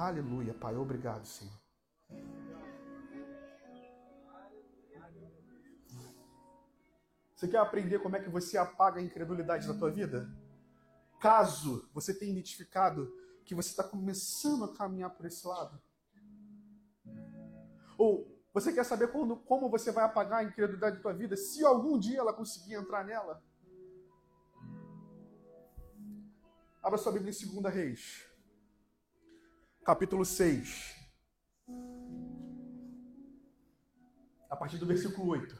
Aleluia, 0.00 0.54
Pai. 0.54 0.74
Obrigado, 0.76 1.26
Senhor. 1.26 1.52
Você 7.34 7.46
quer 7.46 7.58
aprender 7.58 7.98
como 7.98 8.16
é 8.16 8.20
que 8.20 8.30
você 8.30 8.56
apaga 8.56 8.98
a 8.98 9.02
incredulidade 9.02 9.68
da 9.68 9.74
tua 9.74 9.90
vida? 9.90 10.26
Caso 11.20 11.86
você 11.92 12.14
tenha 12.14 12.32
identificado 12.32 13.14
que 13.44 13.54
você 13.54 13.68
está 13.70 13.84
começando 13.84 14.64
a 14.64 14.74
caminhar 14.74 15.10
por 15.10 15.26
esse 15.26 15.46
lado. 15.46 15.78
Ou 17.98 18.42
você 18.54 18.72
quer 18.72 18.84
saber 18.84 19.12
quando, 19.12 19.36
como 19.36 19.68
você 19.68 19.92
vai 19.92 20.04
apagar 20.04 20.40
a 20.40 20.44
incredulidade 20.44 20.96
da 20.96 21.02
tua 21.02 21.12
vida, 21.12 21.36
se 21.36 21.62
algum 21.62 21.98
dia 21.98 22.20
ela 22.20 22.32
conseguir 22.32 22.74
entrar 22.74 23.04
nela? 23.04 23.44
Abra 26.82 26.96
sua 26.96 27.12
Bíblia 27.12 27.30
em 27.30 27.60
2 27.60 27.74
Reis, 27.74 28.29
capítulo 29.84 30.24
6. 30.24 31.00
a 34.50 34.56
partir 34.56 34.78
do 34.78 34.86
versículo 34.86 35.28
8, 35.28 35.56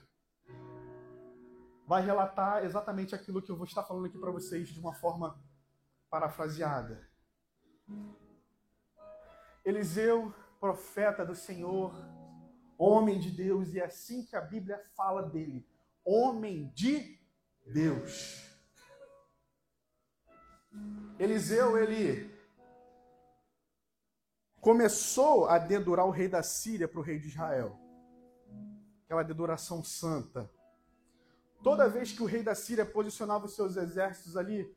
vai 1.86 2.04
relatar 2.04 2.64
exatamente 2.64 3.14
aquilo 3.14 3.40
que 3.40 3.50
eu 3.50 3.56
vou 3.56 3.64
estar 3.64 3.84
falando 3.84 4.06
aqui 4.06 4.18
para 4.18 4.32
vocês 4.32 4.68
de 4.68 4.80
uma 4.80 4.92
forma 4.92 5.40
parafraseada. 6.10 7.08
Eliseu, 9.64 10.34
profeta 10.58 11.24
do 11.24 11.36
Senhor, 11.36 11.94
Homem 12.76 13.20
de 13.20 13.30
Deus, 13.30 13.72
e 13.72 13.78
é 13.78 13.84
assim 13.84 14.24
que 14.24 14.34
a 14.34 14.40
Bíblia 14.40 14.82
fala 14.96 15.22
dele. 15.22 15.64
Homem 16.04 16.72
de 16.74 17.20
Deus. 17.64 18.50
Eliseu, 21.18 21.78
ele 21.78 22.39
começou 24.60 25.48
a 25.48 25.58
dedurar 25.58 26.06
o 26.06 26.10
rei 26.10 26.28
da 26.28 26.42
Síria 26.42 26.86
para 26.86 27.00
o 27.00 27.02
rei 27.02 27.18
de 27.18 27.28
Israel. 27.28 27.78
Aquela 29.04 29.22
dedoração 29.22 29.82
santa. 29.82 30.50
Toda 31.62 31.88
vez 31.88 32.12
que 32.12 32.22
o 32.22 32.26
rei 32.26 32.42
da 32.42 32.54
Síria 32.54 32.86
posicionava 32.86 33.46
os 33.46 33.54
seus 33.54 33.76
exércitos 33.76 34.36
ali 34.36 34.74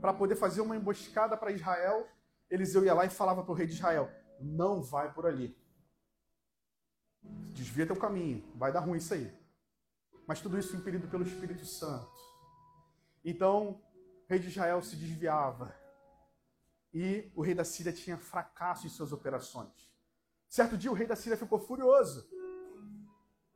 para 0.00 0.12
poder 0.12 0.36
fazer 0.36 0.60
uma 0.60 0.76
emboscada 0.76 1.36
para 1.36 1.52
Israel, 1.52 2.06
Eliseu 2.50 2.84
ia 2.84 2.94
lá 2.94 3.04
e 3.04 3.10
falava 3.10 3.42
para 3.42 3.52
o 3.52 3.54
rei 3.54 3.66
de 3.66 3.74
Israel: 3.74 4.10
Não 4.40 4.82
vai 4.82 5.12
por 5.12 5.26
ali. 5.26 5.56
Desvia 7.22 7.86
teu 7.86 7.96
caminho, 7.96 8.44
vai 8.54 8.72
dar 8.72 8.80
ruim 8.80 8.98
isso 8.98 9.14
aí. 9.14 9.32
Mas 10.26 10.40
tudo 10.40 10.58
isso 10.58 10.76
impedido 10.76 11.08
pelo 11.08 11.24
Espírito 11.24 11.64
Santo. 11.64 12.12
Então, 13.24 13.70
o 13.70 14.28
rei 14.28 14.38
de 14.38 14.48
Israel 14.48 14.82
se 14.82 14.94
desviava. 14.94 15.74
E 16.92 17.30
o 17.34 17.42
rei 17.42 17.54
da 17.54 17.64
Síria 17.64 17.92
tinha 17.92 18.16
fracasso 18.16 18.86
em 18.86 18.90
suas 18.90 19.12
operações. 19.12 19.90
Certo 20.48 20.76
dia, 20.76 20.90
o 20.90 20.94
rei 20.94 21.06
da 21.06 21.16
Síria 21.16 21.36
ficou 21.36 21.58
furioso. 21.58 22.28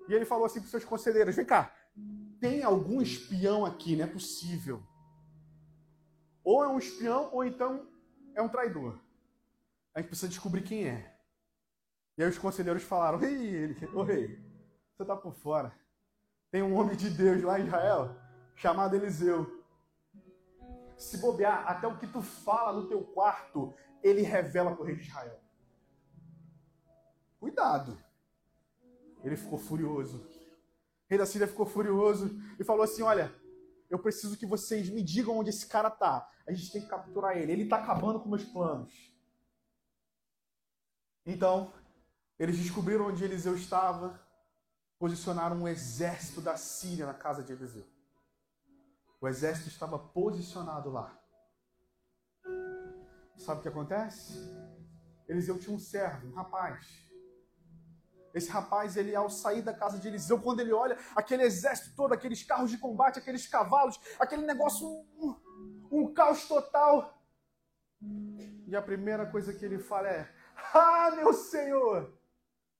E 0.08 0.12
ele 0.14 0.24
falou 0.24 0.44
assim 0.44 0.60
para 0.60 0.66
os 0.66 0.70
seus 0.70 0.84
conselheiros: 0.84 1.34
Vem 1.34 1.44
cá, 1.44 1.74
tem 2.40 2.62
algum 2.62 3.00
espião 3.00 3.64
aqui, 3.64 3.96
não 3.96 4.04
é 4.04 4.08
possível. 4.08 4.82
Ou 6.44 6.62
é 6.62 6.68
um 6.68 6.78
espião, 6.78 7.30
ou 7.32 7.44
então 7.44 7.88
é 8.34 8.42
um 8.42 8.48
traidor. 8.48 8.98
A 9.94 10.00
gente 10.00 10.08
precisa 10.08 10.28
descobrir 10.28 10.62
quem 10.62 10.88
é. 10.88 11.16
E 12.18 12.22
aí 12.22 12.28
os 12.28 12.38
conselheiros 12.38 12.82
falaram: 12.82 13.22
Ei, 13.22 13.54
ele, 13.54 13.86
ô 13.94 14.02
rei, 14.02 14.38
você 14.94 15.02
está 15.02 15.16
por 15.16 15.34
fora. 15.34 15.72
Tem 16.50 16.62
um 16.62 16.74
homem 16.74 16.96
de 16.96 17.08
Deus 17.08 17.42
lá 17.42 17.58
em 17.58 17.64
Israel, 17.64 18.14
chamado 18.54 18.94
Eliseu. 18.94 19.61
Se 21.02 21.18
bobear, 21.18 21.66
até 21.66 21.86
o 21.86 21.98
que 21.98 22.06
tu 22.06 22.22
fala 22.22 22.72
no 22.72 22.88
teu 22.88 23.02
quarto, 23.02 23.74
ele 24.02 24.22
revela 24.22 24.72
para 24.72 24.82
o 24.82 24.86
rei 24.86 24.94
de 24.94 25.02
Israel. 25.02 25.40
Cuidado. 27.40 27.98
Ele 29.24 29.36
ficou 29.36 29.58
furioso. 29.58 30.18
O 30.18 31.08
rei 31.10 31.18
da 31.18 31.26
Síria 31.26 31.48
ficou 31.48 31.66
furioso 31.66 32.30
e 32.58 32.62
falou 32.62 32.84
assim: 32.84 33.02
Olha, 33.02 33.34
eu 33.90 33.98
preciso 33.98 34.36
que 34.36 34.46
vocês 34.46 34.88
me 34.88 35.02
digam 35.02 35.36
onde 35.36 35.50
esse 35.50 35.66
cara 35.66 35.90
tá. 35.90 36.30
A 36.46 36.52
gente 36.52 36.70
tem 36.70 36.82
que 36.82 36.88
capturar 36.88 37.36
ele. 37.36 37.50
Ele 37.50 37.64
está 37.64 37.78
acabando 37.78 38.20
com 38.20 38.28
meus 38.28 38.44
planos. 38.44 39.12
Então, 41.26 41.72
eles 42.38 42.56
descobriram 42.56 43.08
onde 43.08 43.24
Eliseu 43.24 43.56
estava, 43.56 44.20
posicionaram 44.98 45.56
um 45.56 45.68
exército 45.68 46.40
da 46.40 46.56
Síria 46.56 47.06
na 47.06 47.14
casa 47.14 47.42
de 47.42 47.52
Eliseu. 47.52 47.91
O 49.22 49.28
exército 49.28 49.68
estava 49.68 49.98
posicionado 49.98 50.90
lá. 50.90 51.18
Sabe 53.38 53.60
o 53.60 53.62
que 53.62 53.68
acontece? 53.68 54.34
Eliseu 55.26 55.58
tinha 55.58 55.74
um 55.74 55.78
servo, 55.78 56.26
um 56.26 56.34
rapaz, 56.34 57.02
esse 58.34 58.50
rapaz, 58.50 58.96
ele 58.96 59.14
ao 59.14 59.28
sair 59.28 59.62
da 59.62 59.74
casa 59.74 59.98
de 59.98 60.08
Eliseu, 60.08 60.40
quando 60.40 60.60
ele 60.60 60.72
olha 60.72 60.96
aquele 61.14 61.42
exército 61.42 61.94
todo, 61.94 62.14
aqueles 62.14 62.42
carros 62.42 62.70
de 62.70 62.78
combate, 62.78 63.18
aqueles 63.18 63.46
cavalos, 63.46 64.00
aquele 64.18 64.46
negócio, 64.46 64.86
um, 64.88 65.36
um 65.90 66.14
caos 66.14 66.48
total. 66.48 67.22
E 68.66 68.74
a 68.74 68.80
primeira 68.80 69.26
coisa 69.26 69.52
que 69.52 69.64
ele 69.64 69.78
fala 69.78 70.08
é: 70.08 70.34
Ah, 70.72 71.10
meu 71.14 71.32
Senhor, 71.34 72.18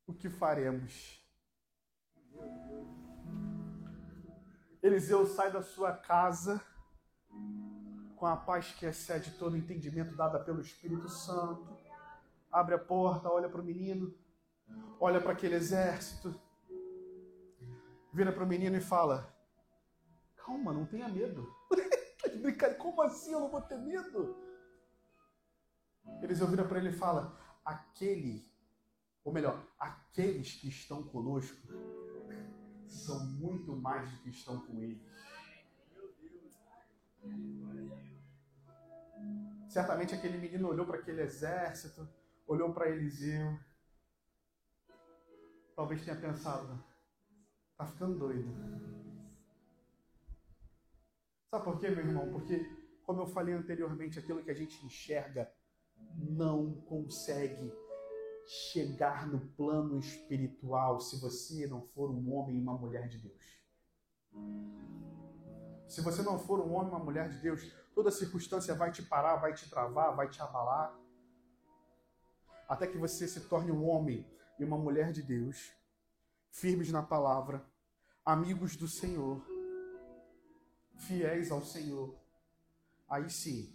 o 0.07 0.15
que 0.15 0.31
faremos? 0.31 1.23
Eliseu 4.83 5.27
sai 5.27 5.53
da 5.53 5.63
sua 5.63 5.93
casa 5.93 6.61
com 8.17 8.27
a 8.27 8.37
paz 8.37 8.73
que 8.73 8.87
excede 8.87 9.33
todo 9.33 9.57
entendimento 9.57 10.15
dada 10.17 10.39
pelo 10.39 10.61
Espírito 10.61 11.09
Santo. 11.09 11.77
Abre 12.51 12.75
a 12.75 12.79
porta, 12.79 13.31
olha 13.31 13.49
para 13.49 13.61
o 13.61 13.65
menino 13.65 14.15
olha 15.03 15.21
para 15.21 15.33
aquele 15.33 15.57
exército, 15.57 16.33
vira 18.13 18.33
para 18.33 18.45
o 18.45 18.47
menino 18.47 18.77
e 18.77 18.81
fala: 18.81 19.35
Calma, 20.37 20.73
não 20.73 20.87
tenha 20.87 21.09
medo. 21.09 21.53
tá 22.23 22.29
de 22.29 22.39
brincadeira, 22.39 22.81
como 22.81 23.03
assim 23.03 23.33
eu 23.33 23.41
não 23.41 23.49
vou 23.49 23.61
ter 23.61 23.79
medo? 23.79 24.37
Eliseu 26.23 26.47
vira 26.47 26.65
para 26.65 26.79
ele 26.79 26.91
e 26.91 26.97
fala: 26.97 27.37
Aquele, 27.65 28.49
ou 29.25 29.33
melhor, 29.33 29.61
aqueles 29.79 30.55
que 30.55 30.69
estão 30.69 31.03
conosco 31.03 31.57
são 32.93 33.25
muito 33.27 33.75
mais 33.77 34.11
do 34.11 34.19
que 34.19 34.31
estão 34.31 34.61
com 34.61 34.81
eles. 34.81 35.03
Certamente 39.69 40.15
aquele 40.15 40.39
menino 40.39 40.69
olhou 40.69 40.87
para 40.87 40.99
aquele 40.99 41.23
exército, 41.23 42.09
olhou 42.47 42.73
para 42.73 42.91
Eliseu 42.91 43.59
talvez 45.75 46.05
tenha 46.05 46.17
pensado, 46.17 46.83
tá 47.77 47.87
ficando 47.87 48.19
doido. 48.19 48.49
Sabe 51.51 51.65
por 51.65 51.81
quê, 51.81 51.91
meu 51.91 52.07
irmão? 52.07 52.31
Porque, 52.31 52.65
como 53.05 53.23
eu 53.23 53.27
falei 53.27 53.55
anteriormente, 53.55 54.19
aquilo 54.19 54.43
que 54.43 54.51
a 54.51 54.55
gente 54.55 54.85
enxerga 54.87 55.53
não 56.17 56.81
consegue 56.83 57.73
chegar 58.47 59.27
no 59.27 59.41
plano 59.41 59.99
espiritual 59.99 61.01
se 61.01 61.21
você 61.21 61.67
não 61.67 61.83
for 61.83 62.11
um 62.11 62.33
homem 62.35 62.57
e 62.57 62.61
uma 62.61 62.77
mulher 62.77 63.09
de 63.09 63.19
Deus. 63.19 63.63
Se 65.89 66.01
você 66.01 66.23
não 66.23 66.39
for 66.39 66.61
um 66.61 66.73
homem 66.75 66.89
e 66.89 66.95
uma 66.95 67.05
mulher 67.05 67.29
de 67.29 67.39
Deus, 67.39 67.63
toda 67.95 68.11
circunstância 68.11 68.75
vai 68.75 68.91
te 68.91 69.03
parar, 69.03 69.37
vai 69.37 69.53
te 69.53 69.69
travar, 69.69 70.15
vai 70.17 70.29
te 70.29 70.41
abalar. 70.41 70.99
Até 72.69 72.87
que 72.87 72.97
você 72.97 73.29
se 73.29 73.41
torne 73.43 73.71
um 73.71 73.87
homem 73.87 74.27
e 74.59 74.65
uma 74.65 74.79
mulher 74.79 75.13
de 75.13 75.23
Deus, 75.23 75.73
firmes 76.51 76.91
na 76.91 77.03
palavra, 77.03 77.65
amigos 78.25 78.77
do 78.77 78.89
Senhor, 78.89 79.45
fiéis 80.97 81.51
ao 81.51 81.63
Senhor. 81.63 82.15
Aí 83.09 83.29
sim, 83.29 83.75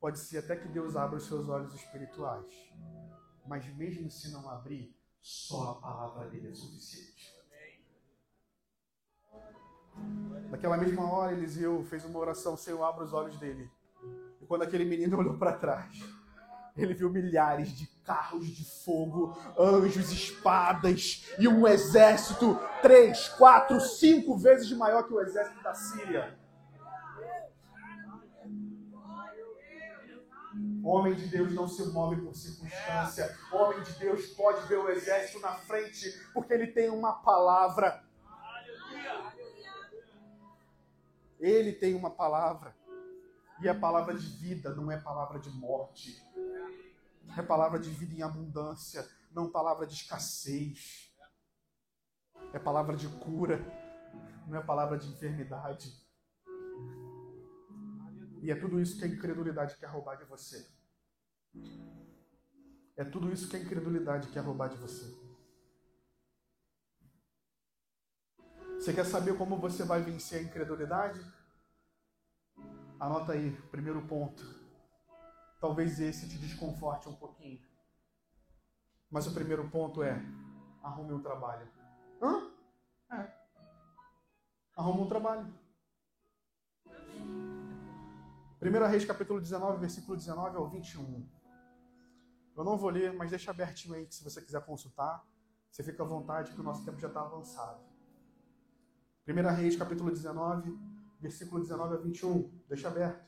pode 0.00 0.18
ser 0.18 0.38
até 0.38 0.56
que 0.56 0.66
Deus 0.68 0.96
abra 0.96 1.18
os 1.18 1.26
seus 1.26 1.48
olhos 1.48 1.74
espirituais, 1.74 2.46
mas 3.46 3.66
mesmo 3.76 4.10
se 4.10 4.32
não 4.32 4.48
abrir, 4.48 4.96
só 5.20 5.72
a 5.72 5.74
palavra 5.74 6.28
dele 6.28 6.48
é 6.48 6.54
suficiente. 6.54 7.38
Naquela 10.50 10.76
mesma 10.76 11.12
hora, 11.12 11.32
Eliseu 11.32 11.84
fez 11.84 12.04
uma 12.04 12.18
oração: 12.18 12.56
Senhor, 12.56 12.82
abra 12.82 13.04
os 13.04 13.12
olhos 13.12 13.38
dele. 13.38 13.70
E 14.40 14.46
quando 14.46 14.62
aquele 14.62 14.84
menino 14.84 15.18
olhou 15.18 15.36
para 15.36 15.52
trás, 15.52 16.02
ele 16.76 16.94
viu 16.94 17.10
milhares 17.10 17.68
de 17.76 17.86
carros 18.02 18.46
de 18.46 18.64
fogo, 18.64 19.36
anjos, 19.58 20.10
espadas 20.10 21.26
e 21.38 21.46
um 21.46 21.66
exército 21.66 22.58
três, 22.80 23.28
quatro, 23.28 23.80
cinco 23.80 24.36
vezes 24.38 24.72
maior 24.72 25.02
que 25.06 25.12
o 25.12 25.20
exército 25.20 25.62
da 25.62 25.74
Síria. 25.74 26.39
Homem 30.82 31.14
de 31.14 31.26
Deus 31.26 31.52
não 31.52 31.68
se 31.68 31.84
move 31.86 32.22
por 32.22 32.34
circunstância. 32.34 33.36
Homem 33.52 33.82
de 33.82 33.92
Deus 33.92 34.26
pode 34.28 34.66
ver 34.66 34.78
o 34.78 34.88
exército 34.88 35.40
na 35.40 35.52
frente 35.52 36.10
porque 36.32 36.52
ele 36.52 36.68
tem 36.68 36.88
uma 36.88 37.12
palavra. 37.12 38.02
Ele 41.38 41.72
tem 41.72 41.94
uma 41.94 42.10
palavra. 42.10 42.76
E 43.62 43.68
é 43.68 43.74
palavra 43.74 44.14
de 44.14 44.26
vida, 44.26 44.74
não 44.74 44.90
é 44.90 44.98
palavra 44.98 45.38
de 45.38 45.50
morte. 45.50 46.22
É 47.36 47.42
palavra 47.42 47.78
de 47.78 47.90
vida 47.90 48.14
em 48.14 48.22
abundância, 48.22 49.06
não 49.32 49.50
palavra 49.50 49.86
de 49.86 49.94
escassez. 49.94 51.14
É 52.52 52.58
palavra 52.58 52.96
de 52.96 53.06
cura, 53.06 53.60
não 54.46 54.58
é 54.58 54.62
palavra 54.62 54.98
de 54.98 55.08
enfermidade. 55.08 55.92
E 58.42 58.50
é 58.50 58.54
tudo 58.54 58.80
isso 58.80 58.98
que 58.98 59.04
a 59.04 59.08
incredulidade 59.08 59.76
quer 59.76 59.86
roubar 59.86 60.16
de 60.16 60.24
você. 60.24 60.66
É 62.96 63.04
tudo 63.04 63.32
isso 63.32 63.48
que 63.48 63.56
a 63.56 63.60
incredulidade 63.60 64.28
quer 64.28 64.40
roubar 64.40 64.68
de 64.68 64.76
você. 64.76 65.14
Você 68.76 68.94
quer 68.94 69.04
saber 69.04 69.36
como 69.36 69.58
você 69.58 69.84
vai 69.84 70.02
vencer 70.02 70.40
a 70.40 70.42
incredulidade? 70.42 71.20
Anota 72.98 73.32
aí, 73.32 73.50
primeiro 73.70 74.06
ponto. 74.06 74.42
Talvez 75.60 76.00
esse 76.00 76.28
te 76.28 76.38
desconforte 76.38 77.08
um 77.08 77.14
pouquinho. 77.14 77.60
Mas 79.10 79.26
o 79.26 79.34
primeiro 79.34 79.68
ponto 79.68 80.02
é: 80.02 80.18
arrume 80.82 81.12
um 81.12 81.22
trabalho. 81.22 81.68
Hã? 82.22 82.50
É. 83.12 83.34
Arrume 84.76 85.02
um 85.02 85.08
trabalho. 85.08 85.52
1 88.62 88.88
Reis 88.88 89.06
capítulo 89.06 89.40
19, 89.40 89.78
versículo 89.78 90.18
19 90.18 90.54
ao 90.58 90.68
21. 90.68 91.26
Eu 92.54 92.62
não 92.62 92.76
vou 92.76 92.90
ler, 92.90 93.10
mas 93.10 93.30
deixa 93.30 93.50
abertinho 93.50 93.94
aí 93.94 94.04
que 94.04 94.14
se 94.14 94.22
você 94.22 94.42
quiser 94.42 94.62
consultar, 94.66 95.26
você 95.70 95.82
fica 95.82 96.02
à 96.02 96.06
vontade 96.06 96.52
que 96.52 96.60
o 96.60 96.62
nosso 96.62 96.84
tempo 96.84 96.98
já 96.98 97.08
está 97.08 97.22
avançado. 97.22 97.80
1 99.26 99.32
Reis, 99.56 99.76
capítulo 99.76 100.10
19, 100.10 100.78
versículo 101.18 101.62
19 101.62 101.94
a 101.94 101.98
21. 101.98 102.50
Deixa 102.68 102.88
aberto. 102.88 103.24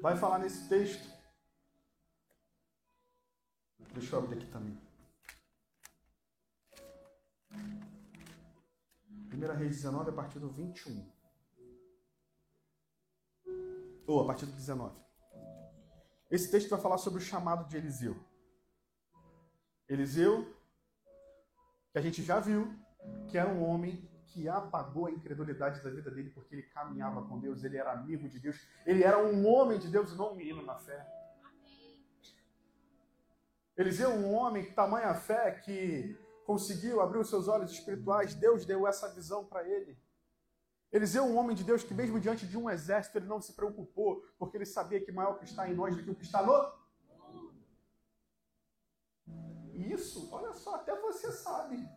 Vai 0.00 0.16
falar 0.16 0.38
nesse 0.38 0.66
texto. 0.66 1.06
Deixa 3.92 4.16
eu 4.16 4.20
abrir 4.20 4.38
aqui 4.38 4.46
também. 4.46 4.80
1 9.30 9.56
Reis 9.58 9.76
19, 9.76 10.08
a 10.08 10.12
partir 10.14 10.38
do 10.38 10.48
21. 10.48 11.21
Ou 14.06 14.20
a 14.20 14.26
partir 14.26 14.46
do 14.46 14.52
19. 14.52 15.00
Esse 16.30 16.50
texto 16.50 16.70
vai 16.70 16.80
falar 16.80 16.98
sobre 16.98 17.20
o 17.20 17.22
chamado 17.22 17.68
de 17.68 17.76
Eliseu. 17.76 18.16
Eliseu, 19.88 20.46
que 21.92 21.98
a 21.98 22.00
gente 22.00 22.22
já 22.22 22.40
viu, 22.40 22.74
que 23.28 23.36
era 23.36 23.50
um 23.50 23.62
homem 23.62 24.08
que 24.28 24.48
apagou 24.48 25.06
a 25.06 25.10
incredulidade 25.10 25.82
da 25.82 25.90
vida 25.90 26.10
dele 26.10 26.30
porque 26.30 26.54
ele 26.54 26.62
caminhava 26.62 27.22
com 27.28 27.38
Deus, 27.38 27.62
ele 27.62 27.76
era 27.76 27.92
amigo 27.92 28.28
de 28.28 28.40
Deus, 28.40 28.66
ele 28.86 29.04
era 29.04 29.18
um 29.18 29.46
homem 29.46 29.78
de 29.78 29.88
Deus 29.88 30.12
e 30.12 30.16
não 30.16 30.32
um 30.32 30.36
menino 30.36 30.62
na 30.62 30.78
fé. 30.78 31.06
Eliseu, 33.76 34.10
um 34.10 34.32
homem 34.32 34.64
que 34.64 34.72
tamanha 34.72 35.14
fé 35.14 35.50
que 35.50 36.18
conseguiu 36.46 37.00
abrir 37.00 37.18
os 37.18 37.28
seus 37.28 37.48
olhos 37.48 37.72
espirituais, 37.72 38.34
Deus 38.34 38.64
deu 38.64 38.86
essa 38.86 39.12
visão 39.12 39.44
para 39.44 39.68
ele. 39.68 39.98
Eliseu, 40.92 41.24
um 41.24 41.38
homem 41.38 41.56
de 41.56 41.64
Deus 41.64 41.82
que, 41.82 41.94
mesmo 41.94 42.20
diante 42.20 42.46
de 42.46 42.58
um 42.58 42.68
exército, 42.68 43.16
ele 43.16 43.26
não 43.26 43.40
se 43.40 43.54
preocupou, 43.54 44.22
porque 44.38 44.58
ele 44.58 44.66
sabia 44.66 45.02
que 45.02 45.10
maior 45.10 45.38
que 45.38 45.44
está 45.46 45.68
em 45.68 45.74
nós 45.74 45.96
do 45.96 46.02
que 46.02 46.10
o 46.10 46.14
que 46.14 46.24
está 46.24 46.42
no. 46.42 46.82
Isso, 49.72 50.28
olha 50.30 50.52
só, 50.52 50.74
até 50.74 50.94
você 51.00 51.32
sabe. 51.32 51.88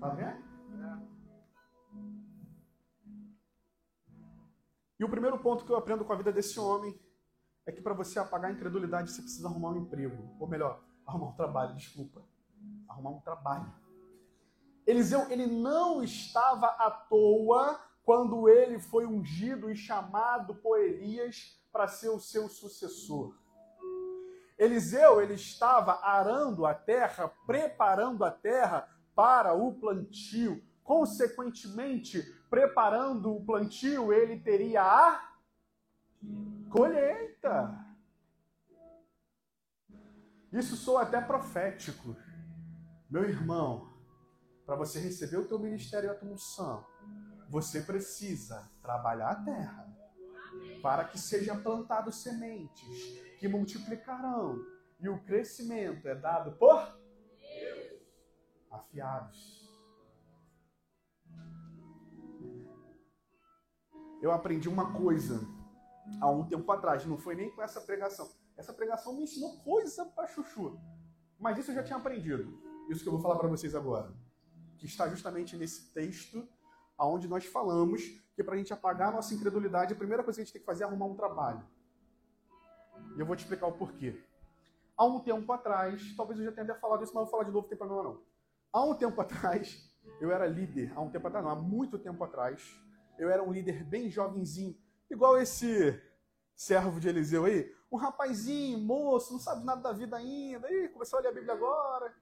Tá 0.00 0.08
vendo? 0.10 0.50
E 4.98 5.04
o 5.04 5.08
primeiro 5.08 5.38
ponto 5.38 5.64
que 5.64 5.72
eu 5.72 5.76
aprendo 5.76 6.04
com 6.04 6.12
a 6.12 6.16
vida 6.16 6.30
desse 6.30 6.60
homem 6.60 6.94
é 7.66 7.72
que 7.72 7.80
para 7.80 7.94
você 7.94 8.18
apagar 8.18 8.50
a 8.50 8.54
incredulidade 8.54 9.10
você 9.10 9.22
precisa 9.22 9.48
arrumar 9.48 9.70
um 9.70 9.78
emprego. 9.78 10.36
Ou 10.38 10.46
melhor, 10.46 10.84
arrumar 11.06 11.28
um 11.28 11.34
trabalho, 11.34 11.74
desculpa. 11.74 12.22
Arrumar 12.88 13.10
um 13.10 13.20
trabalho. 13.20 13.72
Eliseu, 14.90 15.30
ele 15.30 15.46
não 15.46 16.02
estava 16.02 16.66
à 16.66 16.90
toa 16.90 17.80
quando 18.02 18.48
ele 18.48 18.80
foi 18.80 19.06
ungido 19.06 19.70
e 19.70 19.76
chamado 19.76 20.56
por 20.56 20.80
Elias 20.80 21.56
para 21.70 21.86
ser 21.86 22.08
o 22.08 22.18
seu 22.18 22.48
sucessor. 22.48 23.38
Eliseu, 24.58 25.22
ele 25.22 25.34
estava 25.34 26.00
arando 26.02 26.66
a 26.66 26.74
terra, 26.74 27.28
preparando 27.46 28.24
a 28.24 28.32
terra 28.32 28.88
para 29.14 29.54
o 29.54 29.74
plantio. 29.74 30.60
Consequentemente, 30.82 32.22
preparando 32.50 33.32
o 33.32 33.44
plantio, 33.44 34.12
ele 34.12 34.40
teria 34.40 34.82
a 34.82 35.34
colheita. 36.68 37.78
Isso 40.52 40.74
soa 40.74 41.02
até 41.02 41.20
profético. 41.20 42.16
Meu 43.08 43.22
irmão, 43.22 43.89
para 44.70 44.76
você 44.76 45.00
receber 45.00 45.36
o 45.36 45.48
teu 45.48 45.58
ministério 45.58 46.06
e 46.06 46.10
a 46.10 46.14
tua 46.14 46.30
unção, 46.30 46.86
você 47.48 47.80
precisa 47.80 48.70
trabalhar 48.80 49.30
a 49.30 49.42
terra 49.42 49.92
para 50.80 51.02
que 51.06 51.18
sejam 51.18 51.60
plantados 51.60 52.22
sementes 52.22 52.86
que 53.40 53.48
multiplicarão 53.48 54.64
e 55.00 55.08
o 55.08 55.20
crescimento 55.24 56.06
é 56.06 56.14
dado 56.14 56.52
por 56.52 56.96
afiados. 58.70 59.68
Eu 64.22 64.30
aprendi 64.30 64.68
uma 64.68 64.92
coisa 64.92 65.40
há 66.20 66.30
um 66.30 66.46
tempo 66.46 66.70
atrás, 66.70 67.04
não 67.04 67.18
foi 67.18 67.34
nem 67.34 67.50
com 67.50 67.60
essa 67.60 67.80
pregação. 67.80 68.30
Essa 68.56 68.72
pregação 68.72 69.16
me 69.16 69.24
ensinou 69.24 69.58
coisa 69.64 70.04
para 70.06 70.28
chuchu. 70.28 70.78
Mas 71.40 71.58
isso 71.58 71.72
eu 71.72 71.74
já 71.74 71.82
tinha 71.82 71.98
aprendido. 71.98 72.56
Isso 72.88 73.02
que 73.02 73.08
eu 73.08 73.14
vou 73.14 73.20
falar 73.20 73.36
para 73.36 73.48
vocês 73.48 73.74
agora. 73.74 74.19
Que 74.80 74.86
está 74.86 75.08
justamente 75.08 75.56
nesse 75.56 75.92
texto 75.92 76.48
aonde 77.00 77.26
nós 77.26 77.46
falamos 77.46 78.02
que 78.36 78.44
para 78.44 78.54
a 78.54 78.58
gente 78.58 78.74
apagar 78.74 79.08
a 79.08 79.12
nossa 79.12 79.34
incredulidade, 79.34 79.94
a 79.94 79.96
primeira 79.96 80.22
coisa 80.22 80.36
que 80.36 80.42
a 80.42 80.44
gente 80.44 80.52
tem 80.52 80.60
que 80.60 80.66
fazer 80.66 80.84
é 80.84 80.86
arrumar 80.86 81.06
um 81.06 81.14
trabalho. 81.14 81.66
E 83.16 83.20
eu 83.20 83.24
vou 83.24 83.34
te 83.34 83.40
explicar 83.40 83.66
o 83.66 83.72
porquê. 83.72 84.22
Há 84.94 85.06
um 85.06 85.18
tempo 85.18 85.50
atrás, 85.50 86.14
talvez 86.14 86.38
eu 86.38 86.44
já 86.44 86.52
tenha 86.52 86.74
falado 86.74 87.02
isso, 87.02 87.14
mas 87.14 87.22
vou 87.22 87.30
falar 87.30 87.44
de 87.44 87.50
novo, 87.50 87.62
não 87.62 87.68
tem 87.68 87.78
problema 87.78 88.02
não. 88.02 88.22
Há 88.70 88.84
um 88.84 88.94
tempo 88.94 89.18
atrás, 89.18 89.90
eu 90.20 90.30
era 90.30 90.46
líder. 90.46 90.92
Há 90.94 91.00
um 91.00 91.10
tempo 91.10 91.26
atrás, 91.26 91.42
não, 91.42 91.52
há 91.52 91.56
muito 91.56 91.98
tempo 91.98 92.22
atrás, 92.22 92.62
eu 93.18 93.30
era 93.30 93.42
um 93.42 93.50
líder 93.50 93.82
bem 93.82 94.10
jovenzinho, 94.10 94.76
igual 95.10 95.38
esse 95.38 95.98
servo 96.54 97.00
de 97.00 97.08
Eliseu 97.08 97.46
aí, 97.46 97.74
um 97.90 97.96
rapazinho, 97.96 98.78
moço, 98.78 99.32
não 99.32 99.40
sabe 99.40 99.64
nada 99.64 99.80
da 99.80 99.92
vida 99.92 100.16
ainda, 100.16 100.66
aí 100.66 100.88
começou 100.90 101.18
a 101.18 101.22
ler 101.22 101.28
a 101.28 101.32
Bíblia 101.32 101.54
agora. 101.54 102.14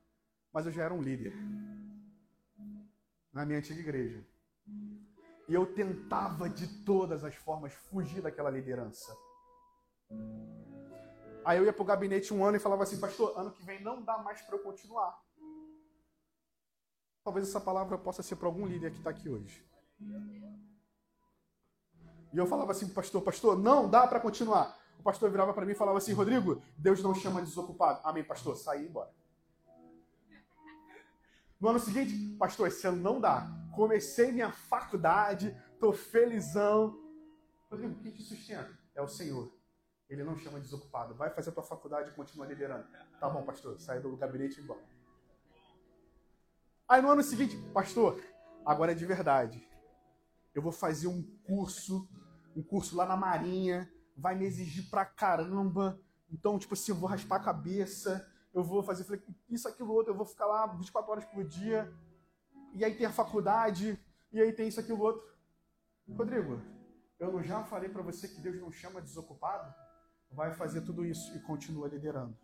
Mas 0.53 0.67
eu 0.67 0.73
já 0.73 0.85
era 0.85 0.95
um 0.95 1.03
líder 1.03 1.35
na 3.33 3.45
minha 3.45 3.59
antiga 3.59 3.81
igreja. 3.81 4.25
E 5.49 5.55
eu 5.55 5.67
tentava 5.75 6.49
de 6.49 6.85
todas 6.85 7.25
as 7.25 7.35
formas 7.35 7.73
fugir 7.73 8.21
daquela 8.21 8.51
liderança. 8.51 9.17
Aí 11.45 11.59
eu 11.59 11.65
ia 11.65 11.73
para 11.73 11.83
o 11.83 11.87
gabinete 11.87 12.35
um 12.35 12.45
ano 12.45 12.57
e 12.57 12.61
falava 12.61 12.83
assim, 12.83 13.01
pastor, 13.01 13.33
ano 13.39 13.51
que 13.51 13.65
vem 13.65 13.83
não 13.83 14.03
dá 14.03 14.19
mais 14.19 14.43
para 14.43 14.57
eu 14.57 14.63
continuar. 14.63 15.19
Talvez 17.25 17.49
essa 17.49 17.61
palavra 17.61 17.97
possa 17.97 18.23
ser 18.23 18.37
para 18.37 18.49
algum 18.49 18.67
líder 18.67 18.91
que 18.91 18.99
está 18.99 19.11
aqui 19.11 19.29
hoje. 19.29 19.67
E 22.33 22.37
eu 22.37 22.47
falava 22.47 22.73
assim, 22.73 22.89
pastor, 22.89 23.23
pastor, 23.23 23.59
não 23.59 23.89
dá 23.89 24.07
para 24.07 24.21
continuar. 24.21 24.79
O 24.99 25.03
pastor 25.03 25.31
virava 25.31 25.55
para 25.55 25.65
mim 25.65 25.73
e 25.73 25.77
falava 25.77 25.99
assim, 25.99 26.13
Rodrigo, 26.13 26.63
Deus 26.77 27.03
não 27.03 27.15
chama 27.15 27.41
desocupado. 27.41 28.01
Amém, 28.05 28.25
pastor, 28.25 28.57
saí 28.57 28.87
embora. 28.87 29.11
No 31.61 31.71
ano 31.71 31.81
seguinte, 31.81 32.37
pastor, 32.39 32.69
esse 32.69 32.87
ano 32.87 33.03
não 33.03 33.21
dá. 33.21 33.49
Comecei 33.75 34.31
minha 34.31 34.53
faculdade, 34.53 35.57
tô 35.81 35.93
felizão. 35.93 36.97
Rodrigo, 37.69 38.01
quem 38.01 38.13
te 38.13 38.23
sustenta? 38.23 38.79
É 38.95 39.03
o 39.03 39.09
Senhor. 39.09 39.53
Ele 40.09 40.23
não 40.23 40.37
chama 40.37 40.61
desocupado. 40.61 41.15
Vai 41.15 41.31
fazer 41.31 41.51
a 41.51 41.53
tua 41.53 41.65
faculdade 41.65 42.11
e 42.11 42.15
continua 42.15 42.47
liderando. 42.47 42.87
Tá 43.19 43.29
bom, 43.29 43.43
pastor, 43.45 43.79
sai 43.81 44.01
do 44.01 44.17
gabinete 44.17 44.61
e 44.61 44.63
embora. 44.63 44.81
Aí 46.89 47.03
no 47.03 47.11
ano 47.11 47.23
seguinte, 47.23 47.57
pastor, 47.75 48.23
agora 48.65 48.93
é 48.93 48.95
de 48.95 49.05
verdade. 49.05 49.69
Eu 50.55 50.63
vou 50.63 50.73
fazer 50.73 51.09
um 51.09 51.23
curso, 51.45 52.09
um 52.57 52.63
curso 52.63 52.97
lá 52.97 53.05
na 53.05 53.17
Marinha, 53.17 53.93
vai 54.17 54.35
me 54.35 54.47
exigir 54.47 54.89
pra 54.89 55.05
caramba. 55.05 56.01
Então, 56.31 56.59
tipo 56.59 56.75
assim, 56.75 56.93
eu 56.93 56.97
vou 56.97 57.09
raspar 57.09 57.37
a 57.37 57.45
cabeça, 57.45 58.27
eu 58.53 58.63
vou 58.63 58.83
fazer 58.83 59.03
isso, 59.49 59.69
aquilo, 59.69 59.93
outro, 59.93 60.13
eu 60.13 60.17
vou 60.17 60.27
ficar 60.27 60.47
lá 60.47 60.67
24 60.67 61.11
horas 61.11 61.25
por 61.25 61.45
dia. 61.45 61.93
E 62.75 62.85
aí 62.85 62.95
tem 62.95 63.07
a 63.07 63.13
faculdade, 63.13 63.99
e 64.33 64.41
aí 64.41 64.53
tem 64.53 64.69
isso, 64.69 64.81
aquilo, 64.81 65.01
outro. 65.01 65.27
Rodrigo, 66.09 66.61
eu 67.19 67.33
não 67.33 67.43
já 67.43 67.63
falei 67.65 67.89
para 67.89 68.03
você 68.03 68.29
que 68.29 68.41
Deus 68.41 68.61
não 68.61 68.71
chama 68.71 69.01
desocupado? 69.01 69.75
Vai 70.31 70.53
fazer 70.53 70.83
tudo 70.83 71.05
isso 71.05 71.37
e 71.37 71.41
continua 71.41 71.89
liderando. 71.89 72.37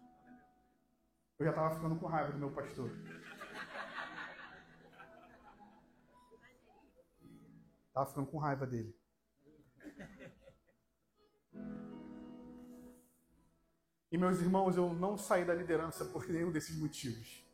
Eu 1.39 1.47
já 1.47 1.51
estava 1.51 1.75
ficando 1.75 1.97
com 1.97 2.07
raiva 2.07 2.33
do 2.33 2.39
meu 2.39 2.51
pastor. 2.53 2.91
Estava 7.89 8.07
ficando 8.07 8.27
com 8.27 8.39
raiva 8.39 8.67
dele. 8.67 8.97
E 14.15 14.17
meus 14.17 14.41
irmãos, 14.41 14.77
eu 14.77 14.95
não 14.95 15.19
saí 15.19 15.45
da 15.45 15.53
liderança 15.53 16.05
por 16.05 16.29
nenhum 16.29 16.53
desses 16.53 16.79
motivos. 16.79 17.45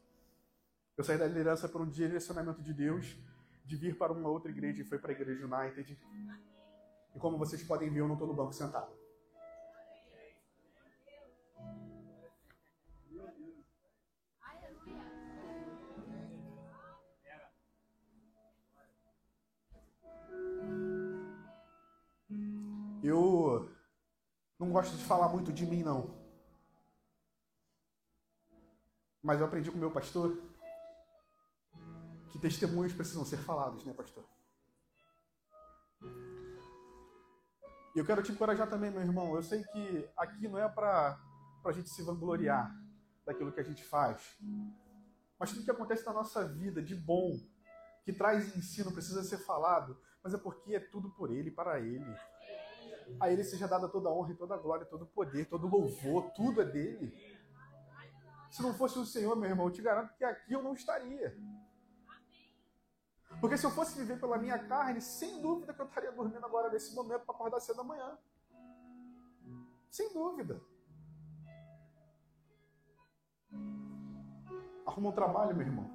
Eu 0.94 1.02
saí 1.02 1.16
da 1.16 1.26
liderança 1.26 1.66
por 1.66 1.80
um 1.80 1.88
direcionamento 1.88 2.60
de 2.60 2.74
Deus 2.74 3.16
de 3.64 3.76
vir 3.76 3.96
para 3.96 4.12
uma 4.12 4.28
outra 4.28 4.50
igreja 4.50 4.82
e 4.82 4.84
foi 4.84 4.98
para 4.98 5.10
a 5.10 5.14
igreja 5.14 5.46
United. 5.46 5.98
E 7.14 7.18
como 7.18 7.38
vocês 7.38 7.62
podem 7.62 7.88
ver, 7.88 8.00
eu 8.00 8.06
não 8.06 8.12
estou 8.12 8.28
no 8.28 8.34
banco 8.34 8.52
sentado. 8.52 8.92
Eu 23.02 23.66
não 24.58 24.70
gosto 24.70 24.94
de 24.94 25.04
falar 25.04 25.30
muito 25.30 25.50
de 25.50 25.64
mim, 25.64 25.82
não. 25.82 26.19
Mas 29.22 29.38
eu 29.40 29.46
aprendi 29.46 29.70
com 29.70 29.78
meu 29.78 29.90
pastor 29.90 30.36
que 32.30 32.38
testemunhos 32.38 32.92
precisam 32.92 33.24
ser 33.24 33.36
falados, 33.38 33.84
né, 33.84 33.92
pastor? 33.92 34.24
E 37.94 37.98
eu 37.98 38.04
quero 38.04 38.22
te 38.22 38.32
encorajar 38.32 38.68
também, 38.70 38.90
meu 38.90 39.02
irmão. 39.02 39.34
Eu 39.34 39.42
sei 39.42 39.62
que 39.64 40.08
aqui 40.16 40.48
não 40.48 40.58
é 40.58 40.68
para 40.68 41.20
a 41.64 41.72
gente 41.72 41.90
se 41.90 42.02
vangloriar 42.02 42.72
daquilo 43.26 43.52
que 43.52 43.60
a 43.60 43.64
gente 43.64 43.84
faz. 43.84 44.38
Mas 45.38 45.50
tudo 45.50 45.64
que 45.64 45.70
acontece 45.70 46.06
na 46.06 46.12
nossa 46.12 46.46
vida 46.46 46.82
de 46.82 46.94
bom, 46.94 47.32
que 48.04 48.12
traz 48.12 48.56
ensino, 48.56 48.92
precisa 48.92 49.22
ser 49.24 49.38
falado. 49.38 49.98
Mas 50.22 50.34
é 50.34 50.38
porque 50.38 50.74
é 50.74 50.80
tudo 50.80 51.10
por 51.10 51.30
Ele, 51.30 51.50
para 51.50 51.80
Ele. 51.80 52.14
A 53.20 53.30
Ele 53.30 53.42
seja 53.42 53.66
dada 53.66 53.88
toda 53.88 54.08
a 54.08 54.12
honra, 54.12 54.34
toda 54.34 54.54
a 54.54 54.58
glória, 54.58 54.86
todo 54.86 55.02
o 55.02 55.08
poder, 55.08 55.46
todo 55.46 55.66
o 55.66 55.70
louvor, 55.70 56.30
tudo 56.30 56.62
é 56.62 56.64
dele. 56.64 57.12
Se 58.50 58.62
não 58.62 58.74
fosse 58.74 58.98
o 58.98 59.06
Senhor, 59.06 59.36
meu 59.36 59.48
irmão, 59.48 59.66
eu 59.66 59.72
te 59.72 59.80
garanto 59.80 60.12
que 60.14 60.24
aqui 60.24 60.52
eu 60.52 60.62
não 60.62 60.74
estaria. 60.74 61.36
Porque 63.40 63.56
se 63.56 63.64
eu 63.64 63.70
fosse 63.70 63.96
viver 63.96 64.18
pela 64.18 64.36
minha 64.36 64.58
carne, 64.58 65.00
sem 65.00 65.40
dúvida 65.40 65.72
que 65.72 65.80
eu 65.80 65.86
estaria 65.86 66.10
dormindo 66.10 66.44
agora 66.44 66.68
nesse 66.68 66.94
momento 66.94 67.24
para 67.24 67.34
acordar 67.34 67.60
cedo 67.60 67.76
da 67.76 67.84
manhã. 67.84 68.18
Sem 69.88 70.12
dúvida. 70.12 70.60
Arruma 74.84 75.10
um 75.10 75.12
trabalho, 75.12 75.56
meu 75.56 75.66
irmão. 75.66 75.90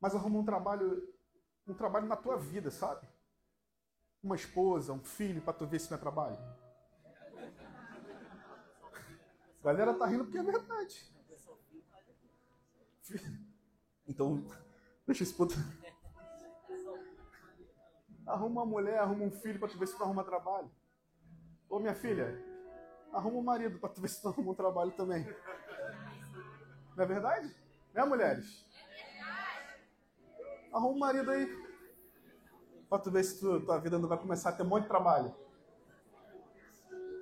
Mas 0.00 0.14
arruma 0.14 0.38
um 0.38 0.44
trabalho, 0.44 1.14
um 1.66 1.74
trabalho 1.74 2.06
na 2.06 2.16
tua 2.16 2.38
vida, 2.38 2.70
sabe? 2.70 3.06
Uma 4.22 4.36
esposa, 4.36 4.94
um 4.94 5.04
filho, 5.04 5.42
para 5.42 5.52
tu 5.52 5.66
ver 5.66 5.78
se 5.78 5.90
não 5.90 5.98
é 5.98 6.00
trabalho. 6.00 6.38
A 9.60 9.66
galera 9.66 9.94
tá 9.94 10.06
rindo 10.06 10.24
porque 10.24 10.38
é 10.38 10.42
verdade. 10.42 11.12
Então, 14.08 14.42
deixa 15.06 15.22
esse 15.22 15.34
puto. 15.34 15.54
Arruma 18.26 18.62
uma 18.62 18.66
mulher, 18.66 18.98
arruma 18.98 19.24
um 19.24 19.30
filho 19.30 19.58
para 19.58 19.68
tu 19.68 19.78
ver 19.78 19.86
se 19.86 19.94
não 19.94 20.06
arruma 20.06 20.24
trabalho. 20.24 20.70
Ô 21.68 21.78
minha 21.78 21.94
filha, 21.94 22.42
arruma 23.12 23.38
um 23.38 23.42
marido 23.42 23.78
para 23.78 23.90
tu 23.90 24.00
ver 24.00 24.08
se 24.08 24.24
não 24.24 24.32
arruma 24.32 24.52
um 24.52 24.54
trabalho 24.54 24.92
também. 24.92 25.24
Não 26.96 27.04
é 27.04 27.06
verdade? 27.06 27.54
Né, 27.92 28.04
mulheres? 28.04 28.64
Arruma 30.72 30.94
um 30.94 30.98
marido 30.98 31.30
aí. 31.30 31.46
Pra 32.88 32.98
tu 32.98 33.10
ver 33.10 33.24
se 33.24 33.38
tu, 33.38 33.60
tua 33.60 33.78
vida 33.78 33.98
não 33.98 34.08
vai 34.08 34.18
começar 34.18 34.50
a 34.50 34.52
ter 34.52 34.62
um 34.62 34.66
monte 34.66 34.82
de 34.82 34.88
trabalho. 34.88 35.34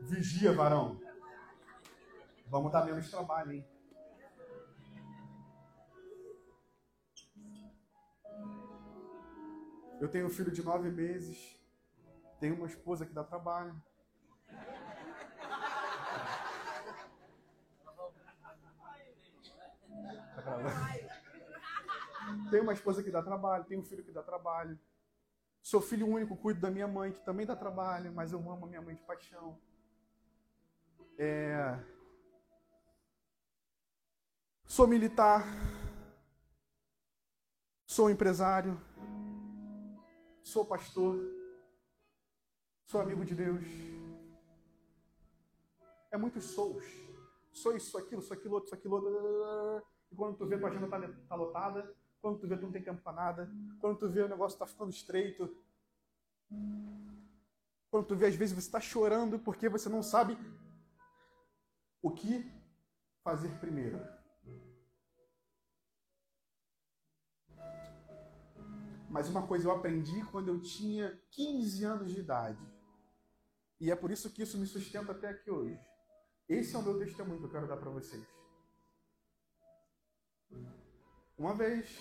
Vigia, 0.02 0.52
varão. 0.52 1.07
Vamos 2.50 2.72
dar 2.72 2.84
menos 2.84 3.10
trabalho, 3.10 3.52
hein? 3.52 3.68
Eu 10.00 10.08
tenho 10.08 10.26
um 10.26 10.30
filho 10.30 10.50
de 10.50 10.62
nove 10.62 10.90
meses, 10.90 11.60
tenho 12.40 12.54
uma 12.54 12.66
esposa 12.66 13.04
que 13.04 13.12
dá 13.12 13.22
trabalho. 13.24 13.74
Tenho 22.50 22.62
uma 22.62 22.72
esposa 22.72 23.02
que 23.02 23.10
dá 23.10 23.22
trabalho, 23.22 23.64
tenho 23.64 23.80
um 23.80 23.84
filho 23.84 24.04
que 24.04 24.12
dá 24.12 24.22
trabalho. 24.22 24.78
Sou 25.60 25.82
filho 25.82 26.06
único, 26.06 26.36
cuido 26.36 26.60
da 26.60 26.70
minha 26.70 26.88
mãe, 26.88 27.12
que 27.12 27.20
também 27.24 27.44
dá 27.44 27.54
trabalho, 27.54 28.12
mas 28.12 28.32
eu 28.32 28.38
amo 28.38 28.64
a 28.64 28.68
minha 28.68 28.80
mãe 28.80 28.94
de 28.94 29.02
paixão. 29.02 29.60
É... 31.18 31.97
Sou 34.68 34.86
militar. 34.86 35.46
Sou 37.86 38.10
empresário. 38.10 38.78
Sou 40.42 40.62
pastor. 40.66 41.18
Sou 42.84 43.00
amigo 43.00 43.24
de 43.24 43.34
Deus. 43.34 43.64
É 46.10 46.18
muitos 46.18 46.44
sous. 46.44 46.84
Sou 47.50 47.74
isso, 47.74 47.96
aquilo, 47.96 48.20
sou 48.20 48.36
aquilo, 48.36 48.54
outro, 48.56 48.68
sou 48.68 48.78
aquilo. 48.78 48.96
Outro. 48.96 49.88
E 50.12 50.14
quando 50.14 50.36
tu 50.36 50.46
vê, 50.46 50.58
tua 50.58 50.68
agenda 50.68 50.86
tá, 50.86 51.00
tá 51.26 51.34
lotada. 51.34 51.96
Quando 52.20 52.38
tu 52.38 52.46
vê, 52.46 52.56
tu 52.56 52.64
não 52.64 52.72
tem 52.72 52.82
tempo 52.82 53.00
para 53.00 53.12
nada. 53.14 53.50
Quando 53.80 53.98
tu 53.98 54.08
vê, 54.10 54.20
o 54.20 54.28
negócio 54.28 54.54
está 54.54 54.66
ficando 54.66 54.90
estreito. 54.90 55.56
Quando 57.90 58.06
tu 58.06 58.14
vê, 58.14 58.26
às 58.26 58.34
vezes, 58.34 58.54
você 58.54 58.68
está 58.68 58.80
chorando 58.80 59.38
porque 59.38 59.66
você 59.66 59.88
não 59.88 60.02
sabe 60.02 60.36
o 62.02 62.10
que 62.10 62.52
fazer 63.24 63.58
primeiro. 63.58 64.17
Mas 69.18 69.28
uma 69.28 69.44
coisa 69.48 69.66
eu 69.66 69.72
aprendi 69.72 70.24
quando 70.26 70.46
eu 70.46 70.60
tinha 70.60 71.20
15 71.32 71.84
anos 71.84 72.14
de 72.14 72.20
idade. 72.20 72.64
E 73.80 73.90
é 73.90 73.96
por 73.96 74.12
isso 74.12 74.32
que 74.32 74.44
isso 74.44 74.56
me 74.56 74.64
sustenta 74.64 75.10
até 75.10 75.30
aqui 75.30 75.50
hoje. 75.50 75.76
Esse 76.48 76.76
é 76.76 76.78
o 76.78 76.82
meu 76.82 76.96
testemunho 77.00 77.40
que 77.40 77.46
eu 77.46 77.50
quero 77.50 77.66
dar 77.66 77.78
para 77.78 77.90
vocês. 77.90 78.24
Uma 81.36 81.52
vez, 81.52 81.98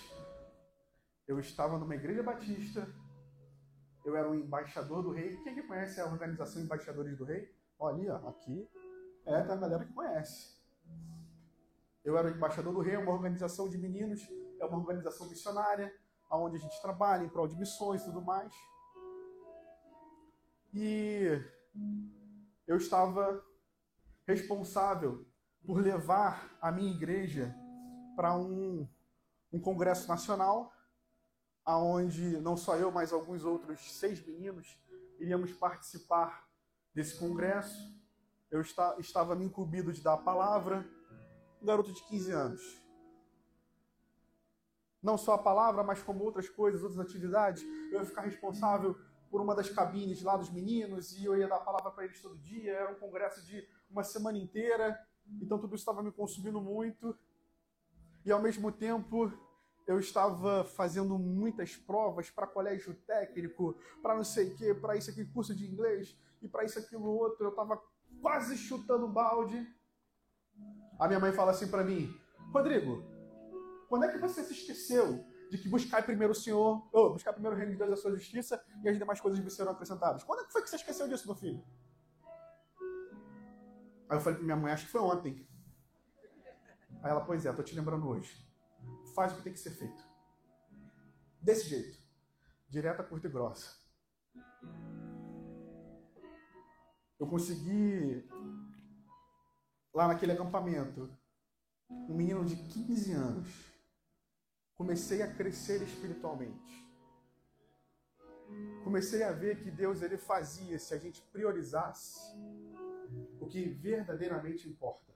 eu 1.26 1.40
estava 1.40 1.76
numa 1.76 1.96
igreja 1.96 2.22
batista, 2.22 2.88
eu 4.04 4.14
era 4.14 4.30
um 4.30 4.36
embaixador 4.36 5.02
do 5.02 5.10
rei. 5.10 5.38
Quem 5.38 5.56
que 5.56 5.64
conhece 5.64 6.00
a 6.00 6.06
organização 6.06 6.62
Embaixadores 6.62 7.18
do 7.18 7.24
Rei? 7.24 7.52
Olha 7.80 7.96
ali, 7.96 8.08
ó, 8.08 8.28
aqui. 8.28 8.70
É, 9.26 9.42
tem 9.42 9.54
a 9.54 9.56
galera 9.56 9.84
que 9.84 9.92
conhece. 9.92 10.56
Eu 12.04 12.16
era 12.16 12.28
o 12.28 12.30
embaixador 12.30 12.72
do 12.72 12.80
rei, 12.80 12.94
é 12.94 12.98
uma 13.00 13.12
organização 13.12 13.68
de 13.68 13.76
meninos, 13.76 14.22
é 14.60 14.64
uma 14.64 14.78
organização 14.78 15.28
missionária, 15.28 15.92
onde 16.30 16.56
a 16.56 16.60
gente 16.60 16.80
trabalha 16.80 17.24
em 17.24 17.28
prol 17.28 17.48
de 17.48 17.56
missões 17.56 18.02
e 18.02 18.04
tudo 18.04 18.20
mais. 18.20 18.52
E 20.74 21.40
eu 22.66 22.76
estava 22.76 23.42
responsável 24.26 25.26
por 25.64 25.80
levar 25.80 26.56
a 26.60 26.70
minha 26.70 26.90
igreja 26.90 27.54
para 28.14 28.36
um 28.36 28.88
um 29.52 29.60
congresso 29.60 30.08
nacional, 30.08 30.72
aonde 31.64 32.38
não 32.40 32.56
só 32.56 32.76
eu, 32.76 32.90
mas 32.90 33.12
alguns 33.12 33.44
outros 33.44 33.80
seis 33.92 34.24
meninos 34.24 34.78
iríamos 35.18 35.52
participar 35.52 36.46
desse 36.94 37.18
congresso. 37.18 37.96
Eu 38.50 38.60
está, 38.60 38.96
estava 38.98 39.34
me 39.34 39.44
incumbido 39.44 39.92
de 39.92 40.02
dar 40.02 40.14
a 40.14 40.18
palavra, 40.18 40.86
um 41.60 41.66
garoto 41.66 41.92
de 41.92 42.02
15 42.04 42.32
anos. 42.32 42.87
Não 45.02 45.16
só 45.16 45.34
a 45.34 45.38
palavra, 45.38 45.82
mas 45.82 46.02
como 46.02 46.24
outras 46.24 46.48
coisas, 46.48 46.82
outras 46.82 47.00
atividades. 47.00 47.62
Eu 47.92 48.00
ia 48.00 48.04
ficar 48.04 48.22
responsável 48.22 48.96
por 49.30 49.40
uma 49.40 49.54
das 49.54 49.68
cabines 49.68 50.22
lá 50.22 50.36
dos 50.36 50.50
meninos 50.50 51.12
e 51.12 51.24
eu 51.24 51.36
ia 51.36 51.46
dar 51.46 51.56
a 51.56 51.60
palavra 51.60 51.90
para 51.90 52.04
eles 52.04 52.20
todo 52.20 52.36
dia. 52.38 52.72
Era 52.72 52.92
um 52.92 52.98
congresso 52.98 53.44
de 53.44 53.66
uma 53.90 54.02
semana 54.02 54.38
inteira, 54.38 54.98
então 55.40 55.58
tudo 55.58 55.74
isso 55.74 55.82
estava 55.82 56.02
me 56.02 56.10
consumindo 56.10 56.60
muito 56.60 57.16
e 58.24 58.32
ao 58.32 58.42
mesmo 58.42 58.70
tempo 58.70 59.32
eu 59.86 59.98
estava 59.98 60.64
fazendo 60.64 61.18
muitas 61.18 61.74
provas 61.74 62.28
para 62.28 62.46
colégio 62.46 62.94
técnico, 63.06 63.74
para 64.02 64.14
não 64.14 64.22
sei 64.22 64.52
o 64.52 64.56
quê, 64.56 64.74
para 64.74 64.96
isso 64.96 65.10
aqui, 65.10 65.24
curso 65.24 65.54
de 65.54 65.66
inglês, 65.66 66.14
e 66.42 66.46
para 66.46 66.62
isso 66.62 66.78
aquilo 66.78 67.06
outro. 67.06 67.46
Eu 67.46 67.50
estava 67.50 67.80
quase 68.20 68.58
chutando 68.58 69.08
balde. 69.08 69.66
A 70.98 71.06
minha 71.06 71.18
mãe 71.18 71.32
fala 71.32 71.52
assim 71.52 71.68
para 71.68 71.82
mim: 71.82 72.14
Rodrigo, 72.52 73.02
quando 73.88 74.04
é 74.04 74.12
que 74.12 74.18
você 74.18 74.44
se 74.44 74.52
esqueceu 74.52 75.24
de 75.50 75.58
que 75.58 75.68
buscar 75.68 76.02
primeiro 76.04 76.32
o 76.32 76.36
Senhor, 76.36 76.88
ou 76.92 77.12
buscar 77.12 77.32
primeiro 77.32 77.56
o 77.56 77.58
reino 77.58 77.72
de 77.72 77.78
Deus 77.78 77.90
e 77.90 77.92
a 77.94 77.96
sua 77.96 78.10
justiça, 78.12 78.62
e 78.84 78.88
as 78.88 78.98
demais 78.98 79.20
coisas 79.20 79.52
serão 79.54 79.72
acrescentadas? 79.72 80.22
Quando 80.22 80.40
é 80.40 80.44
que 80.44 80.52
foi 80.52 80.62
que 80.62 80.68
você 80.68 80.76
esqueceu 80.76 81.08
disso, 81.08 81.26
meu 81.26 81.34
filho? 81.34 81.64
Aí 84.08 84.16
eu 84.16 84.20
falei 84.20 84.36
para 84.36 84.44
minha 84.44 84.56
mãe: 84.56 84.72
Acho 84.72 84.86
que 84.86 84.92
foi 84.92 85.00
ontem. 85.00 85.48
Aí 87.02 87.10
ela, 87.10 87.20
pois 87.20 87.46
é, 87.46 87.52
tô 87.52 87.62
te 87.62 87.74
lembrando 87.74 88.06
hoje. 88.08 88.46
Faz 89.14 89.32
o 89.32 89.36
que 89.36 89.42
tem 89.42 89.52
que 89.52 89.58
ser 89.58 89.70
feito. 89.70 90.04
Desse 91.40 91.68
jeito. 91.68 91.98
Direta, 92.68 93.02
curta 93.02 93.26
e 93.26 93.30
grossa. 93.30 93.76
Eu 97.18 97.26
consegui, 97.26 98.28
lá 99.94 100.08
naquele 100.08 100.32
acampamento, 100.32 101.10
um 101.90 102.14
menino 102.14 102.44
de 102.44 102.56
15 102.56 103.12
anos. 103.12 103.67
Comecei 104.78 105.22
a 105.22 105.34
crescer 105.34 105.82
espiritualmente. 105.82 106.88
Comecei 108.84 109.24
a 109.24 109.32
ver 109.32 109.60
que 109.60 109.72
Deus 109.72 110.02
ele 110.02 110.16
fazia 110.16 110.78
se 110.78 110.94
a 110.94 110.98
gente 110.98 111.20
priorizasse 111.32 112.32
o 113.40 113.46
que 113.48 113.64
verdadeiramente 113.68 114.68
importa. 114.68 115.12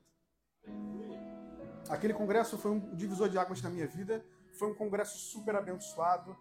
Aquele 1.89 2.13
congresso 2.13 2.59
foi 2.59 2.73
um 2.73 2.95
divisor 2.97 3.29
de 3.29 3.39
águas 3.39 3.63
na 3.63 3.71
minha 3.71 3.87
vida. 3.87 4.25
Foi 4.59 4.69
um 4.69 4.75
congresso 4.75 5.17
super 5.17 5.55
abençoado. 5.55 6.37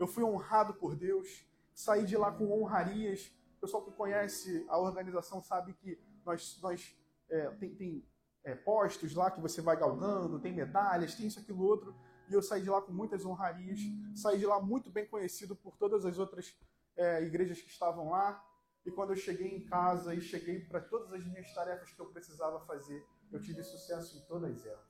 Eu 0.00 0.08
fui 0.08 0.24
honrado 0.24 0.74
por 0.74 0.96
Deus. 0.96 1.46
Saí 1.72 2.04
de 2.04 2.16
lá 2.16 2.32
com 2.32 2.50
honrarias. 2.50 3.32
O 3.58 3.60
pessoal 3.60 3.84
que 3.84 3.92
conhece 3.92 4.66
a 4.68 4.76
organização 4.76 5.40
sabe 5.40 5.72
que 5.72 6.00
nós, 6.24 6.58
nós 6.60 6.98
é, 7.30 7.48
tem, 7.50 7.74
tem 7.76 8.04
é, 8.42 8.56
postos 8.56 9.14
lá 9.14 9.30
que 9.30 9.40
você 9.40 9.60
vai 9.62 9.76
galgando, 9.76 10.40
tem 10.40 10.52
medalhas, 10.52 11.14
tem 11.14 11.28
isso, 11.28 11.38
aquilo, 11.38 11.62
outro. 11.62 11.94
E 12.28 12.34
eu 12.34 12.42
saí 12.42 12.62
de 12.62 12.70
lá 12.70 12.80
com 12.82 12.92
muitas 12.92 13.24
honrarias. 13.24 13.80
Saí 14.14 14.38
de 14.38 14.46
lá 14.46 14.60
muito 14.60 14.90
bem 14.90 15.06
conhecido 15.06 15.54
por 15.54 15.76
todas 15.76 16.04
as 16.04 16.18
outras 16.18 16.56
é, 16.96 17.22
igrejas 17.22 17.60
que 17.60 17.68
estavam 17.68 18.10
lá. 18.10 18.42
E 18.84 18.90
quando 18.90 19.10
eu 19.10 19.16
cheguei 19.16 19.48
em 19.48 19.64
casa 19.64 20.14
e 20.14 20.20
cheguei 20.20 20.60
para 20.60 20.80
todas 20.80 21.12
as 21.12 21.24
minhas 21.26 21.52
tarefas 21.52 21.90
que 21.90 22.00
eu 22.00 22.06
precisava 22.06 22.60
fazer, 22.60 23.04
eu 23.32 23.40
tive 23.40 23.62
sucesso 23.62 24.16
em 24.16 24.20
todas 24.22 24.64
elas. 24.64 24.84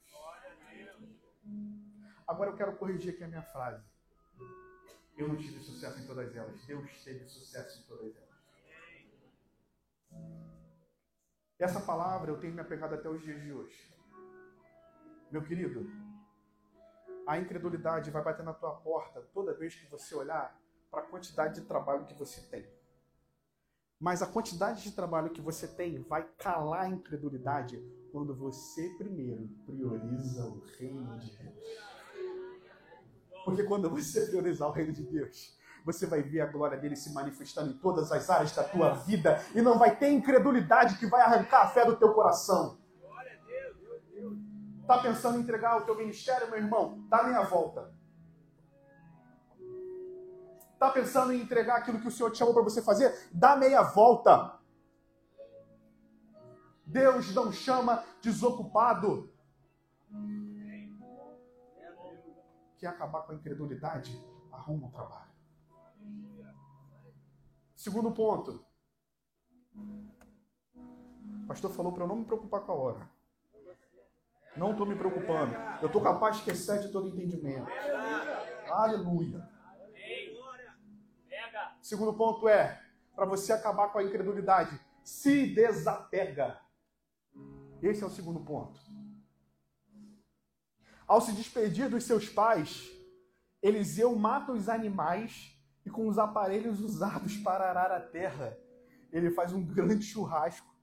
Agora 2.26 2.50
eu 2.50 2.56
quero 2.56 2.76
corrigir 2.76 3.14
aqui 3.14 3.24
a 3.24 3.28
minha 3.28 3.42
frase. 3.42 3.84
Eu 5.16 5.28
não 5.28 5.36
tive 5.36 5.60
sucesso 5.60 5.98
em 5.98 6.06
todas 6.06 6.34
elas. 6.36 6.62
Deus 6.66 7.02
teve 7.02 7.26
sucesso 7.26 7.80
em 7.80 7.82
todas 7.84 8.14
elas. 8.16 8.26
Essa 11.58 11.80
palavra 11.80 12.30
eu 12.30 12.38
tenho 12.38 12.52
me 12.52 12.60
apegado 12.60 12.94
até 12.94 13.08
os 13.08 13.22
dias 13.22 13.40
de 13.42 13.50
hoje. 13.50 13.94
Meu 15.30 15.42
querido, 15.42 15.90
a 17.26 17.38
incredulidade 17.38 18.10
vai 18.10 18.22
bater 18.22 18.44
na 18.44 18.54
tua 18.54 18.72
porta 18.72 19.20
toda 19.34 19.52
vez 19.52 19.74
que 19.74 19.90
você 19.90 20.14
olhar 20.14 20.56
para 20.90 21.00
a 21.00 21.06
quantidade 21.06 21.60
de 21.60 21.66
trabalho 21.66 22.04
que 22.04 22.14
você 22.14 22.40
tem. 22.42 22.64
Mas 23.98 24.22
a 24.22 24.26
quantidade 24.26 24.82
de 24.82 24.92
trabalho 24.92 25.30
que 25.30 25.40
você 25.40 25.66
tem 25.66 26.02
vai 26.02 26.22
calar 26.38 26.84
a 26.84 26.88
incredulidade 26.88 27.82
quando 28.12 28.34
você 28.34 28.88
primeiro 28.96 29.48
prioriza 29.64 30.44
o 30.44 30.60
reino 30.78 31.18
de 31.18 31.36
Deus. 31.36 31.86
Porque 33.44 33.62
quando 33.64 33.90
você 33.90 34.26
priorizar 34.26 34.68
o 34.68 34.72
reino 34.72 34.92
de 34.92 35.02
Deus, 35.02 35.58
você 35.84 36.06
vai 36.06 36.22
ver 36.22 36.40
a 36.40 36.46
glória 36.46 36.78
dele 36.78 36.96
se 36.96 37.12
manifestando 37.12 37.70
em 37.70 37.78
todas 37.78 38.12
as 38.12 38.28
áreas 38.28 38.52
da 38.52 38.64
tua 38.64 38.92
vida 38.92 39.40
e 39.54 39.62
não 39.62 39.78
vai 39.78 39.96
ter 39.96 40.10
incredulidade 40.10 40.98
que 40.98 41.06
vai 41.06 41.22
arrancar 41.22 41.62
a 41.62 41.68
fé 41.68 41.84
do 41.84 41.96
teu 41.96 42.12
coração. 42.12 42.78
Tá 44.86 44.98
pensando 44.98 45.38
em 45.38 45.40
entregar 45.42 45.78
o 45.78 45.84
teu 45.84 45.96
ministério, 45.96 46.48
meu 46.48 46.58
irmão? 46.58 47.04
Dá 47.08 47.24
meia 47.24 47.42
volta. 47.42 47.92
Tá 50.78 50.90
pensando 50.90 51.32
em 51.32 51.40
entregar 51.40 51.78
aquilo 51.78 52.00
que 52.00 52.06
o 52.06 52.10
Senhor 52.10 52.30
te 52.30 52.38
chamou 52.38 52.54
para 52.54 52.62
você 52.62 52.80
fazer? 52.82 53.28
Dá 53.32 53.56
meia 53.56 53.82
volta. 53.82 54.60
Deus 56.86 57.34
não 57.34 57.50
chama 57.50 58.04
desocupado. 58.22 59.32
Quer 62.78 62.88
acabar 62.88 63.22
com 63.22 63.32
a 63.32 63.34
incredulidade? 63.34 64.22
Arruma 64.52 64.86
um 64.86 64.90
trabalho. 64.90 65.32
Segundo 67.74 68.12
ponto. 68.12 68.64
O 71.42 71.46
pastor 71.48 71.72
falou 71.72 71.92
para 71.92 72.04
eu 72.04 72.08
não 72.08 72.16
me 72.16 72.24
preocupar 72.24 72.60
com 72.60 72.72
a 72.72 72.74
hora. 72.74 73.15
Não 74.56 74.70
estou 74.72 74.86
me 74.86 74.96
preocupando. 74.96 75.54
Eu 75.82 75.86
estou 75.86 76.02
capaz 76.02 76.36
de 76.36 76.40
esquecer 76.40 76.80
de 76.80 76.90
todo 76.90 77.08
entendimento. 77.08 77.66
Aleluia. 78.70 79.48
Segundo 81.80 82.14
ponto 82.14 82.48
é, 82.48 82.82
para 83.14 83.26
você 83.26 83.52
acabar 83.52 83.88
com 83.92 83.98
a 83.98 84.02
incredulidade, 84.02 84.80
se 85.04 85.46
desapega. 85.54 86.60
Esse 87.82 88.02
é 88.02 88.06
o 88.06 88.10
segundo 88.10 88.40
ponto. 88.40 88.80
Ao 91.06 91.20
se 91.20 91.32
despedir 91.32 91.88
dos 91.88 92.04
seus 92.04 92.28
pais, 92.28 92.90
Eliseu 93.62 94.16
mata 94.16 94.52
os 94.52 94.68
animais 94.68 95.56
e 95.84 95.90
com 95.90 96.08
os 96.08 96.18
aparelhos 96.18 96.80
usados 96.80 97.36
para 97.36 97.68
arar 97.68 97.92
a 97.92 98.00
terra, 98.00 98.58
ele 99.12 99.30
faz 99.30 99.52
um 99.52 99.64
grande 99.64 100.04
churrasco 100.04 100.74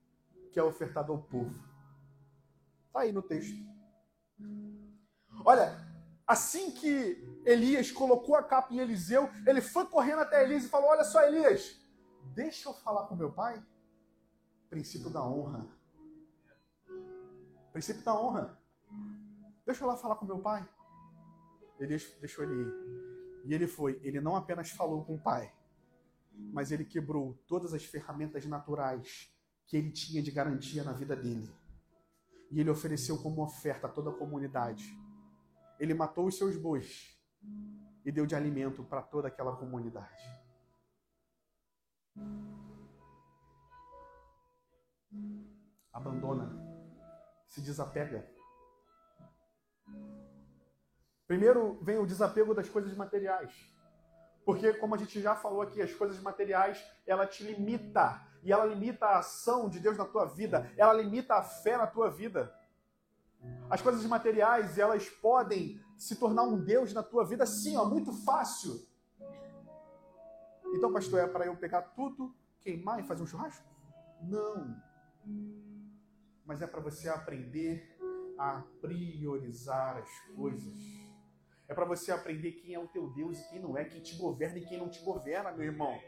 que 0.52 0.60
é 0.60 0.64
ofertado 0.64 1.12
ao 1.12 1.22
povo. 1.22 1.73
Está 2.94 3.00
aí 3.00 3.12
no 3.12 3.24
texto. 3.24 3.58
Olha, 5.44 5.76
assim 6.28 6.70
que 6.70 7.28
Elias 7.44 7.90
colocou 7.90 8.36
a 8.36 8.44
capa 8.44 8.72
em 8.72 8.78
Eliseu, 8.78 9.28
ele 9.48 9.62
foi 9.62 9.88
correndo 9.88 10.20
até 10.20 10.44
Elias 10.44 10.66
e 10.66 10.70
falou: 10.70 10.92
Olha 10.92 11.04
só, 11.04 11.24
Elias, 11.24 11.76
deixa 12.36 12.70
eu 12.70 12.74
falar 12.76 13.08
com 13.08 13.16
meu 13.16 13.32
pai. 13.32 13.60
Princípio 14.70 15.10
da 15.10 15.26
honra. 15.26 15.68
Princípio 17.72 18.04
da 18.04 18.14
honra. 18.14 18.60
Deixa 19.66 19.84
eu 19.84 19.88
lá 19.88 19.98
falar 19.98 20.18
com 20.18 20.28
meu 20.28 20.38
pai. 20.38 20.64
Elias 21.80 22.04
deixou 22.22 22.44
ele 22.44 22.62
ir. 22.62 22.74
E 23.46 23.56
ele 23.56 23.66
foi, 23.66 24.00
ele 24.04 24.22
não 24.22 24.36
apenas 24.36 24.70
falou 24.70 25.04
com 25.04 25.16
o 25.16 25.20
pai, 25.20 25.52
mas 26.32 26.72
ele 26.72 26.86
quebrou 26.86 27.34
todas 27.48 27.74
as 27.74 27.84
ferramentas 27.84 28.46
naturais 28.46 29.34
que 29.66 29.78
ele 29.78 29.92
tinha 29.92 30.22
de 30.22 30.30
garantia 30.30 30.84
na 30.84 30.94
vida 30.94 31.16
dele. 31.16 31.50
E 32.54 32.60
ele 32.60 32.70
ofereceu 32.70 33.22
como 33.22 33.44
oferta 33.44 33.88
a 33.88 33.90
toda 33.90 34.12
a 34.12 34.14
comunidade. 34.14 34.86
Ele 35.80 35.94
matou 35.94 36.28
os 36.28 36.38
seus 36.38 36.56
bois 36.56 37.20
e 38.06 38.12
deu 38.12 38.26
de 38.26 38.36
alimento 38.36 38.84
para 38.84 39.02
toda 39.02 39.28
aquela 39.28 39.56
comunidade. 39.58 40.24
Abandona, 45.92 46.50
se 47.48 47.60
desapega 47.60 48.32
Primeiro 51.28 51.80
vem 51.82 51.98
o 51.98 52.06
desapego 52.06 52.54
das 52.54 52.70
coisas 52.70 52.96
materiais. 52.96 53.73
Porque, 54.46 54.74
como 54.74 54.96
a 54.96 54.98
gente 54.98 55.22
já 55.22 55.36
falou 55.36 55.62
aqui, 55.62 55.82
as 55.82 55.94
coisas 55.94 56.20
materiais, 56.20 56.84
ela 57.06 57.26
te 57.26 57.44
limita. 57.44 58.22
E 58.44 58.52
ela 58.52 58.66
limita 58.66 59.06
a 59.06 59.20
ação 59.20 59.70
de 59.70 59.80
Deus 59.80 59.98
na 59.98 60.06
tua 60.06 60.26
vida. 60.26 60.72
Ela 60.78 60.94
limita 60.94 61.36
a 61.36 61.44
fé 61.44 61.78
na 61.78 61.88
tua 61.88 62.10
vida. 62.10 62.54
As 63.70 63.82
coisas 63.82 64.06
materiais, 64.06 64.78
elas 64.78 65.10
podem 65.10 65.82
se 65.98 66.16
tornar 66.16 66.44
um 66.44 66.64
Deus 66.64 66.94
na 66.94 67.04
tua 67.04 67.26
vida, 67.26 67.46
sim, 67.46 67.78
ó, 67.78 67.86
muito 67.86 68.12
fácil. 68.24 68.86
Então, 70.74 70.92
pastor, 70.92 71.20
é 71.20 71.28
para 71.28 71.46
eu 71.46 71.56
pegar 71.56 71.82
tudo, 71.82 72.36
queimar 72.60 73.00
e 73.00 73.04
fazer 73.04 73.24
um 73.24 73.28
churrasco? 73.28 73.66
Não. 74.22 74.76
Mas 76.46 76.62
é 76.62 76.68
para 76.68 76.82
você 76.82 77.08
aprender 77.10 77.96
a 78.38 78.64
priorizar 78.82 79.98
as 79.98 80.10
coisas. 80.36 81.03
É 81.68 81.74
para 81.74 81.86
você 81.86 82.12
aprender 82.12 82.54
quem 82.54 82.74
é 82.74 82.80
o 82.80 82.88
teu 82.88 83.10
Deus 83.10 83.40
e 83.40 83.50
quem 83.50 83.60
não 83.60 83.78
é, 83.78 83.86
quem 83.86 84.02
te 84.02 84.16
governa 84.16 84.58
e 84.58 84.66
quem 84.66 84.78
não 84.78 84.90
te 84.90 85.02
governa, 85.04 85.52
meu 85.52 85.66
irmão. 85.66 86.00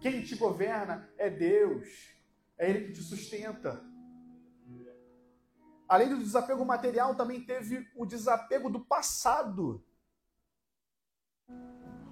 Quem 0.00 0.22
te 0.22 0.36
governa 0.36 1.10
é 1.16 1.30
Deus. 1.30 1.88
É 2.58 2.68
Ele 2.68 2.86
que 2.86 2.92
te 2.92 3.02
sustenta. 3.02 3.82
Além 5.88 6.08
do 6.08 6.18
desapego 6.18 6.64
material, 6.64 7.16
também 7.16 7.44
teve 7.44 7.90
o 7.96 8.06
desapego 8.06 8.70
do 8.70 8.84
passado. 8.84 9.84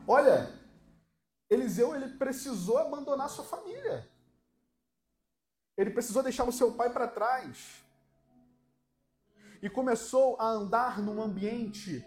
Olha, 0.07 0.53
Eliseu 1.49 1.95
ele 1.95 2.17
precisou 2.17 2.79
abandonar 2.79 3.29
sua 3.29 3.45
família. 3.45 4.11
Ele 5.77 5.91
precisou 5.91 6.23
deixar 6.23 6.45
o 6.45 6.53
seu 6.53 6.75
pai 6.75 6.91
para 6.91 7.07
trás 7.07 7.85
e 9.63 9.69
começou 9.69 10.37
a 10.41 10.47
andar 10.49 11.01
num 11.01 11.21
ambiente 11.23 12.05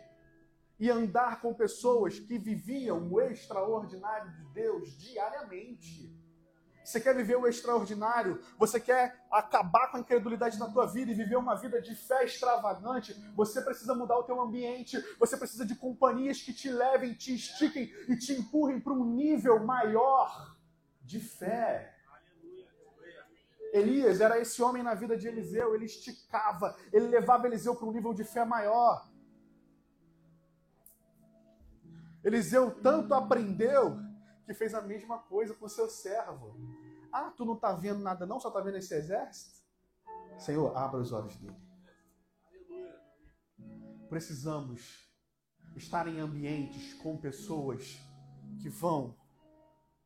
e 0.79 0.89
andar 0.89 1.41
com 1.41 1.53
pessoas 1.53 2.19
que 2.19 2.37
viviam 2.37 3.11
o 3.11 3.21
extraordinário 3.21 4.31
de 4.31 4.43
Deus 4.53 4.97
diariamente. 4.97 6.11
Você 6.83 6.99
quer 6.99 7.15
viver 7.15 7.35
o 7.35 7.47
extraordinário? 7.47 8.41
Você 8.57 8.79
quer 8.79 9.23
acabar 9.31 9.89
com 9.89 9.97
a 9.97 9.99
incredulidade 9.99 10.57
na 10.57 10.69
tua 10.69 10.87
vida 10.87 11.11
e 11.11 11.15
viver 11.15 11.37
uma 11.37 11.55
vida 11.55 11.79
de 11.79 11.95
fé 11.95 12.25
extravagante? 12.25 13.13
Você 13.35 13.61
precisa 13.61 13.93
mudar 13.93 14.17
o 14.17 14.23
teu 14.23 14.41
ambiente. 14.41 14.97
Você 15.19 15.37
precisa 15.37 15.65
de 15.65 15.75
companhias 15.75 16.41
que 16.41 16.53
te 16.53 16.69
levem, 16.69 17.13
te 17.13 17.35
estiquem 17.35 17.93
e 18.09 18.17
te 18.17 18.33
empurrem 18.33 18.79
para 18.79 18.93
um 18.93 19.05
nível 19.05 19.63
maior 19.63 20.57
de 21.01 21.19
fé. 21.19 21.95
Elias 23.71 24.19
era 24.19 24.39
esse 24.39 24.61
homem 24.61 24.83
na 24.83 24.93
vida 24.93 25.17
de 25.17 25.27
Eliseu, 25.27 25.73
ele 25.73 25.85
esticava, 25.85 26.75
ele 26.91 27.07
levava 27.07 27.47
Eliseu 27.47 27.75
para 27.75 27.87
um 27.87 27.91
nível 27.91 28.13
de 28.13 28.23
fé 28.23 28.43
maior. 28.43 29.09
Eliseu 32.23 32.71
tanto 32.81 33.13
aprendeu 33.13 33.97
que 34.45 34.53
fez 34.53 34.73
a 34.73 34.81
mesma 34.81 35.19
coisa 35.19 35.53
com 35.53 35.67
seu 35.67 35.89
servo. 35.89 36.55
Ah, 37.11 37.31
tu 37.31 37.45
não 37.45 37.55
está 37.55 37.73
vendo 37.73 38.01
nada 38.01 38.25
não, 38.25 38.39
só 38.39 38.49
está 38.49 38.59
vendo 38.59 38.77
esse 38.77 38.93
exército? 38.93 39.61
Senhor, 40.37 40.75
abra 40.75 40.99
os 40.99 41.11
olhos 41.11 41.35
dele. 41.37 41.55
Precisamos 44.09 45.09
estar 45.75 46.07
em 46.07 46.19
ambientes 46.19 46.93
com 46.95 47.17
pessoas 47.17 47.97
que 48.61 48.69
vão 48.69 49.15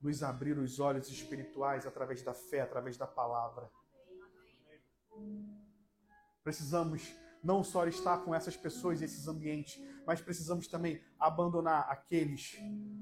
nos 0.06 0.22
abrir 0.22 0.58
os 0.58 0.80
olhos 0.80 1.10
espirituais 1.10 1.86
através 1.88 2.22
da 2.22 2.34
fé, 2.34 2.62
através 2.62 2.96
da 2.96 3.08
palavra. 3.08 3.68
Precisamos 6.44 7.12
não 7.44 7.64
só 7.64 7.88
estar 7.88 8.20
com 8.20 8.34
essas 8.34 8.56
pessoas 8.56 9.02
e 9.02 9.06
esses 9.06 9.28
ambientes, 9.28 9.82
mas 10.06 10.22
precisamos 10.22 10.68
também 10.68 11.02
abandonar 11.20 11.90
aqueles 11.90 12.56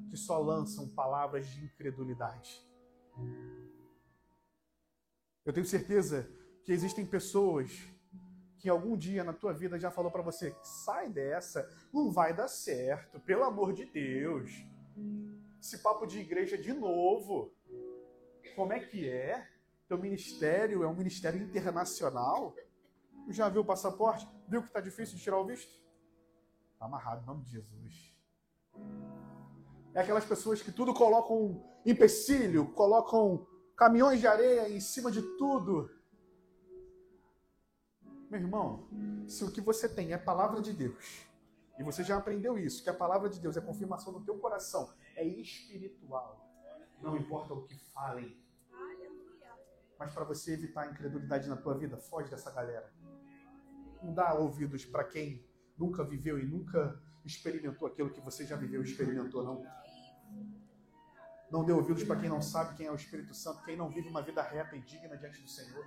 que 0.09 0.15
só 0.15 0.39
lançam 0.39 0.87
palavras 0.89 1.45
de 1.47 1.65
incredulidade. 1.65 2.65
Eu 5.45 5.51
tenho 5.51 5.65
certeza 5.65 6.29
que 6.63 6.71
existem 6.71 7.05
pessoas 7.05 7.69
que 8.59 8.69
algum 8.69 8.95
dia 8.95 9.25
na 9.25 9.33
tua 9.33 9.51
vida 9.51 9.77
já 9.77 9.91
falou 9.91 10.09
para 10.09 10.21
você: 10.21 10.55
sai 10.63 11.09
dessa, 11.09 11.69
não 11.91 12.13
vai 12.13 12.33
dar 12.33 12.47
certo, 12.47 13.19
pelo 13.19 13.43
amor 13.43 13.73
de 13.73 13.83
Deus. 13.83 14.51
Esse 15.63 15.77
papo 15.77 16.05
de 16.05 16.19
igreja 16.19 16.57
de 16.57 16.73
novo. 16.73 17.53
Como 18.53 18.73
é 18.73 18.81
que 18.81 19.07
é? 19.07 19.47
Teu 19.87 19.97
ministério 19.97 20.83
é 20.83 20.87
um 20.89 20.93
ministério 20.93 21.41
internacional? 21.41 22.53
Já 23.29 23.47
viu 23.47 23.61
o 23.61 23.65
passaporte? 23.65 24.27
Viu 24.45 24.61
que 24.61 24.67
está 24.67 24.81
difícil 24.81 25.15
de 25.15 25.23
tirar 25.23 25.39
o 25.39 25.45
visto? 25.45 25.71
Está 26.73 26.83
amarrado, 26.83 27.23
em 27.23 27.25
nome 27.25 27.45
de 27.45 27.51
Jesus. 27.51 28.13
É 29.93 30.01
aquelas 30.01 30.25
pessoas 30.25 30.61
que 30.61 30.69
tudo 30.69 30.93
colocam 30.93 31.63
empecilho, 31.85 32.73
colocam 32.73 33.47
caminhões 33.77 34.19
de 34.19 34.27
areia 34.27 34.67
em 34.67 34.81
cima 34.81 35.09
de 35.09 35.21
tudo. 35.37 35.89
Meu 38.29 38.41
irmão, 38.41 38.85
se 39.29 39.45
o 39.45 39.51
que 39.51 39.61
você 39.61 39.87
tem 39.87 40.11
é 40.11 40.15
a 40.15 40.19
palavra 40.19 40.61
de 40.61 40.73
Deus, 40.73 41.25
e 41.79 41.83
você 41.83 42.03
já 42.03 42.17
aprendeu 42.17 42.57
isso, 42.57 42.83
que 42.83 42.89
a 42.89 42.93
palavra 42.93 43.29
de 43.29 43.39
Deus 43.39 43.55
é 43.55 43.61
confirmação 43.61 44.11
no 44.11 44.25
teu 44.25 44.37
coração, 44.37 44.93
é 45.15 45.25
espiritual. 45.25 46.49
Não 47.01 47.17
importa 47.17 47.53
o 47.53 47.63
que 47.63 47.75
falem. 47.91 48.37
Mas 49.97 50.11
para 50.11 50.23
você 50.23 50.53
evitar 50.53 50.83
a 50.83 50.91
incredulidade 50.91 51.47
na 51.47 51.55
tua 51.55 51.77
vida, 51.77 51.97
foge 51.97 52.29
dessa 52.29 52.51
galera. 52.51 52.91
Não 54.01 54.13
dá 54.13 54.33
ouvidos 54.33 54.85
para 54.85 55.03
quem 55.03 55.45
nunca 55.77 56.03
viveu 56.03 56.39
e 56.39 56.45
nunca 56.45 57.01
experimentou 57.25 57.87
aquilo 57.87 58.09
que 58.09 58.19
você 58.19 58.45
já 58.45 58.55
viveu 58.55 58.81
e 58.81 58.85
experimentou, 58.85 59.43
não. 59.43 59.65
Não 61.49 61.63
dê 61.63 61.71
ouvidos 61.71 62.03
para 62.03 62.19
quem 62.19 62.29
não 62.29 62.41
sabe 62.41 62.75
quem 62.75 62.87
é 62.87 62.91
o 62.91 62.95
Espírito 62.95 63.33
Santo, 63.33 63.63
quem 63.63 63.77
não 63.77 63.89
vive 63.89 64.09
uma 64.09 64.21
vida 64.21 64.41
reta 64.41 64.75
e 64.75 64.81
digna 64.81 65.15
diante 65.15 65.41
do 65.41 65.47
Senhor. 65.47 65.85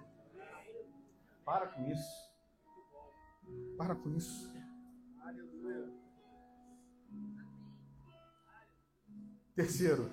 Para 1.44 1.66
com 1.66 1.84
isso. 1.90 2.30
Para 3.76 3.94
com 3.94 4.10
isso. 4.10 4.55
Terceiro, 9.56 10.10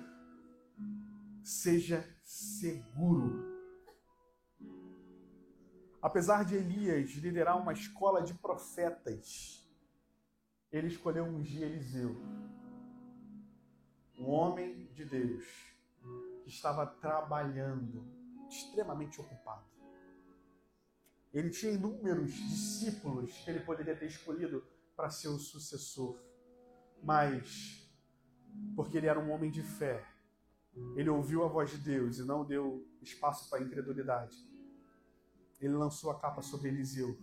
seja 1.42 2.02
seguro. 2.22 3.44
Apesar 6.00 6.46
de 6.46 6.54
Elias 6.54 7.10
liderar 7.10 7.60
uma 7.60 7.74
escola 7.74 8.22
de 8.22 8.32
profetas, 8.32 9.68
ele 10.72 10.86
escolheu 10.86 11.26
ungir 11.26 11.60
Eliseu, 11.60 12.16
um 14.18 14.30
homem 14.30 14.86
de 14.94 15.04
Deus, 15.04 15.44
que 16.42 16.48
estava 16.48 16.86
trabalhando, 16.86 18.02
extremamente 18.48 19.20
ocupado. 19.20 19.66
Ele 21.34 21.50
tinha 21.50 21.72
inúmeros 21.72 22.32
discípulos 22.32 23.30
que 23.44 23.50
ele 23.50 23.60
poderia 23.60 23.94
ter 23.94 24.06
escolhido 24.06 24.66
para 24.96 25.10
ser 25.10 25.28
o 25.28 25.38
sucessor, 25.38 26.18
mas 27.02 27.83
porque 28.74 28.98
ele 28.98 29.06
era 29.06 29.18
um 29.18 29.30
homem 29.30 29.50
de 29.50 29.62
fé, 29.62 30.04
ele 30.96 31.08
ouviu 31.08 31.44
a 31.44 31.48
voz 31.48 31.70
de 31.70 31.78
Deus 31.78 32.18
e 32.18 32.24
não 32.24 32.44
deu 32.44 32.86
espaço 33.00 33.48
para 33.48 33.58
a 33.58 33.62
incredulidade. 33.62 34.36
Ele 35.60 35.74
lançou 35.74 36.10
a 36.10 36.18
capa 36.18 36.42
sobre 36.42 36.68
Eliseu. 36.68 37.16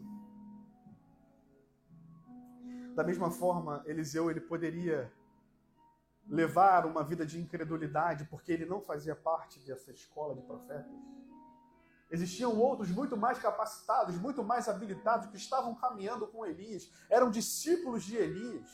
Da 2.96 3.04
mesma 3.04 3.30
forma, 3.30 3.84
Eliseu 3.86 4.30
ele 4.30 4.42
poderia 4.42 5.12
levar 6.28 6.86
uma 6.86 7.04
vida 7.04 7.26
de 7.26 7.40
incredulidade 7.40 8.26
porque 8.26 8.52
ele 8.52 8.66
não 8.66 8.82
fazia 8.82 9.16
parte 9.16 9.60
dessa 9.60 9.92
escola 9.92 10.36
de 10.36 10.42
profetas. 10.42 10.92
Existiam 12.10 12.58
outros 12.58 12.90
muito 12.90 13.16
mais 13.16 13.40
capacitados, 13.40 14.18
muito 14.18 14.44
mais 14.44 14.68
habilitados 14.68 15.30
que 15.30 15.38
estavam 15.38 15.74
caminhando 15.76 16.28
com 16.28 16.46
Elias, 16.46 16.92
eram 17.10 17.32
discípulos 17.32 18.04
de 18.04 18.18
Elias. 18.18 18.70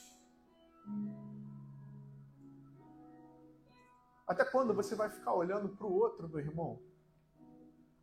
Até 4.27 4.43
quando 4.43 4.73
você 4.73 4.93
vai 4.93 5.09
ficar 5.09 5.33
olhando 5.33 5.69
para 5.69 5.87
o 5.87 5.93
outro, 5.93 6.27
meu 6.27 6.39
irmão? 6.39 6.81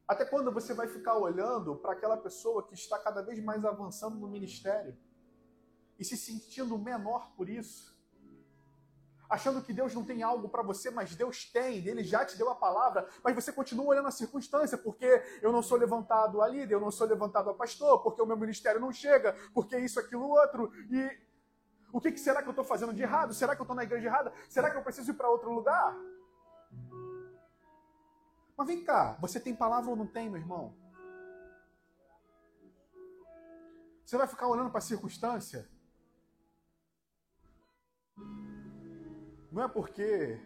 Até 0.08 0.24
quando 0.24 0.50
você 0.50 0.72
vai 0.72 0.88
ficar 0.88 1.16
olhando 1.16 1.76
para 1.76 1.92
aquela 1.92 2.16
pessoa 2.16 2.66
que 2.66 2.74
está 2.74 2.98
cada 2.98 3.22
vez 3.22 3.42
mais 3.42 3.64
avançando 3.64 4.16
no 4.16 4.28
ministério 4.28 4.96
e 5.98 6.04
se 6.04 6.16
sentindo 6.16 6.78
menor 6.78 7.30
por 7.36 7.48
isso? 7.48 7.94
Achando 9.28 9.62
que 9.62 9.72
Deus 9.72 9.94
não 9.94 10.04
tem 10.04 10.22
algo 10.22 10.48
para 10.48 10.62
você, 10.62 10.90
mas 10.90 11.14
Deus 11.14 11.50
tem, 11.50 11.86
Ele 11.86 12.04
já 12.04 12.24
te 12.24 12.36
deu 12.36 12.48
a 12.50 12.54
palavra, 12.54 13.08
mas 13.22 13.34
você 13.34 13.52
continua 13.52 13.86
olhando 13.86 14.08
a 14.08 14.10
circunstância, 14.10 14.78
porque 14.78 15.22
eu 15.42 15.50
não 15.50 15.62
sou 15.62 15.78
levantado 15.78 16.40
a 16.40 16.48
líder, 16.48 16.74
eu 16.74 16.80
não 16.80 16.90
sou 16.90 17.06
levantado 17.06 17.50
a 17.50 17.54
pastor, 17.54 18.02
porque 18.02 18.20
o 18.20 18.26
meu 18.26 18.36
ministério 18.36 18.80
não 18.80 18.92
chega, 18.92 19.34
porque 19.52 19.78
isso, 19.78 19.98
aquilo, 19.98 20.28
outro, 20.28 20.70
e 20.90 21.18
o 21.92 22.00
que, 22.00 22.12
que 22.12 22.20
será 22.20 22.42
que 22.42 22.48
eu 22.48 22.52
estou 22.52 22.64
fazendo 22.64 22.92
de 22.92 23.02
errado? 23.02 23.32
Será 23.32 23.54
que 23.54 23.62
eu 23.62 23.64
estou 23.64 23.76
na 23.76 23.84
igreja 23.84 24.06
errada? 24.06 24.32
Será 24.48 24.70
que 24.70 24.76
eu 24.76 24.82
preciso 24.82 25.10
ir 25.10 25.14
para 25.14 25.30
outro 25.30 25.50
lugar? 25.50 25.96
Mas 28.56 28.66
vem 28.66 28.84
cá, 28.84 29.16
você 29.20 29.40
tem 29.40 29.54
palavra 29.54 29.90
ou 29.90 29.96
não 29.96 30.06
tem, 30.06 30.30
meu 30.30 30.40
irmão? 30.40 30.76
Você 34.04 34.16
vai 34.16 34.26
ficar 34.26 34.48
olhando 34.48 34.70
para 34.70 34.78
a 34.78 34.82
circunstância? 34.82 35.68
Não 39.50 39.62
é 39.62 39.68
porque 39.68 40.40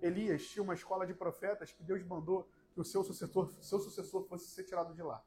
Elias 0.00 0.46
tinha 0.46 0.62
uma 0.62 0.74
escola 0.74 1.06
de 1.06 1.14
profetas 1.14 1.72
que 1.72 1.82
Deus 1.82 2.04
mandou 2.04 2.48
que 2.72 2.80
o 2.80 2.84
seu 2.84 3.02
sucessor, 3.02 3.50
seu 3.62 3.80
sucessor 3.80 4.26
fosse 4.28 4.50
ser 4.50 4.64
tirado 4.64 4.94
de 4.94 5.02
lá. 5.02 5.24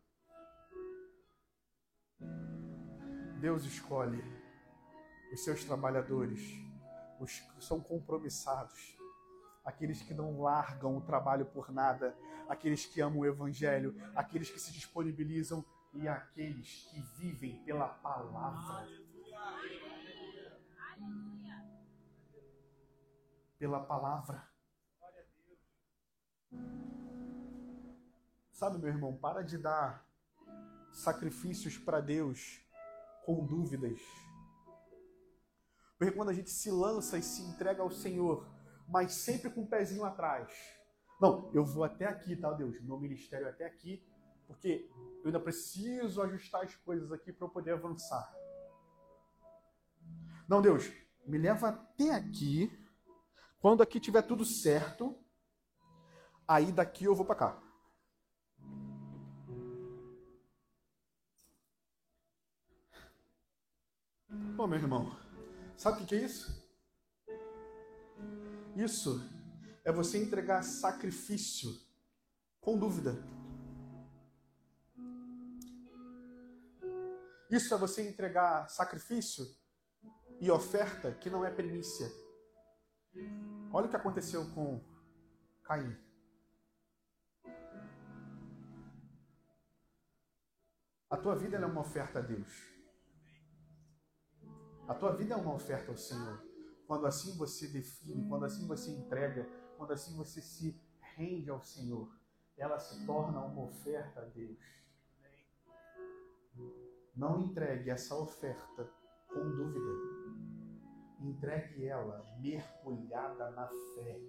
Deus 3.40 3.64
escolhe 3.64 4.24
os 5.34 5.44
seus 5.44 5.64
trabalhadores, 5.64 6.42
os 7.20 7.40
que 7.40 7.64
são 7.64 7.80
compromissados, 7.82 8.98
aqueles 9.64 10.02
que 10.02 10.14
não 10.14 10.42
largam 10.42 10.98
o 10.98 11.02
trabalho 11.02 11.46
por 11.46 11.72
nada, 11.72 12.18
aqueles 12.48 12.86
que 12.86 13.02
amam 13.02 13.20
o 13.20 13.26
Evangelho, 13.26 13.96
aqueles 14.16 14.50
que 14.50 14.60
se 14.60 14.72
disponibilizam 14.72 15.64
e 15.94 16.08
aqueles 16.08 16.88
que 16.92 17.02
vivem 17.18 17.64
pela 17.64 17.88
palavra. 17.88 18.88
Pela 23.58 23.80
palavra. 23.82 24.48
Sabe, 28.52 28.78
meu 28.78 28.90
irmão, 28.90 29.16
para 29.16 29.41
de 29.41 29.58
dar 29.58 30.06
sacrifícios 30.91 31.78
para 31.78 32.02
Deus 32.02 32.62
com 33.26 33.46
dúvidas. 33.46 34.00
Porque 36.00 36.14
quando 36.14 36.30
a 36.30 36.34
gente 36.34 36.50
se 36.50 36.72
lança 36.72 37.18
e 37.18 37.22
se 37.22 37.42
entrega 37.42 37.84
ao 37.84 37.92
Senhor, 37.92 38.48
mas 38.88 39.12
sempre 39.12 39.50
com 39.50 39.60
o 39.60 39.64
um 39.66 39.68
pezinho 39.68 40.06
atrás. 40.06 40.50
Não, 41.20 41.52
eu 41.54 41.66
vou 41.66 41.84
até 41.84 42.06
aqui, 42.06 42.38
tá, 42.38 42.54
Deus? 42.54 42.82
Meu 42.82 42.98
ministério 42.98 43.46
é 43.46 43.50
até 43.50 43.66
aqui, 43.66 44.02
porque 44.48 44.90
eu 45.20 45.26
ainda 45.26 45.42
preciso 45.42 46.22
ajustar 46.22 46.64
as 46.64 46.74
coisas 46.74 47.12
aqui 47.12 47.34
para 47.34 47.46
eu 47.46 47.52
poder 47.52 47.74
avançar. 47.74 48.34
Não, 50.48 50.62
Deus, 50.62 50.90
me 51.28 51.38
leva 51.38 51.68
até 51.68 52.12
aqui. 52.12 52.72
Quando 53.60 53.84
aqui 53.84 54.00
tiver 54.00 54.22
tudo 54.22 54.46
certo, 54.46 55.22
aí 56.48 56.72
daqui 56.72 57.04
eu 57.04 57.14
vou 57.14 57.26
para 57.26 57.36
cá. 57.36 57.64
Bom, 64.30 64.66
meu 64.66 64.80
irmão, 64.80 65.28
sabe 65.80 66.03
o 66.03 66.06
que 66.06 66.14
é 66.14 66.26
isso? 66.26 66.61
Isso 68.76 69.22
é 69.85 69.91
você 69.93 70.22
entregar 70.22 70.61
sacrifício 70.61 71.72
com 72.60 72.77
dúvida. 72.77 73.15
Isso 77.49 77.73
é 77.73 77.77
você 77.77 78.07
entregar 78.07 78.68
sacrifício 78.69 79.45
e 80.41 80.51
oferta 80.51 81.14
que 81.14 81.30
não 81.30 81.45
é 81.45 81.49
primícia. 81.49 82.11
Olha 83.72 83.88
o 83.88 83.89
que 83.89 83.95
aconteceu 83.95 84.45
com 84.51 84.84
Caim. 85.64 85.97
A 91.10 91.18
tua 91.18 91.35
vida 91.35 91.57
é 91.57 91.65
uma 91.65 91.81
oferta 91.81 92.19
a 92.19 92.22
Deus. 92.22 92.78
A 94.90 94.95
tua 94.95 95.16
vida 95.16 95.36
é 95.36 95.38
uma 95.38 95.53
oferta 95.53 95.91
ao 95.91 95.98
Senhor. 95.98 96.44
Quando 96.88 97.06
assim 97.06 97.38
você 97.38 97.68
define, 97.68 98.28
quando 98.28 98.45
assim 98.45 98.66
você 98.66 98.90
entrega, 98.90 99.48
quando 99.78 99.94
assim 99.94 100.18
você 100.18 100.41
se 100.41 100.82
rende 101.16 101.48
ao 101.48 101.61
Senhor, 101.61 102.11
ela 102.57 102.80
se 102.80 103.06
torna 103.06 103.40
uma 103.40 103.66
oferta 103.66 104.22
a 104.22 104.26
Deus. 104.26 104.57
Não 107.16 107.40
entregue 107.40 107.91
essa 107.91 108.16
oferta 108.16 108.91
com 109.28 109.52
dúvida. 109.52 109.91
Entregue 111.20 111.86
ela 111.86 112.26
mergulhada 112.40 113.52
na 113.52 113.68
fé. 113.68 114.20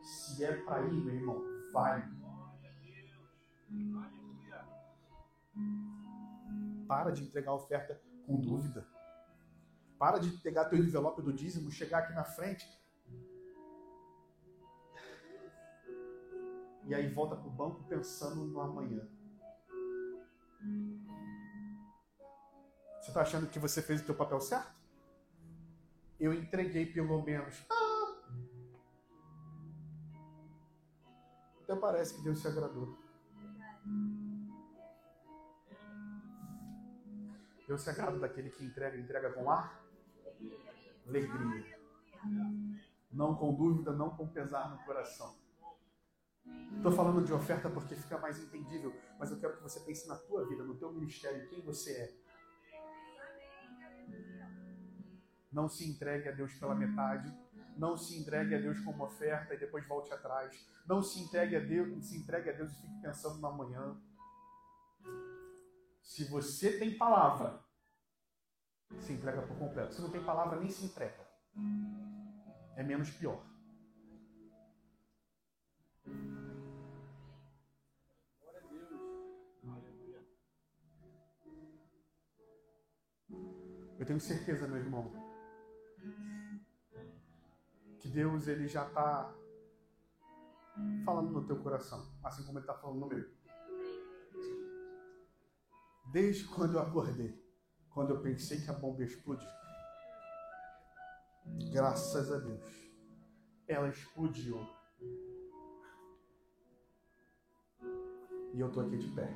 Se 0.00 0.44
é 0.44 0.62
para 0.62 0.86
ir, 0.86 0.92
meu 0.92 1.14
irmão, 1.16 1.42
vai. 1.72 2.08
Para 6.86 7.10
de 7.10 7.24
entregar 7.24 7.52
oferta 7.52 8.00
com 8.30 8.40
dúvida. 8.40 8.86
Para 9.98 10.18
de 10.18 10.30
pegar 10.38 10.66
teu 10.66 10.78
envelope 10.78 11.20
do 11.20 11.32
dízimo, 11.32 11.70
chegar 11.70 11.98
aqui 11.98 12.12
na 12.14 12.24
frente. 12.24 12.64
E 16.86 16.94
aí 16.94 17.12
volta 17.12 17.36
para 17.36 17.48
o 17.48 17.50
banco 17.50 17.84
pensando 17.88 18.44
no 18.46 18.60
amanhã. 18.60 19.06
Você 23.00 23.08
está 23.08 23.22
achando 23.22 23.48
que 23.48 23.58
você 23.58 23.82
fez 23.82 24.00
o 24.00 24.04
teu 24.04 24.14
papel 24.14 24.40
certo? 24.40 24.78
Eu 26.18 26.32
entreguei 26.32 26.86
pelo 26.86 27.22
menos. 27.22 27.66
Ah! 27.70 27.90
Até 31.62 31.74
parece 31.76 32.14
que 32.14 32.22
Deus 32.22 32.40
se 32.40 32.46
agradou. 32.46 32.96
Deus 37.70 37.82
se 37.82 37.90
agrada 37.90 38.18
daquele 38.18 38.50
que 38.50 38.64
entrega, 38.64 38.98
entrega 38.98 39.32
com 39.32 39.48
ar 39.48 39.80
alegria. 41.06 41.78
Não 43.12 43.36
com 43.36 43.54
dúvida, 43.54 43.92
não 43.92 44.10
com 44.10 44.26
pesar 44.26 44.68
no 44.70 44.84
coração. 44.84 45.36
Estou 46.74 46.90
falando 46.90 47.24
de 47.24 47.32
oferta 47.32 47.70
porque 47.70 47.94
fica 47.94 48.18
mais 48.18 48.40
entendível, 48.40 48.92
mas 49.20 49.30
eu 49.30 49.38
quero 49.38 49.56
que 49.56 49.62
você 49.62 49.78
pense 49.78 50.08
na 50.08 50.16
tua 50.16 50.48
vida, 50.48 50.64
no 50.64 50.74
teu 50.74 50.92
ministério, 50.92 51.48
quem 51.48 51.60
você 51.60 51.92
é. 51.92 52.12
Não 55.52 55.68
se 55.68 55.88
entregue 55.88 56.28
a 56.28 56.32
Deus 56.32 56.52
pela 56.54 56.74
metade. 56.74 57.32
Não 57.76 57.96
se 57.96 58.18
entregue 58.18 58.56
a 58.56 58.58
Deus 58.58 58.80
como 58.80 59.04
oferta 59.04 59.54
e 59.54 59.58
depois 59.58 59.86
volte 59.86 60.12
atrás. 60.12 60.68
Não 60.88 61.04
se 61.04 61.20
entregue 61.20 61.54
a 61.54 61.60
Deus, 61.60 62.04
se 62.04 62.18
entregue 62.18 62.50
a 62.50 62.52
Deus 62.52 62.72
e 62.72 62.80
fique 62.80 63.00
pensando 63.00 63.38
no 63.38 63.46
amanhã. 63.46 63.96
Se 66.10 66.24
você 66.24 66.76
tem 66.76 66.98
palavra, 66.98 67.64
se 68.98 69.12
entrega 69.12 69.42
por 69.42 69.56
completo. 69.56 69.94
Se 69.94 70.02
não 70.02 70.10
tem 70.10 70.24
palavra, 70.24 70.58
nem 70.58 70.68
se 70.68 70.84
entrega. 70.84 71.24
É 72.74 72.82
menos 72.82 73.10
pior. 73.12 73.40
Eu 83.96 84.04
tenho 84.04 84.18
certeza, 84.18 84.66
meu 84.66 84.78
irmão, 84.78 85.12
que 88.00 88.08
Deus 88.08 88.48
ele 88.48 88.66
já 88.66 88.84
está 88.84 89.32
falando 91.04 91.30
no 91.30 91.46
teu 91.46 91.62
coração, 91.62 92.12
assim 92.24 92.44
como 92.44 92.58
ele 92.58 92.64
está 92.64 92.74
falando 92.74 92.98
no 92.98 93.06
meu. 93.06 93.39
Desde 96.12 96.44
quando 96.44 96.74
eu 96.74 96.80
acordei 96.80 97.40
quando 97.90 98.10
eu 98.10 98.20
pensei 98.20 98.60
que 98.60 98.70
a 98.70 98.72
bomba 98.72 99.00
ia 99.00 99.06
explodir. 99.06 99.48
Graças 101.72 102.32
a 102.32 102.38
Deus, 102.38 102.92
ela 103.66 103.88
explodiu. 103.88 104.66
E 108.52 108.60
eu 108.60 108.68
estou 108.68 108.84
aqui 108.84 108.98
de 108.98 109.08
pé. 109.08 109.28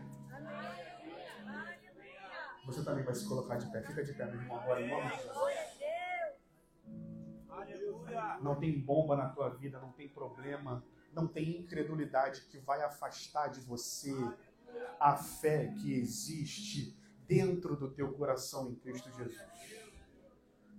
Você 2.67 2.83
também 2.83 3.05
vai 3.05 3.15
se 3.15 3.29
colocar 3.29 3.57
de 3.57 3.71
pé. 3.71 3.83
Fica 3.83 4.03
de 4.03 4.15
pé, 4.15 4.27
meu 4.27 4.41
irmão, 4.41 4.59
agora 4.59 4.81
em 4.81 4.89
nome 4.89 5.11
de 5.11 5.17
Jesus. 5.23 5.45
Não 8.41 8.59
tem 8.59 8.81
bomba 8.81 9.17
na 9.17 9.29
tua 9.29 9.51
vida, 9.51 9.79
não 9.81 9.93
tem 9.93 10.09
problema, 10.09 10.85
não 11.13 11.27
tem 11.27 11.61
incredulidade 11.61 12.43
que 12.43 12.59
vai 12.59 12.83
afastar 12.83 13.49
de 13.49 13.61
você 13.61 14.15
a 14.99 15.17
fé 15.17 15.75
que 15.79 15.93
existe 15.93 16.99
dentro 17.27 17.77
do 17.77 17.91
teu 17.91 18.13
coração 18.13 18.71
em 18.71 18.75
Cristo 18.75 19.11
Jesus. 19.13 19.41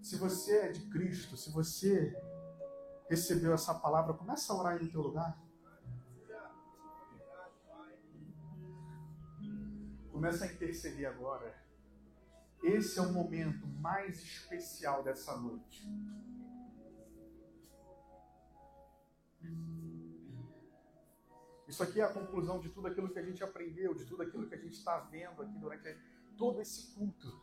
Se 0.01 0.17
você 0.17 0.57
é 0.57 0.71
de 0.71 0.81
Cristo, 0.89 1.35
se 1.35 1.49
você 1.51 2.15
recebeu 3.09 3.53
essa 3.53 3.73
palavra, 3.73 4.13
começa 4.13 4.53
a 4.53 4.55
orar 4.55 4.73
aí 4.73 4.83
no 4.83 4.91
teu 4.91 5.01
lugar. 5.01 5.41
Começa 10.11 10.45
a 10.45 10.47
interceder 10.47 11.07
agora. 11.07 11.55
Esse 12.63 12.97
é 12.99 13.01
o 13.01 13.11
momento 13.11 13.67
mais 13.67 14.17
especial 14.21 15.03
dessa 15.03 15.35
noite. 15.37 15.87
Isso 21.67 21.81
aqui 21.81 21.99
é 21.99 22.03
a 22.03 22.13
conclusão 22.13 22.59
de 22.59 22.69
tudo 22.69 22.87
aquilo 22.87 23.09
que 23.09 23.17
a 23.17 23.23
gente 23.23 23.43
aprendeu, 23.43 23.93
de 23.93 24.05
tudo 24.05 24.21
aquilo 24.21 24.47
que 24.47 24.55
a 24.55 24.57
gente 24.57 24.73
está 24.73 24.99
vendo 24.99 25.41
aqui 25.41 25.57
durante 25.57 25.97
todo 26.37 26.61
esse 26.61 26.93
culto. 26.93 27.41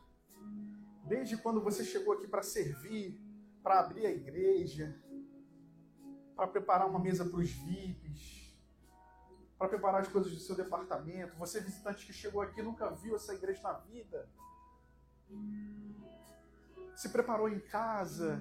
Desde 1.05 1.36
quando 1.36 1.61
você 1.61 1.85
chegou 1.85 2.15
aqui 2.15 2.28
para 2.28 2.43
servir, 2.43 3.20
para 3.62 3.81
abrir 3.81 4.07
a 4.07 4.11
igreja, 4.11 4.97
para 6.36 6.47
preparar 6.47 6.89
uma 6.89 6.99
mesa 6.99 7.24
para 7.24 7.39
os 7.39 7.51
VIPs, 7.51 8.57
para 9.59 9.69
preparar 9.69 10.01
as 10.01 10.09
coisas 10.09 10.32
do 10.32 10.40
seu 10.40 10.57
departamento. 10.57 11.36
Você, 11.36 11.61
visitante 11.61 12.07
que 12.07 12.12
chegou 12.12 12.43
aqui, 12.43 12.62
nunca 12.62 12.90
viu 12.90 13.16
essa 13.16 13.35
igreja 13.35 13.61
na 13.62 13.73
vida. 13.74 14.28
Se 16.97 17.09
preparou 17.09 17.49
em 17.49 17.59
casa, 17.59 18.40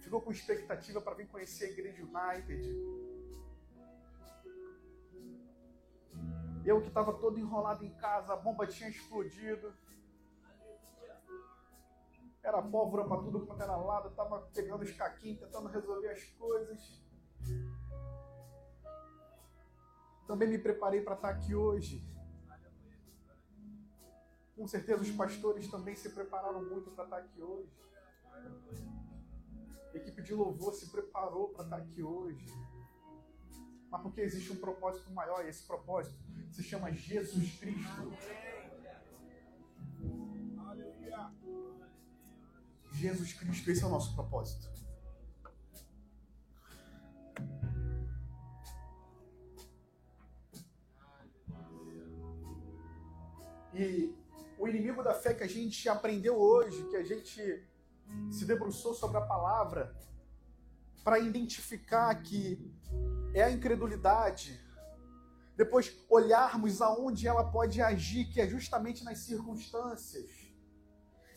ficou 0.00 0.20
com 0.20 0.30
expectativa 0.30 1.00
para 1.00 1.14
vir 1.14 1.26
conhecer 1.28 1.66
a 1.66 1.70
igreja 1.70 2.02
United 2.02 3.11
Eu 6.64 6.80
que 6.80 6.88
estava 6.88 7.12
todo 7.14 7.38
enrolado 7.38 7.84
em 7.84 7.92
casa, 7.94 8.32
a 8.32 8.36
bomba 8.36 8.66
tinha 8.66 8.88
explodido. 8.88 9.74
Era 12.40 12.62
pólvora 12.62 13.04
para 13.04 13.22
tudo 13.22 13.46
quanto 13.46 13.62
era 13.62 13.76
lado, 13.76 14.08
estava 14.08 14.40
pegando 14.54 14.82
os 14.82 14.90
caquinhos, 14.92 15.40
tentando 15.40 15.68
resolver 15.68 16.08
as 16.08 16.22
coisas. 16.24 17.02
Também 20.26 20.48
me 20.48 20.58
preparei 20.58 21.00
para 21.00 21.14
estar 21.14 21.30
aqui 21.30 21.54
hoje. 21.54 22.04
Com 24.56 24.66
certeza 24.68 25.02
os 25.02 25.10
pastores 25.10 25.68
também 25.68 25.96
se 25.96 26.10
prepararam 26.10 26.64
muito 26.64 26.90
para 26.92 27.04
estar 27.04 27.18
aqui 27.18 27.42
hoje. 27.42 27.72
A 29.92 29.96
equipe 29.96 30.22
de 30.22 30.34
louvor 30.34 30.74
se 30.74 30.90
preparou 30.90 31.48
para 31.48 31.64
estar 31.64 31.76
aqui 31.76 32.02
hoje. 32.02 32.46
Mas 33.90 34.00
porque 34.00 34.20
existe 34.20 34.52
um 34.52 34.56
propósito 34.56 35.10
maior, 35.12 35.44
e 35.44 35.48
esse 35.48 35.66
propósito 35.66 36.31
se 36.52 36.62
chama 36.62 36.92
Jesus 36.92 37.58
Cristo. 37.58 38.12
Jesus 42.92 43.32
Cristo, 43.32 43.70
esse 43.70 43.82
é 43.82 43.86
o 43.86 43.88
nosso 43.88 44.14
propósito. 44.14 44.70
E 53.74 54.14
o 54.58 54.68
inimigo 54.68 55.02
da 55.02 55.14
fé 55.14 55.32
que 55.32 55.42
a 55.42 55.48
gente 55.48 55.88
aprendeu 55.88 56.36
hoje, 56.36 56.86
que 56.90 56.96
a 56.96 57.02
gente 57.02 57.66
se 58.30 58.44
debruçou 58.44 58.94
sobre 58.94 59.16
a 59.16 59.22
palavra, 59.22 59.96
para 61.02 61.18
identificar 61.18 62.14
que 62.22 62.70
é 63.34 63.42
a 63.42 63.50
incredulidade, 63.50 64.61
depois 65.56 65.96
olharmos 66.08 66.80
aonde 66.80 67.28
ela 67.28 67.44
pode 67.44 67.80
agir, 67.80 68.26
que 68.26 68.40
é 68.40 68.48
justamente 68.48 69.04
nas 69.04 69.18
circunstâncias. 69.18 70.30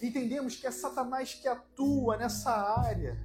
Entendemos 0.02 0.56
que 0.56 0.68
é 0.68 0.72
Satanás 0.72 1.34
que 1.34 1.48
atua 1.48 2.18
nessa 2.18 2.52
área. 2.52 3.18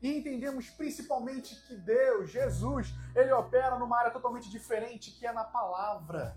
E 0.00 0.16
entendemos 0.16 0.70
principalmente 0.70 1.56
que 1.66 1.74
Deus, 1.74 2.30
Jesus, 2.30 2.94
ele 3.14 3.32
opera 3.32 3.78
numa 3.78 3.98
área 3.98 4.10
totalmente 4.10 4.48
diferente, 4.48 5.10
que 5.10 5.26
é 5.26 5.32
na 5.32 5.44
palavra. 5.44 6.36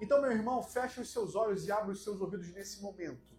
Então, 0.00 0.20
meu 0.20 0.30
irmão, 0.30 0.62
feche 0.62 1.00
os 1.00 1.10
seus 1.10 1.34
olhos 1.34 1.66
e 1.66 1.72
abra 1.72 1.92
os 1.92 2.02
seus 2.02 2.20
ouvidos 2.20 2.48
nesse 2.52 2.82
momento. 2.82 3.30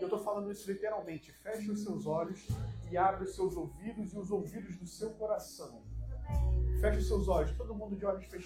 Eu 0.00 0.06
estou 0.06 0.18
falando 0.18 0.50
isso 0.50 0.70
literalmente. 0.70 1.32
Feche 1.32 1.70
os 1.70 1.82
seus 1.82 2.06
olhos 2.06 2.46
e 2.90 2.96
abra 2.96 3.24
os 3.24 3.34
seus 3.34 3.56
ouvidos 3.56 4.12
e 4.12 4.18
os 4.18 4.30
ouvidos 4.30 4.76
do 4.76 4.86
seu 4.86 5.10
coração. 5.10 5.82
Feche 6.80 6.98
os 6.98 7.06
seus 7.06 7.28
olhos, 7.28 7.56
todo 7.56 7.74
mundo 7.74 7.94
de 7.94 8.04
olhos 8.04 8.24
fechados. 8.24 8.40